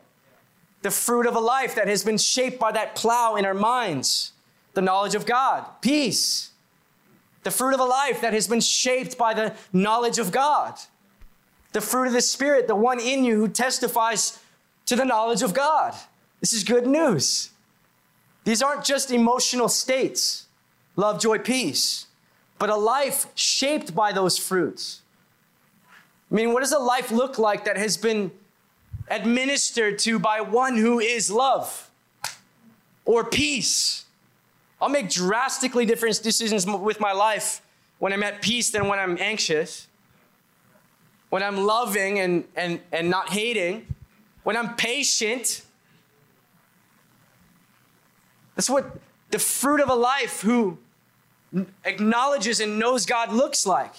the 0.82 0.92
fruit 0.92 1.26
of 1.26 1.36
a 1.36 1.40
life 1.40 1.76
that 1.76 1.88
has 1.88 2.04
been 2.04 2.18
shaped 2.18 2.60
by 2.60 2.72
that 2.72 2.96
plow 2.96 3.36
in 3.36 3.46
our 3.46 3.54
minds, 3.54 4.32
the 4.74 4.82
knowledge 4.82 5.16
of 5.16 5.26
God, 5.26 5.66
peace, 5.82 6.52
the 7.44 7.52
fruit 7.52 7.74
of 7.74 7.80
a 7.80 7.86
life 7.86 8.22
that 8.22 8.34
has 8.34 8.48
been 8.48 8.62
shaped 8.62 9.18
by 9.18 9.34
the 9.34 9.54
knowledge 9.74 10.20
of 10.20 10.32
God, 10.32 10.76
the 11.74 11.82
fruit 11.82 12.08
of 12.08 12.14
the 12.14 12.22
Spirit, 12.22 12.68
the 12.68 12.76
one 12.76 13.00
in 13.00 13.24
you 13.24 13.38
who 13.38 13.48
testifies 13.48 14.40
to 14.86 14.96
the 14.96 15.06
knowledge 15.06 15.42
of 15.42 15.54
God. 15.54 15.94
This 16.40 16.54
is 16.54 16.64
good 16.64 16.88
news. 16.88 17.52
These 18.46 18.62
aren't 18.62 18.86
just 18.86 19.12
emotional 19.12 19.68
states 19.68 20.46
love, 20.96 21.22
joy, 21.22 21.38
peace, 21.38 22.08
but 22.58 22.70
a 22.70 22.76
life 22.76 23.28
shaped 23.36 23.96
by 23.96 24.12
those 24.12 24.38
fruits. 24.38 25.02
I 26.32 26.36
mean, 26.36 26.54
what 26.54 26.62
does 26.62 26.72
a 26.72 26.80
life 26.80 27.12
look 27.12 27.40
like 27.40 27.66
that 27.66 27.78
has 27.78 27.98
been 27.98 28.32
administered 29.10 30.00
to 30.00 30.20
by 30.20 30.42
one 30.42 30.78
who 30.78 31.00
is 31.00 31.32
love 31.32 31.90
or 33.06 33.24
peace. 33.24 34.06
I'll 34.82 34.90
make 34.90 35.10
drastically 35.10 35.86
different 35.86 36.22
decisions 36.22 36.66
with 36.66 37.00
my 37.00 37.12
life 37.12 37.62
when 37.98 38.14
I'm 38.14 38.24
at 38.24 38.42
peace 38.42 38.70
than 38.70 38.88
when 38.88 39.00
I'm 39.00 39.18
anxious. 39.20 39.88
When 41.30 41.44
I'm 41.44 41.58
loving 41.58 42.20
and, 42.20 42.46
and, 42.56 42.80
and 42.92 43.10
not 43.10 43.30
hating. 43.30 43.88
When 44.44 44.56
I'm 44.56 44.76
patient. 44.76 45.64
That's 48.56 48.70
what 48.70 48.98
the 49.32 49.40
fruit 49.40 49.82
of 49.82 49.90
a 49.90 49.96
life 49.96 50.42
who 50.42 50.78
acknowledges 51.84 52.60
and 52.60 52.80
knows 52.80 53.06
God 53.06 53.32
looks 53.32 53.66
like. 53.66 53.94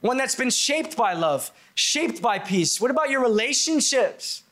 One 0.00 0.16
that's 0.16 0.34
been 0.34 0.50
shaped 0.50 0.96
by 0.96 1.12
love, 1.12 1.50
shaped 1.74 2.22
by 2.22 2.38
peace? 2.38 2.80
What 2.80 2.90
about 2.90 3.10
your 3.10 3.22
relationships 3.22 4.42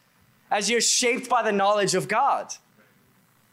as 0.50 0.68
you're 0.68 0.80
shaped 0.80 1.28
by 1.28 1.42
the 1.42 1.52
knowledge 1.52 1.94
of 1.94 2.08
God? 2.08 2.52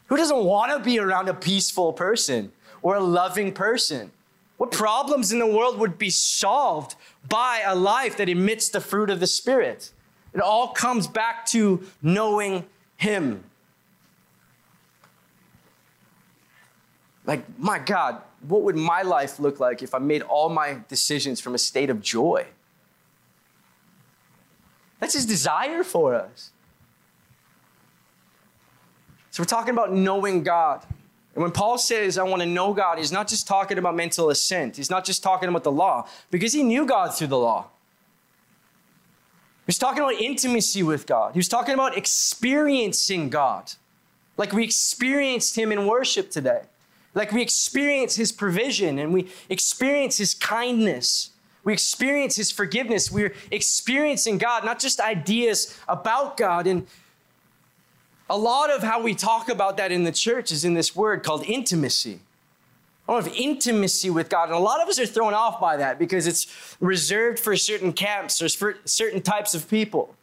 Who 0.08 0.16
doesn't 0.16 0.44
want 0.44 0.72
to 0.72 0.78
be 0.78 0.98
around 0.98 1.28
a 1.28 1.34
peaceful 1.34 1.92
person 1.92 2.52
or 2.82 2.96
a 2.96 3.00
loving 3.00 3.52
person? 3.52 4.12
What 4.56 4.70
problems 4.70 5.32
in 5.32 5.38
the 5.38 5.46
world 5.46 5.78
would 5.78 5.98
be 5.98 6.10
solved 6.10 6.94
by 7.28 7.62
a 7.64 7.74
life 7.74 8.16
that 8.18 8.28
emits 8.28 8.68
the 8.68 8.80
fruit 8.80 9.10
of 9.10 9.20
the 9.20 9.26
Spirit? 9.26 9.90
It 10.32 10.40
all 10.40 10.68
comes 10.68 11.06
back 11.06 11.46
to 11.46 11.82
knowing 12.02 12.64
Him. 12.96 13.44
Like, 17.26 17.44
my 17.58 17.78
God, 17.78 18.22
what 18.40 18.62
would 18.62 18.76
my 18.76 19.02
life 19.02 19.38
look 19.38 19.60
like 19.60 19.82
if 19.82 19.94
I 19.94 19.98
made 19.98 20.22
all 20.22 20.48
my 20.48 20.78
decisions 20.88 21.40
from 21.40 21.54
a 21.54 21.58
state 21.58 21.90
of 21.90 22.00
joy? 22.00 22.46
That's 25.00 25.14
his 25.14 25.26
desire 25.26 25.82
for 25.82 26.14
us. 26.14 26.50
So 29.30 29.42
we're 29.42 29.46
talking 29.46 29.74
about 29.74 29.92
knowing 29.92 30.42
God. 30.42 30.84
And 31.34 31.42
when 31.42 31.52
Paul 31.52 31.76
says, 31.76 32.16
I 32.16 32.22
want 32.22 32.40
to 32.40 32.48
know 32.48 32.72
God, 32.72 32.96
he's 32.96 33.12
not 33.12 33.28
just 33.28 33.46
talking 33.46 33.76
about 33.76 33.94
mental 33.94 34.30
assent. 34.30 34.76
He's 34.76 34.88
not 34.88 35.04
just 35.04 35.22
talking 35.22 35.50
about 35.50 35.64
the 35.64 35.72
law, 35.72 36.08
because 36.30 36.54
he 36.54 36.62
knew 36.62 36.86
God 36.86 37.14
through 37.14 37.26
the 37.26 37.38
law. 37.38 37.66
He's 39.66 39.78
talking 39.78 40.02
about 40.02 40.14
intimacy 40.14 40.82
with 40.82 41.06
God. 41.06 41.32
He 41.32 41.38
was 41.38 41.48
talking 41.48 41.74
about 41.74 41.98
experiencing 41.98 43.28
God, 43.28 43.72
like 44.38 44.52
we 44.52 44.64
experienced 44.64 45.58
him 45.58 45.72
in 45.72 45.86
worship 45.86 46.30
today. 46.30 46.62
Like 47.16 47.32
we 47.32 47.40
experience 47.40 48.14
his 48.14 48.30
provision 48.30 48.98
and 48.98 49.10
we 49.10 49.28
experience 49.48 50.18
his 50.18 50.34
kindness. 50.34 51.30
We 51.64 51.72
experience 51.72 52.36
his 52.36 52.50
forgiveness. 52.50 53.10
We're 53.10 53.32
experiencing 53.50 54.36
God, 54.36 54.66
not 54.66 54.78
just 54.78 55.00
ideas 55.00 55.76
about 55.88 56.36
God. 56.36 56.66
And 56.66 56.86
a 58.28 58.36
lot 58.36 58.70
of 58.70 58.82
how 58.82 59.02
we 59.02 59.14
talk 59.14 59.48
about 59.48 59.78
that 59.78 59.90
in 59.90 60.04
the 60.04 60.12
church 60.12 60.52
is 60.52 60.62
in 60.62 60.74
this 60.74 60.94
word 60.94 61.22
called 61.22 61.42
intimacy. 61.46 62.20
A 63.08 63.12
lot 63.12 63.26
of 63.26 63.32
intimacy 63.34 64.10
with 64.10 64.28
God. 64.28 64.50
And 64.50 64.54
a 64.54 64.60
lot 64.60 64.82
of 64.82 64.88
us 64.88 64.98
are 64.98 65.06
thrown 65.06 65.32
off 65.32 65.58
by 65.58 65.78
that 65.78 65.98
because 65.98 66.26
it's 66.26 66.76
reserved 66.80 67.38
for 67.38 67.56
certain 67.56 67.94
camps 67.94 68.42
or 68.42 68.48
for 68.50 68.76
certain 68.84 69.22
types 69.22 69.54
of 69.54 69.70
people. 69.70 70.14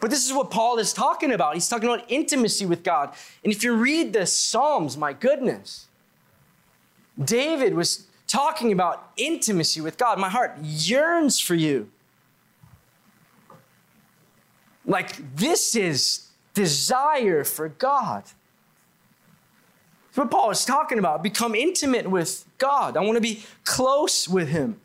But 0.00 0.10
this 0.10 0.26
is 0.26 0.34
what 0.34 0.50
Paul 0.50 0.78
is 0.78 0.92
talking 0.92 1.32
about. 1.32 1.54
He's 1.54 1.68
talking 1.68 1.88
about 1.88 2.04
intimacy 2.08 2.66
with 2.66 2.82
God. 2.82 3.14
And 3.42 3.50
if 3.52 3.64
you 3.64 3.74
read 3.74 4.12
the 4.12 4.26
Psalms, 4.26 4.98
my 4.98 5.14
goodness, 5.14 5.86
David 7.22 7.74
was 7.74 8.06
talking 8.26 8.72
about 8.72 9.10
intimacy 9.16 9.80
with 9.80 9.98
God. 9.98 10.18
My 10.18 10.28
heart 10.28 10.56
yearns 10.62 11.40
for 11.40 11.54
you. 11.54 11.90
Like, 14.86 15.36
this 15.36 15.76
is 15.76 16.28
desire 16.54 17.44
for 17.44 17.68
God. 17.68 18.24
That's 20.06 20.18
what 20.18 20.30
Paul 20.30 20.50
is 20.50 20.64
talking 20.64 20.98
about. 20.98 21.22
Become 21.22 21.54
intimate 21.54 22.10
with 22.10 22.44
God. 22.58 22.96
I 22.96 23.00
want 23.00 23.16
to 23.16 23.20
be 23.20 23.44
close 23.64 24.28
with 24.28 24.48
Him. 24.48 24.80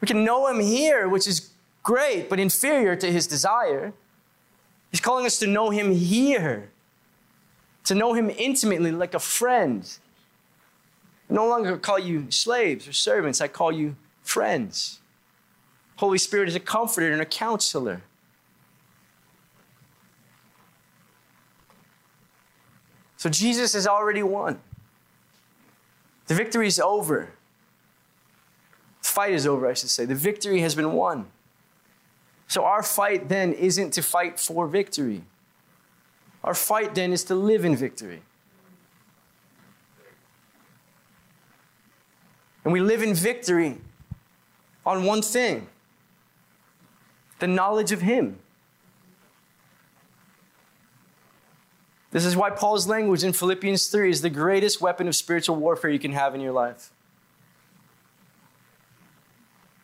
We 0.00 0.06
can 0.06 0.24
know 0.24 0.48
Him 0.48 0.58
here, 0.58 1.08
which 1.08 1.28
is 1.28 1.50
great, 1.82 2.28
but 2.28 2.40
inferior 2.40 2.96
to 2.96 3.12
His 3.12 3.26
desire. 3.26 3.92
He's 4.90 5.00
calling 5.00 5.26
us 5.26 5.38
to 5.38 5.46
know 5.46 5.70
Him 5.70 5.92
here, 5.92 6.70
to 7.84 7.94
know 7.94 8.12
Him 8.12 8.30
intimately, 8.30 8.90
like 8.90 9.14
a 9.14 9.20
friend. 9.20 9.88
No 11.32 11.48
longer 11.48 11.78
call 11.78 11.98
you 11.98 12.30
slaves 12.30 12.86
or 12.86 12.92
servants, 12.92 13.40
I 13.40 13.48
call 13.48 13.72
you 13.72 13.96
friends. 14.22 15.00
Holy 15.96 16.18
Spirit 16.18 16.46
is 16.46 16.54
a 16.54 16.60
comforter 16.60 17.10
and 17.10 17.22
a 17.22 17.24
counselor. 17.24 18.02
So 23.16 23.30
Jesus 23.30 23.72
has 23.72 23.86
already 23.86 24.22
won. 24.22 24.60
The 26.26 26.34
victory 26.34 26.66
is 26.66 26.78
over. 26.78 27.30
The 29.00 29.08
fight 29.08 29.32
is 29.32 29.46
over, 29.46 29.66
I 29.66 29.72
should 29.72 29.88
say. 29.88 30.04
The 30.04 30.14
victory 30.14 30.60
has 30.60 30.74
been 30.74 30.92
won. 30.92 31.28
So 32.46 32.64
our 32.64 32.82
fight 32.82 33.30
then 33.30 33.54
isn't 33.54 33.92
to 33.92 34.02
fight 34.02 34.38
for 34.38 34.66
victory. 34.66 35.22
Our 36.44 36.52
fight 36.52 36.94
then 36.94 37.10
is 37.10 37.24
to 37.24 37.34
live 37.34 37.64
in 37.64 37.74
victory. 37.74 38.20
And 42.64 42.72
we 42.72 42.80
live 42.80 43.02
in 43.02 43.14
victory 43.14 43.78
on 44.86 45.04
one 45.04 45.22
thing 45.22 45.68
the 47.38 47.46
knowledge 47.48 47.90
of 47.90 48.02
Him. 48.02 48.38
This 52.12 52.24
is 52.24 52.36
why 52.36 52.50
Paul's 52.50 52.86
language 52.86 53.24
in 53.24 53.32
Philippians 53.32 53.86
3 53.86 54.10
is 54.10 54.20
the 54.20 54.30
greatest 54.30 54.80
weapon 54.80 55.08
of 55.08 55.16
spiritual 55.16 55.56
warfare 55.56 55.90
you 55.90 55.98
can 55.98 56.12
have 56.12 56.34
in 56.34 56.40
your 56.40 56.52
life 56.52 56.90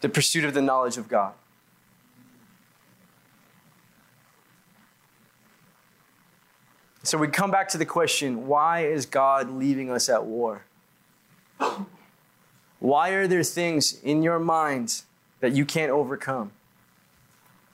the 0.01 0.09
pursuit 0.09 0.45
of 0.45 0.55
the 0.55 0.63
knowledge 0.63 0.97
of 0.97 1.09
God. 1.09 1.33
So 7.03 7.17
we 7.17 7.27
come 7.29 7.51
back 7.51 7.69
to 7.71 7.79
the 7.79 7.87
question 7.87 8.47
why 8.47 8.85
is 8.85 9.07
God 9.07 9.51
leaving 9.51 9.91
us 9.91 10.09
at 10.09 10.25
war? 10.25 10.65
Why 12.81 13.11
are 13.11 13.27
there 13.27 13.43
things 13.43 14.01
in 14.03 14.23
your 14.23 14.39
mind 14.39 15.03
that 15.41 15.53
you 15.53 15.65
can't 15.65 15.91
overcome? 15.91 16.53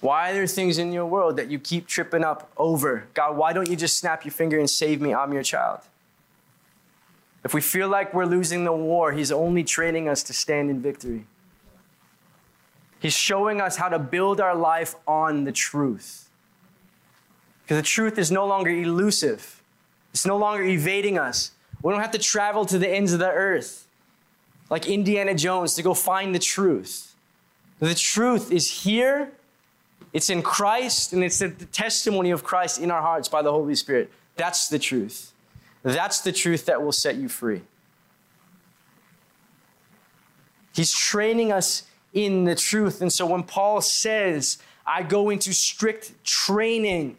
Why 0.01 0.31
are 0.31 0.35
there 0.35 0.47
things 0.47 0.79
in 0.79 0.93
your 0.93 1.07
world 1.07 1.37
that 1.37 1.51
you 1.51 1.59
keep 1.59 1.87
tripping 1.87 2.25
up 2.25 2.51
over? 2.57 3.07
God, 3.15 3.37
why 3.37 3.53
don't 3.53 3.71
you 3.71 3.77
just 3.77 3.99
snap 3.99 4.25
your 4.25 4.33
finger 4.33 4.59
and 4.59 4.69
save 4.69 5.01
me? 5.01 5.15
I'm 5.15 5.33
your 5.33 5.43
child. 5.43 5.81
If 7.43 7.53
we 7.53 7.61
feel 7.61 7.89
like 7.89 8.13
we're 8.15 8.25
losing 8.25 8.65
the 8.65 8.73
war, 8.73 9.13
He's 9.13 9.31
only 9.31 9.65
training 9.65 10.09
us 10.09 10.23
to 10.25 10.33
stand 10.33 10.71
in 10.71 10.81
victory. 10.81 11.27
He's 13.01 13.15
showing 13.15 13.61
us 13.61 13.77
how 13.77 13.91
to 13.91 13.99
build 13.99 14.41
our 14.41 14.55
life 14.55 14.95
on 15.07 15.45
the 15.45 15.53
truth. 15.53 16.31
Because 17.63 17.77
the 17.79 17.87
truth 17.87 18.19
is 18.19 18.31
no 18.31 18.47
longer 18.47 18.71
elusive, 18.71 19.63
it's 20.13 20.27
no 20.27 20.37
longer 20.37 20.63
evading 20.65 21.19
us. 21.19 21.51
We 21.83 21.93
don't 21.93 22.01
have 22.01 22.13
to 22.13 22.19
travel 22.19 22.65
to 22.67 22.79
the 22.79 22.89
ends 22.89 23.13
of 23.13 23.19
the 23.19 23.31
earth 23.31 23.84
like 24.71 24.89
Indiana 24.89 25.35
Jones 25.35 25.75
to 25.75 25.83
go 25.83 25.95
find 25.95 26.35
the 26.35 26.39
truth. 26.39 27.15
The 27.81 27.95
truth 27.95 28.51
is 28.51 28.83
here 28.83 29.33
it's 30.15 30.31
in 30.31 30.43
Christ, 30.43 31.12
and 31.12 31.25
it's 31.25 31.41
the 31.41 31.51
testimony 31.51 32.31
of 32.31 32.45
Christ 32.45 32.81
in 32.81 32.93
our 32.93 33.03
hearts 33.03 33.29
by 33.29 33.43
the 33.43 33.51
Holy 33.51 33.75
Spirit. 33.75 34.12
That's 34.37 34.69
the 34.69 34.79
truth. 34.79 35.33
That's 35.83 36.21
the 36.21 36.31
truth 36.31 36.67
that 36.67 36.81
will 36.81 36.93
set 36.93 37.17
you 37.17 37.29
free. 37.29 37.62
He's 40.73 40.93
training 40.93 41.51
us 41.51 41.83
in 42.12 42.45
the 42.45 42.55
truth. 42.55 43.03
And 43.03 43.12
so 43.12 43.27
when 43.27 43.43
Paul 43.43 43.81
says, 43.81 44.59
I 44.87 45.03
go 45.03 45.31
into 45.31 45.53
strict 45.53 46.25
training 46.25 47.17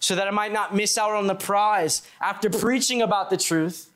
so 0.00 0.16
that 0.16 0.26
I 0.26 0.32
might 0.32 0.52
not 0.52 0.74
miss 0.74 0.98
out 0.98 1.12
on 1.12 1.28
the 1.28 1.34
prize 1.36 2.02
after 2.20 2.50
preaching 2.50 3.02
about 3.02 3.30
the 3.30 3.36
truth, 3.36 3.88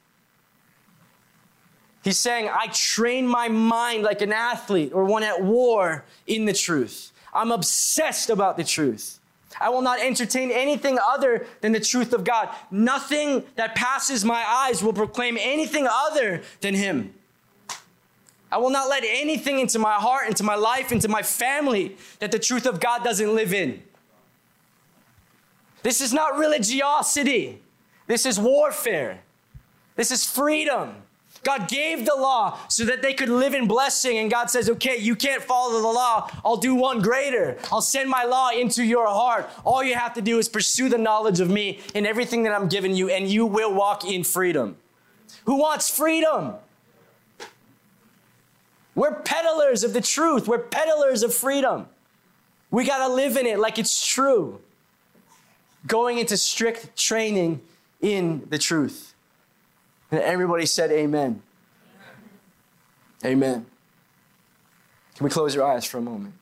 he's 2.05 2.19
saying, 2.19 2.49
I 2.49 2.69
train 2.69 3.27
my 3.27 3.49
mind 3.49 4.05
like 4.05 4.23
an 4.23 4.33
athlete 4.33 4.93
or 4.93 5.05
one 5.05 5.25
at 5.25 5.43
war 5.43 6.05
in 6.27 6.45
the 6.45 6.53
truth. 6.53 7.11
I'm 7.33 7.51
obsessed 7.51 8.31
about 8.31 8.57
the 8.57 8.65
truth. 8.65 9.19
I 9.61 9.71
will 9.71 9.83
not 9.83 10.01
entertain 10.01 10.51
anything 10.51 10.99
other 11.05 11.47
than 11.61 11.73
the 11.73 11.81
truth 11.81 12.13
of 12.13 12.25
God. 12.25 12.49
Nothing 12.71 13.45
that 13.57 13.75
passes 13.75 14.25
my 14.25 14.45
eyes 14.47 14.83
will 14.83 14.93
proclaim 14.93 15.37
anything 15.41 15.87
other 15.89 16.43
than 16.61 16.75
Him. 16.75 17.15
I 18.51 18.59
will 18.59 18.71
not 18.71 18.89
let 18.89 19.03
anything 19.05 19.59
into 19.59 19.79
my 19.79 19.95
heart, 19.95 20.29
into 20.29 20.45
my 20.45 20.55
life, 20.55 20.93
into 20.93 21.09
my 21.09 21.23
family 21.23 21.97
that 22.21 22.31
the 22.31 22.39
truth 22.39 22.67
of 22.67 22.79
God 22.81 23.03
doesn't 23.03 23.35
live 23.35 23.53
in. 23.53 23.83
This 25.83 26.01
is 26.01 26.13
not 26.13 26.39
religiosity. 26.39 27.61
This 28.07 28.27
is 28.27 28.39
warfare. 28.39 29.21
This 29.97 30.11
is 30.11 30.25
freedom. 30.25 31.04
God 31.45 31.69
gave 31.69 32.07
the 32.07 32.17
law 32.17 32.59
so 32.69 32.85
that 32.87 33.03
they 33.03 33.15
could 33.15 33.29
live 33.29 33.55
in 33.55 33.69
blessing. 33.69 34.19
And 34.19 34.31
God 34.31 34.51
says, 34.51 34.69
okay, 34.71 34.97
you 34.97 35.15
can't 35.15 35.43
follow 35.43 35.81
the 35.81 35.87
law. 35.87 36.31
I'll 36.45 36.57
do 36.57 36.75
one 36.75 37.01
greater. 37.01 37.57
I'll 37.71 37.83
send 37.83 38.11
my 38.11 38.25
law 38.25 38.51
into 38.51 38.83
your 38.83 39.07
heart. 39.07 39.49
All 39.65 39.85
you 39.85 39.95
have 39.95 40.15
to 40.15 40.23
do 40.23 40.39
is 40.39 40.49
pursue 40.49 40.89
the 40.89 40.99
knowledge 40.99 41.41
of 41.41 41.51
me 41.51 41.81
in 41.95 42.07
everything 42.07 42.43
that 42.45 42.53
I'm 42.53 42.69
giving 42.69 42.95
you, 42.95 43.11
and 43.11 43.29
you 43.29 43.47
will 43.47 43.73
walk 43.73 44.05
in 44.05 44.25
freedom. 44.25 44.77
Who 45.45 45.57
wants 45.57 45.95
freedom? 45.95 46.55
We're 48.95 49.15
peddlers 49.15 49.85
of 49.85 49.93
the 49.93 50.01
truth. 50.01 50.49
We're 50.49 50.59
peddlers 50.59 51.23
of 51.23 51.35
freedom. 51.35 51.89
We 52.71 52.85
got 52.85 53.07
to 53.07 53.13
live 53.13 53.37
in 53.37 53.47
it 53.47 53.59
like 53.59 53.79
it's 53.79 54.07
true. 54.07 54.61
Going 55.87 56.19
into 56.19 56.37
strict 56.37 56.97
training 56.97 57.61
in 58.01 58.47
the 58.51 58.59
truth. 58.59 59.14
And 60.15 60.23
everybody 60.23 60.65
said, 60.65 60.93
Amen. 60.93 61.43
Amen. 63.25 63.67
Can 65.17 65.25
we 65.25 65.29
close 65.29 65.57
your 65.57 65.67
eyes 65.67 65.85
for 65.85 65.99
a 65.99 66.01
moment? 66.01 66.35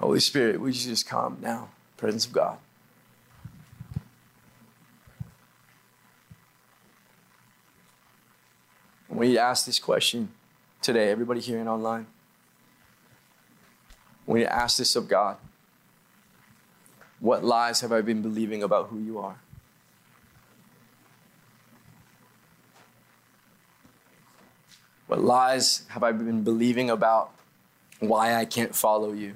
Holy 0.00 0.18
Spirit, 0.18 0.60
would 0.60 0.74
you 0.74 0.90
just 0.90 1.06
come 1.06 1.38
now? 1.40 1.68
Presence 1.96 2.26
of 2.26 2.32
God. 2.32 2.58
We 9.08 9.38
ask 9.38 9.66
this 9.66 9.78
question 9.78 10.30
today, 10.82 11.10
everybody 11.10 11.40
here 11.40 11.58
and 11.58 11.68
online. 11.68 12.06
We 14.26 14.44
ask 14.44 14.78
this 14.78 14.94
of 14.96 15.08
God. 15.08 15.36
What 17.20 17.44
lies 17.44 17.80
have 17.80 17.92
I 17.92 18.00
been 18.00 18.22
believing 18.22 18.62
about 18.62 18.88
who 18.88 18.98
you 18.98 19.18
are? 19.18 19.38
What 25.06 25.22
lies 25.22 25.84
have 25.88 26.02
I 26.02 26.12
been 26.12 26.44
believing 26.44 26.90
about 26.90 27.32
why 27.98 28.34
I 28.34 28.44
can't 28.44 28.74
follow 28.74 29.12
you? 29.12 29.34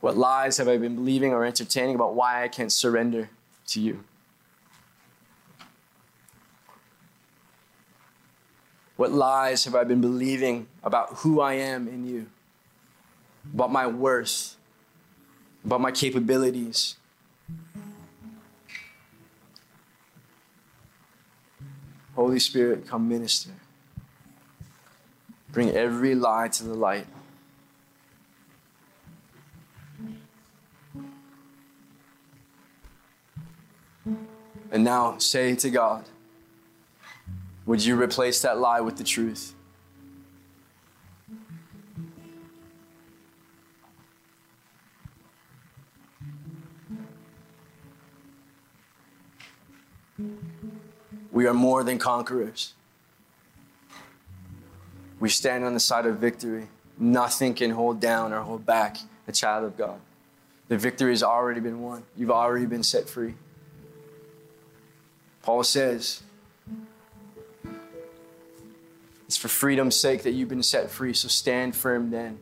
What 0.00 0.16
lies 0.16 0.56
have 0.58 0.68
I 0.68 0.78
been 0.78 0.94
believing 0.94 1.32
or 1.32 1.44
entertaining 1.44 1.94
about 1.94 2.14
why 2.14 2.42
I 2.42 2.48
can't 2.48 2.72
surrender 2.72 3.30
to 3.68 3.80
you? 3.80 4.04
What 9.02 9.10
lies 9.10 9.64
have 9.64 9.74
I 9.74 9.82
been 9.82 10.00
believing 10.00 10.68
about 10.84 11.08
who 11.14 11.40
I 11.40 11.54
am 11.54 11.88
in 11.88 12.06
you? 12.06 12.28
About 13.52 13.72
my 13.72 13.84
worth? 13.84 14.54
About 15.64 15.80
my 15.80 15.90
capabilities? 15.90 16.94
Holy 22.14 22.38
Spirit, 22.38 22.86
come 22.86 23.08
minister. 23.08 23.50
Bring 25.50 25.70
every 25.70 26.14
lie 26.14 26.46
to 26.46 26.62
the 26.62 26.74
light. 26.74 27.08
And 34.70 34.84
now 34.84 35.18
say 35.18 35.56
to 35.56 35.70
God, 35.70 36.04
would 37.66 37.84
you 37.84 38.00
replace 38.00 38.42
that 38.42 38.58
lie 38.58 38.80
with 38.80 38.96
the 38.96 39.04
truth? 39.04 39.54
We 51.30 51.46
are 51.46 51.54
more 51.54 51.82
than 51.82 51.98
conquerors. 51.98 52.74
We 55.18 55.28
stand 55.28 55.64
on 55.64 55.72
the 55.72 55.80
side 55.80 56.04
of 56.04 56.18
victory. 56.18 56.68
Nothing 56.98 57.54
can 57.54 57.70
hold 57.70 58.00
down 58.00 58.32
or 58.32 58.40
hold 58.40 58.66
back 58.66 58.98
a 59.26 59.32
child 59.32 59.64
of 59.64 59.76
God. 59.76 60.00
The 60.68 60.76
victory 60.76 61.10
has 61.10 61.22
already 61.22 61.60
been 61.60 61.80
won. 61.80 62.02
You've 62.16 62.30
already 62.30 62.66
been 62.66 62.82
set 62.82 63.08
free. 63.08 63.34
Paul 65.42 65.64
says, 65.64 66.22
it's 69.32 69.38
for 69.38 69.48
freedom's 69.48 69.96
sake 69.96 70.24
that 70.24 70.32
you've 70.32 70.50
been 70.50 70.62
set 70.62 70.90
free, 70.90 71.14
so 71.14 71.26
stand 71.26 71.74
firm 71.74 72.10
then. 72.10 72.38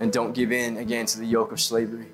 And 0.00 0.12
don't 0.12 0.32
give 0.32 0.50
in 0.50 0.76
again 0.76 1.06
to 1.06 1.20
the 1.20 1.24
yoke 1.24 1.52
of 1.52 1.60
slavery. 1.60 2.08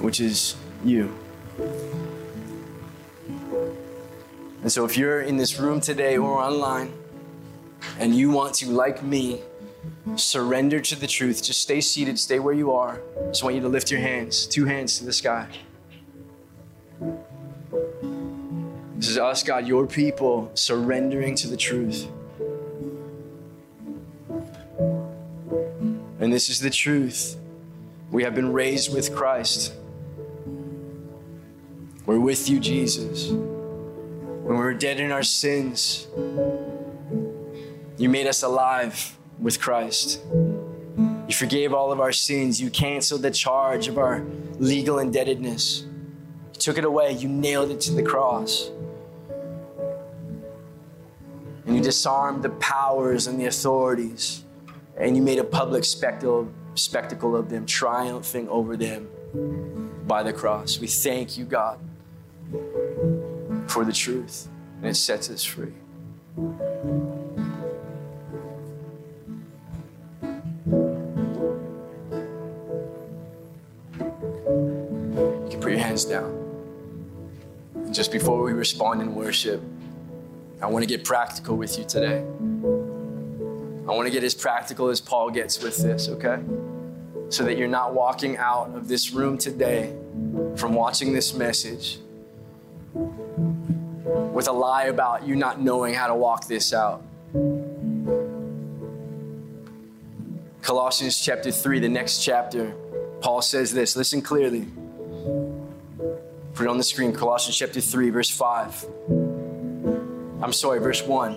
Which 0.00 0.20
is 0.20 0.56
you. 0.84 1.14
And 4.62 4.70
so, 4.70 4.84
if 4.84 4.96
you're 4.96 5.22
in 5.22 5.36
this 5.36 5.58
room 5.58 5.80
today 5.80 6.18
or 6.18 6.38
online 6.38 6.92
and 7.98 8.14
you 8.14 8.30
want 8.30 8.54
to, 8.56 8.70
like 8.70 9.02
me, 9.02 9.40
surrender 10.16 10.80
to 10.80 10.96
the 10.96 11.06
truth, 11.06 11.42
just 11.42 11.60
stay 11.62 11.80
seated, 11.80 12.18
stay 12.18 12.38
where 12.38 12.54
you 12.54 12.72
are. 12.72 13.00
I 13.18 13.26
Just 13.28 13.42
want 13.42 13.54
you 13.54 13.62
to 13.62 13.68
lift 13.68 13.90
your 13.90 14.00
hands, 14.00 14.46
two 14.46 14.66
hands 14.66 14.98
to 14.98 15.04
the 15.04 15.12
sky. 15.12 15.48
This 18.96 19.08
is 19.08 19.18
us, 19.18 19.42
God, 19.42 19.66
your 19.66 19.86
people, 19.86 20.50
surrendering 20.54 21.34
to 21.36 21.48
the 21.48 21.56
truth. 21.56 22.06
And 26.20 26.30
this 26.30 26.50
is 26.50 26.60
the 26.60 26.68
truth. 26.68 27.38
We 28.10 28.24
have 28.24 28.34
been 28.34 28.52
raised 28.52 28.92
with 28.92 29.14
Christ. 29.14 29.72
We're 32.06 32.18
with 32.18 32.48
you, 32.48 32.58
Jesus. 32.60 33.30
When 33.30 34.56
we 34.56 34.64
were 34.64 34.74
dead 34.74 35.00
in 35.00 35.12
our 35.12 35.22
sins, 35.22 36.08
you 37.98 38.08
made 38.08 38.26
us 38.26 38.42
alive 38.42 39.18
with 39.38 39.60
Christ. 39.60 40.20
You 40.96 41.34
forgave 41.34 41.74
all 41.74 41.92
of 41.92 42.00
our 42.00 42.12
sins. 42.12 42.60
You 42.60 42.70
canceled 42.70 43.22
the 43.22 43.30
charge 43.30 43.86
of 43.86 43.98
our 43.98 44.24
legal 44.58 44.98
indebtedness. 44.98 45.82
You 46.54 46.58
took 46.58 46.78
it 46.78 46.84
away. 46.84 47.12
You 47.12 47.28
nailed 47.28 47.70
it 47.70 47.80
to 47.82 47.92
the 47.92 48.02
cross. 48.02 48.70
And 51.66 51.76
you 51.76 51.82
disarmed 51.82 52.42
the 52.42 52.50
powers 52.50 53.26
and 53.26 53.38
the 53.38 53.46
authorities. 53.46 54.44
And 54.96 55.16
you 55.16 55.22
made 55.22 55.38
a 55.38 55.44
public 55.44 55.84
spectacle, 55.84 56.50
spectacle 56.74 57.36
of 57.36 57.50
them, 57.50 57.66
triumphing 57.66 58.48
over 58.48 58.76
them 58.76 59.08
by 60.06 60.22
the 60.22 60.32
cross. 60.32 60.80
We 60.80 60.86
thank 60.86 61.36
you, 61.36 61.44
God 61.44 61.78
for 63.70 63.84
the 63.84 63.92
truth, 63.92 64.48
and 64.78 64.86
it 64.86 64.96
sets 64.96 65.30
us 65.30 65.44
free. 65.44 65.72
You 66.36 66.56
can 75.50 75.60
put 75.60 75.70
your 75.70 75.78
hands 75.78 76.04
down. 76.04 76.36
And 77.76 77.94
just 77.94 78.10
before 78.10 78.42
we 78.42 78.52
respond 78.52 79.02
in 79.02 79.14
worship, 79.14 79.62
I 80.60 80.66
want 80.66 80.82
to 80.82 80.88
get 80.88 81.04
practical 81.04 81.56
with 81.56 81.78
you 81.78 81.84
today. 81.84 82.18
I 82.18 83.92
want 83.92 84.06
to 84.06 84.10
get 84.10 84.24
as 84.24 84.34
practical 84.34 84.88
as 84.88 85.00
Paul 85.00 85.30
gets 85.30 85.62
with 85.62 85.78
this, 85.78 86.08
okay? 86.08 86.40
So 87.28 87.44
that 87.44 87.56
you're 87.56 87.68
not 87.68 87.94
walking 87.94 88.36
out 88.36 88.74
of 88.74 88.88
this 88.88 89.12
room 89.12 89.38
today 89.38 89.94
from 90.56 90.74
watching 90.74 91.12
this 91.12 91.34
message 91.34 92.00
with 94.32 94.48
a 94.48 94.52
lie 94.52 94.84
about 94.84 95.26
you 95.26 95.36
not 95.36 95.60
knowing 95.60 95.94
how 95.94 96.06
to 96.08 96.14
walk 96.14 96.46
this 96.46 96.72
out. 96.72 97.02
Colossians 100.62 101.18
chapter 101.18 101.50
3, 101.50 101.80
the 101.80 101.88
next 101.88 102.22
chapter, 102.22 102.74
Paul 103.20 103.42
says 103.42 103.72
this. 103.72 103.96
Listen 103.96 104.22
clearly. 104.22 104.66
Put 106.54 106.64
it 106.64 106.68
on 106.68 106.78
the 106.78 106.84
screen. 106.84 107.12
Colossians 107.12 107.56
chapter 107.56 107.80
3, 107.80 108.10
verse 108.10 108.30
5. 108.30 108.86
I'm 110.42 110.52
sorry, 110.52 110.80
verse 110.80 111.02
1. 111.02 111.36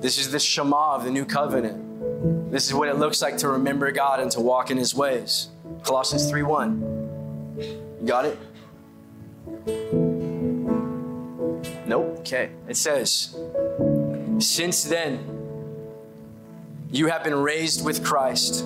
This 0.00 0.18
is 0.18 0.30
the 0.30 0.38
Shema 0.38 0.94
of 0.94 1.04
the 1.04 1.10
new 1.10 1.24
covenant. 1.24 2.50
This 2.50 2.66
is 2.66 2.74
what 2.74 2.88
it 2.88 2.96
looks 2.96 3.22
like 3.22 3.36
to 3.38 3.48
remember 3.48 3.90
God 3.92 4.20
and 4.20 4.30
to 4.32 4.40
walk 4.40 4.70
in 4.70 4.76
his 4.76 4.94
ways. 4.94 5.48
Colossians 5.82 6.28
3 6.28 6.42
1. 6.42 7.56
You 8.00 8.06
got 8.06 8.24
it? 8.24 8.38
Nope. 11.86 12.18
Okay. 12.20 12.50
It 12.68 12.76
says, 12.76 13.36
Since 14.38 14.84
then, 14.84 15.40
you 16.90 17.06
have 17.06 17.24
been 17.24 17.34
raised 17.34 17.84
with 17.84 18.04
Christ. 18.04 18.64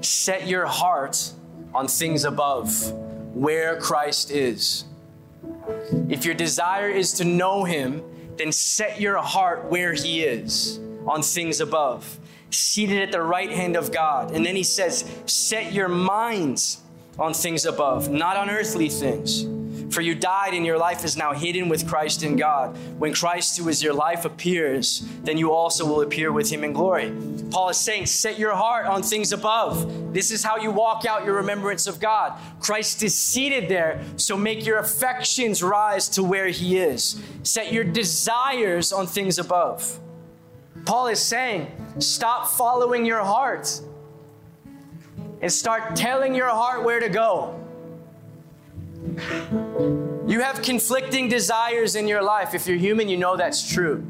Set 0.00 0.46
your 0.46 0.66
heart 0.66 1.32
on 1.74 1.88
things 1.88 2.24
above, 2.24 2.92
where 3.34 3.80
Christ 3.80 4.30
is. 4.30 4.84
If 6.08 6.24
your 6.24 6.34
desire 6.34 6.88
is 6.88 7.12
to 7.14 7.24
know 7.24 7.64
Him, 7.64 8.02
then 8.36 8.52
set 8.52 9.00
your 9.00 9.18
heart 9.18 9.70
where 9.70 9.92
He 9.92 10.22
is, 10.22 10.80
on 11.06 11.22
things 11.22 11.60
above, 11.60 12.18
seated 12.50 13.02
at 13.02 13.12
the 13.12 13.22
right 13.22 13.50
hand 13.50 13.76
of 13.76 13.92
God. 13.92 14.32
And 14.32 14.44
then 14.44 14.56
He 14.56 14.62
says, 14.62 15.04
Set 15.26 15.72
your 15.72 15.88
minds 15.88 16.82
on 17.18 17.32
things 17.32 17.64
above, 17.64 18.10
not 18.10 18.36
on 18.36 18.50
earthly 18.50 18.88
things. 18.88 19.46
For 19.94 20.00
you 20.00 20.16
died, 20.16 20.54
and 20.54 20.66
your 20.66 20.76
life 20.76 21.04
is 21.04 21.16
now 21.16 21.32
hidden 21.32 21.68
with 21.68 21.86
Christ 21.86 22.24
in 22.24 22.34
God. 22.34 22.76
When 22.98 23.14
Christ, 23.14 23.56
who 23.56 23.68
is 23.68 23.80
your 23.80 23.94
life, 23.94 24.24
appears, 24.24 25.06
then 25.22 25.38
you 25.38 25.52
also 25.52 25.86
will 25.86 26.00
appear 26.00 26.32
with 26.32 26.50
him 26.50 26.64
in 26.64 26.72
glory. 26.72 27.14
Paul 27.52 27.68
is 27.68 27.76
saying, 27.76 28.06
Set 28.06 28.36
your 28.36 28.56
heart 28.56 28.86
on 28.86 29.04
things 29.04 29.32
above. 29.32 30.12
This 30.12 30.32
is 30.32 30.42
how 30.42 30.56
you 30.56 30.72
walk 30.72 31.04
out 31.04 31.24
your 31.24 31.34
remembrance 31.34 31.86
of 31.86 32.00
God. 32.00 32.36
Christ 32.58 33.04
is 33.04 33.16
seated 33.16 33.68
there, 33.68 34.02
so 34.16 34.36
make 34.36 34.66
your 34.66 34.78
affections 34.78 35.62
rise 35.62 36.08
to 36.08 36.24
where 36.24 36.48
he 36.48 36.76
is. 36.76 37.22
Set 37.44 37.72
your 37.72 37.84
desires 37.84 38.92
on 38.92 39.06
things 39.06 39.38
above. 39.38 40.00
Paul 40.86 41.06
is 41.06 41.20
saying, 41.20 41.70
Stop 42.00 42.48
following 42.48 43.06
your 43.06 43.22
heart 43.22 43.80
and 45.40 45.52
start 45.52 45.94
telling 45.94 46.34
your 46.34 46.48
heart 46.48 46.82
where 46.82 46.98
to 46.98 47.08
go. 47.08 47.63
You 49.04 50.40
have 50.40 50.62
conflicting 50.62 51.28
desires 51.28 51.94
in 51.94 52.08
your 52.08 52.22
life. 52.22 52.54
If 52.54 52.66
you're 52.66 52.78
human, 52.78 53.08
you 53.08 53.18
know 53.18 53.36
that's 53.36 53.70
true. 53.70 54.04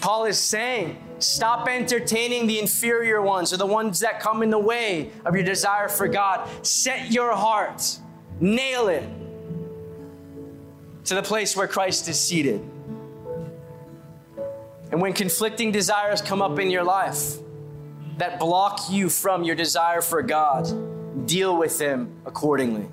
Paul 0.00 0.24
is 0.24 0.38
saying, 0.38 0.96
stop 1.18 1.68
entertaining 1.68 2.46
the 2.46 2.58
inferior 2.58 3.22
ones 3.22 3.52
or 3.52 3.56
the 3.56 3.66
ones 3.66 4.00
that 4.00 4.20
come 4.20 4.42
in 4.42 4.50
the 4.50 4.58
way 4.58 5.10
of 5.24 5.34
your 5.34 5.44
desire 5.44 5.88
for 5.88 6.08
God. 6.08 6.48
Set 6.66 7.12
your 7.12 7.32
heart, 7.34 7.98
nail 8.40 8.88
it 8.88 9.04
to 11.04 11.14
the 11.14 11.22
place 11.22 11.56
where 11.56 11.68
Christ 11.68 12.08
is 12.08 12.18
seated. 12.18 12.60
And 14.90 15.00
when 15.00 15.12
conflicting 15.12 15.70
desires 15.70 16.22
come 16.22 16.42
up 16.42 16.58
in 16.58 16.70
your 16.70 16.84
life 16.84 17.34
that 18.16 18.40
block 18.40 18.90
you 18.90 19.08
from 19.08 19.44
your 19.44 19.54
desire 19.54 20.00
for 20.00 20.22
God, 20.22 20.66
deal 21.26 21.56
with 21.56 21.78
them 21.78 22.12
accordingly. 22.26 22.86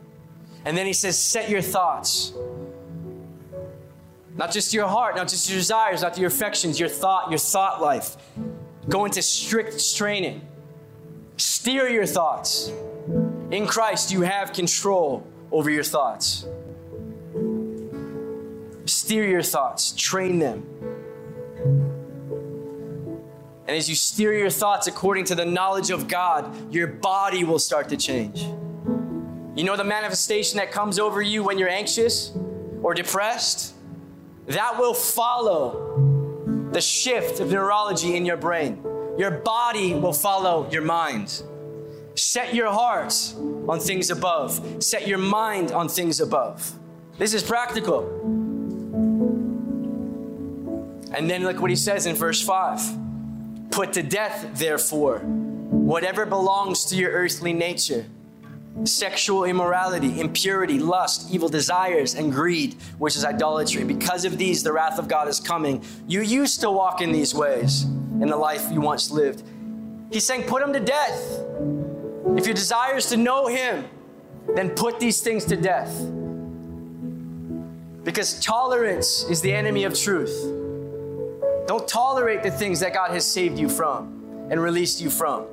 And 0.66 0.76
then 0.76 0.86
he 0.86 0.94
says, 0.94 1.20
set 1.20 1.50
your 1.50 1.62
thoughts. 1.62 2.34
Not 4.36 4.52
just 4.52 4.74
your 4.74 4.88
heart, 4.88 5.16
not 5.16 5.28
just 5.28 5.50
your 5.50 5.58
desires, 5.58 6.02
not 6.02 6.18
your 6.18 6.28
affections, 6.28 6.80
your 6.80 6.90
thought, 6.90 7.30
your 7.30 7.38
thought 7.38 7.82
life. 7.82 8.18
Go 8.90 9.06
into 9.06 9.22
strict 9.22 9.96
training. 9.96 10.42
Steer 11.38 11.88
your 11.88 12.06
thoughts. 12.06 12.72
In 13.52 13.68
Christ, 13.68 14.12
you 14.12 14.22
have 14.22 14.54
control 14.54 15.26
over 15.52 15.70
your 15.70 15.84
thoughts. 15.84 16.46
Steer 18.86 19.26
your 19.26 19.44
thoughts, 19.44 19.94
train 19.94 20.40
them. 20.40 20.66
And 23.68 23.76
as 23.76 23.90
you 23.90 23.96
steer 23.96 24.34
your 24.34 24.52
thoughts 24.52 24.86
according 24.86 25.26
to 25.26 25.36
the 25.36 25.46
knowledge 25.46 25.90
of 25.90 26.08
God, 26.08 26.72
your 26.74 26.86
body 26.86 27.44
will 27.44 27.58
start 27.58 27.90
to 27.90 27.98
change. 27.98 28.42
You 29.56 29.64
know 29.64 29.76
the 29.76 29.84
manifestation 29.84 30.58
that 30.58 30.72
comes 30.72 31.00
over 31.00 31.22
you 31.22 31.42
when 31.44 31.58
you're 31.58 31.70
anxious 31.70 32.32
or 32.84 32.94
depressed? 32.94 33.74
That 34.48 34.78
will 34.78 34.94
follow 34.94 36.70
the 36.72 36.82
shift 36.82 37.40
of 37.40 37.52
neurology 37.52 38.16
in 38.16 38.26
your 38.26 38.38
brain. 38.38 38.84
Your 39.18 39.32
body 39.32 39.96
will 39.96 40.14
follow 40.14 40.70
your 40.70 40.84
mind. 40.84 41.42
Set 42.16 42.54
your 42.54 42.72
heart 42.72 43.34
on 43.68 43.80
things 43.80 44.12
above, 44.12 44.84
set 44.84 45.08
your 45.08 45.18
mind 45.18 45.72
on 45.72 45.90
things 45.90 46.20
above. 46.20 46.72
This 47.18 47.34
is 47.34 47.42
practical. 47.42 48.04
And 51.14 51.30
then 51.30 51.44
look 51.44 51.62
what 51.62 51.70
he 51.70 51.76
says 51.76 52.06
in 52.06 52.16
verse 52.16 52.42
5. 52.42 53.05
Put 53.76 53.92
to 53.92 54.04
death, 54.04 54.58
therefore, 54.58 55.20
whatever 55.20 56.26
belongs 56.26 56.86
to 56.86 56.96
your 56.96 57.12
earthly 57.12 57.52
nature 57.52 58.06
sexual 58.86 59.44
immorality, 59.44 60.22
impurity, 60.22 60.80
lust, 60.80 61.30
evil 61.30 61.50
desires, 61.50 62.16
and 62.16 62.32
greed, 62.32 62.76
which 63.00 63.18
is 63.18 63.26
idolatry. 63.26 63.84
Because 63.84 64.24
of 64.24 64.38
these, 64.38 64.64
the 64.64 64.72
wrath 64.72 64.98
of 64.98 65.10
God 65.10 65.28
is 65.28 65.42
coming. 65.42 65.84
You 66.08 66.22
used 66.22 66.62
to 66.62 66.72
walk 66.72 67.02
in 67.02 67.12
these 67.12 67.36
ways 67.36 67.84
in 67.84 68.28
the 68.28 68.38
life 68.38 68.66
you 68.72 68.80
once 68.80 69.12
lived. 69.12 69.44
He's 70.10 70.24
saying, 70.24 70.44
put 70.44 70.62
them 70.62 70.72
to 70.72 70.80
death. 70.80 71.20
If 72.38 72.46
your 72.46 72.56
desire 72.56 72.96
is 72.96 73.08
to 73.08 73.18
know 73.18 73.48
Him, 73.48 73.84
then 74.56 74.70
put 74.70 75.02
these 75.02 75.20
things 75.20 75.44
to 75.46 75.58
death. 75.58 75.94
Because 78.06 78.40
tolerance 78.40 79.26
is 79.30 79.42
the 79.42 79.54
enemy 79.54 79.84
of 79.84 80.00
truth. 80.00 80.55
Don't 81.68 81.88
tolerate 81.88 82.44
the 82.44 82.52
things 82.52 82.80
that 82.82 82.94
God 82.94 83.10
has 83.12 83.26
saved 83.26 83.58
you 83.58 83.70
from 83.70 84.48
and 84.52 84.62
released 84.62 85.02
you 85.02 85.10
from. 85.10 85.46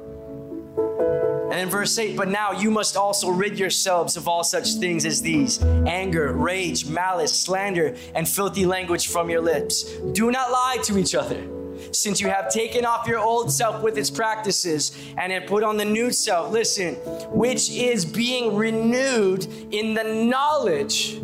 And 1.50 1.60
in 1.60 1.68
verse 1.68 1.98
8, 1.98 2.16
but 2.16 2.28
now 2.28 2.52
you 2.52 2.70
must 2.70 2.96
also 2.96 3.30
rid 3.30 3.58
yourselves 3.58 4.16
of 4.16 4.28
all 4.28 4.44
such 4.44 4.74
things 4.74 5.04
as 5.06 5.22
these 5.22 5.62
anger, 5.62 6.32
rage, 6.32 6.86
malice, 6.86 7.32
slander, 7.32 7.94
and 8.14 8.28
filthy 8.28 8.66
language 8.66 9.08
from 9.08 9.30
your 9.30 9.40
lips. 9.40 9.84
Do 10.12 10.30
not 10.30 10.50
lie 10.50 10.78
to 10.84 10.98
each 10.98 11.14
other, 11.14 11.46
since 11.92 12.20
you 12.20 12.28
have 12.28 12.50
taken 12.50 12.84
off 12.84 13.06
your 13.06 13.18
old 13.18 13.50
self 13.50 13.82
with 13.82 13.96
its 13.96 14.10
practices 14.10 14.92
and 15.18 15.32
have 15.32 15.46
put 15.46 15.62
on 15.62 15.76
the 15.76 15.84
new 15.84 16.10
self, 16.10 16.50
listen, 16.52 16.94
which 17.30 17.70
is 17.70 18.04
being 18.04 18.54
renewed 18.54 19.46
in 19.72 19.94
the 19.94 20.04
knowledge 20.04 21.20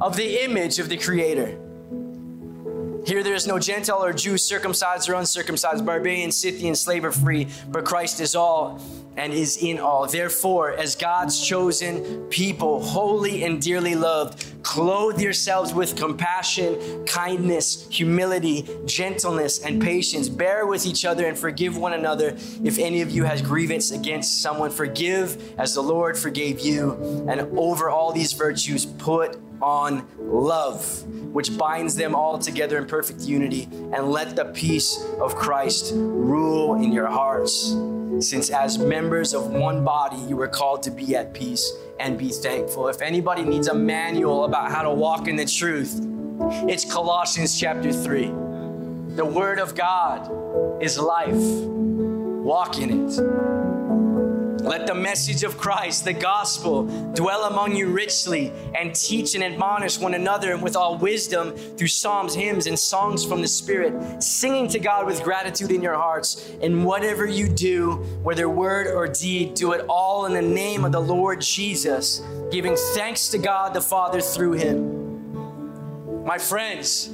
of 0.00 0.16
the 0.16 0.44
image 0.44 0.80
of 0.80 0.88
the 0.88 0.96
Creator. 0.96 1.58
Here 3.04 3.24
there 3.24 3.34
is 3.34 3.48
no 3.48 3.58
Gentile 3.58 4.04
or 4.04 4.12
Jew, 4.12 4.38
circumcised 4.38 5.08
or 5.08 5.14
uncircumcised, 5.14 5.84
barbarian, 5.84 6.30
Scythian, 6.30 6.76
slave 6.76 7.04
or 7.04 7.10
free, 7.10 7.48
but 7.68 7.84
Christ 7.84 8.20
is 8.20 8.36
all 8.36 8.80
and 9.16 9.32
is 9.32 9.62
in 9.62 9.80
all. 9.80 10.06
Therefore, 10.06 10.72
as 10.72 10.94
God's 10.94 11.44
chosen 11.44 12.28
people, 12.28 12.80
holy 12.80 13.42
and 13.42 13.60
dearly 13.60 13.96
loved, 13.96 14.46
clothe 14.62 15.20
yourselves 15.20 15.74
with 15.74 15.96
compassion, 15.96 17.04
kindness, 17.04 17.88
humility, 17.90 18.68
gentleness, 18.86 19.64
and 19.64 19.82
patience. 19.82 20.28
Bear 20.28 20.66
with 20.66 20.86
each 20.86 21.04
other 21.04 21.26
and 21.26 21.36
forgive 21.36 21.76
one 21.76 21.94
another 21.94 22.36
if 22.62 22.78
any 22.78 23.02
of 23.02 23.10
you 23.10 23.24
has 23.24 23.42
grievance 23.42 23.90
against 23.90 24.40
someone. 24.40 24.70
Forgive 24.70 25.58
as 25.58 25.74
the 25.74 25.82
Lord 25.82 26.16
forgave 26.16 26.60
you. 26.60 27.26
And 27.28 27.40
over 27.58 27.90
all 27.90 28.12
these 28.12 28.32
virtues, 28.32 28.86
put 28.86 29.38
on 29.62 30.06
love, 30.18 31.04
which 31.32 31.56
binds 31.56 31.94
them 31.94 32.14
all 32.14 32.38
together 32.38 32.78
in 32.78 32.86
perfect 32.86 33.20
unity, 33.20 33.68
and 33.72 34.10
let 34.10 34.36
the 34.36 34.46
peace 34.46 35.04
of 35.20 35.34
Christ 35.34 35.92
rule 35.94 36.74
in 36.74 36.92
your 36.92 37.06
hearts. 37.06 37.76
Since 38.18 38.50
as 38.50 38.78
members 38.78 39.32
of 39.32 39.46
one 39.46 39.84
body, 39.84 40.18
you 40.28 40.36
were 40.36 40.48
called 40.48 40.82
to 40.84 40.90
be 40.90 41.16
at 41.16 41.32
peace 41.32 41.72
and 41.98 42.18
be 42.18 42.28
thankful. 42.28 42.88
If 42.88 43.00
anybody 43.00 43.42
needs 43.42 43.68
a 43.68 43.74
manual 43.74 44.44
about 44.44 44.70
how 44.70 44.82
to 44.82 44.90
walk 44.90 45.28
in 45.28 45.36
the 45.36 45.46
truth, 45.46 46.00
it's 46.68 46.84
Colossians 46.84 47.58
chapter 47.58 47.92
3. 47.92 48.26
The 49.14 49.24
Word 49.24 49.58
of 49.58 49.74
God 49.74 50.30
is 50.82 50.98
life. 50.98 51.34
Walk 51.34 52.78
in 52.78 53.08
it. 53.08 53.51
Let 54.62 54.86
the 54.86 54.94
message 54.94 55.42
of 55.42 55.58
Christ, 55.58 56.04
the 56.04 56.12
gospel, 56.12 56.84
dwell 57.14 57.46
among 57.46 57.74
you 57.74 57.88
richly 57.88 58.52
and 58.76 58.94
teach 58.94 59.34
and 59.34 59.42
admonish 59.42 59.98
one 59.98 60.14
another 60.14 60.56
with 60.56 60.76
all 60.76 60.96
wisdom 60.96 61.50
through 61.56 61.88
psalms, 61.88 62.32
hymns, 62.32 62.68
and 62.68 62.78
songs 62.78 63.24
from 63.24 63.42
the 63.42 63.48
Spirit, 63.48 64.22
singing 64.22 64.68
to 64.68 64.78
God 64.78 65.06
with 65.06 65.24
gratitude 65.24 65.72
in 65.72 65.82
your 65.82 65.96
hearts. 65.96 66.48
And 66.62 66.84
whatever 66.84 67.26
you 67.26 67.48
do, 67.48 67.94
whether 68.22 68.48
word 68.48 68.86
or 68.86 69.08
deed, 69.08 69.54
do 69.54 69.72
it 69.72 69.84
all 69.88 70.26
in 70.26 70.32
the 70.32 70.40
name 70.40 70.84
of 70.84 70.92
the 70.92 71.00
Lord 71.00 71.40
Jesus, 71.40 72.22
giving 72.52 72.76
thanks 72.94 73.30
to 73.30 73.38
God 73.38 73.74
the 73.74 73.80
Father 73.80 74.20
through 74.20 74.52
him. 74.52 76.24
My 76.24 76.38
friends, 76.38 77.10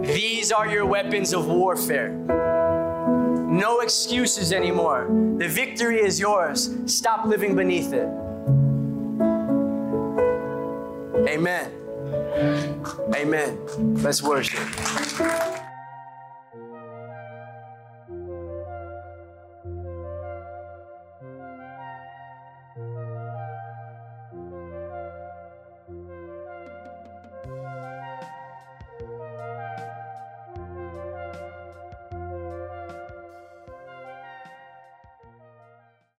these 0.00 0.50
are 0.50 0.66
your 0.66 0.86
weapons 0.86 1.34
of 1.34 1.48
warfare. 1.48 2.51
No 3.52 3.80
excuses 3.80 4.50
anymore. 4.50 5.08
The 5.36 5.46
victory 5.46 5.98
is 5.98 6.18
yours. 6.18 6.74
Stop 6.86 7.26
living 7.26 7.54
beneath 7.54 7.92
it. 7.92 8.08
Amen. 11.28 11.70
Amen. 13.14 13.58
Let's 14.02 14.22
worship. 14.22 14.58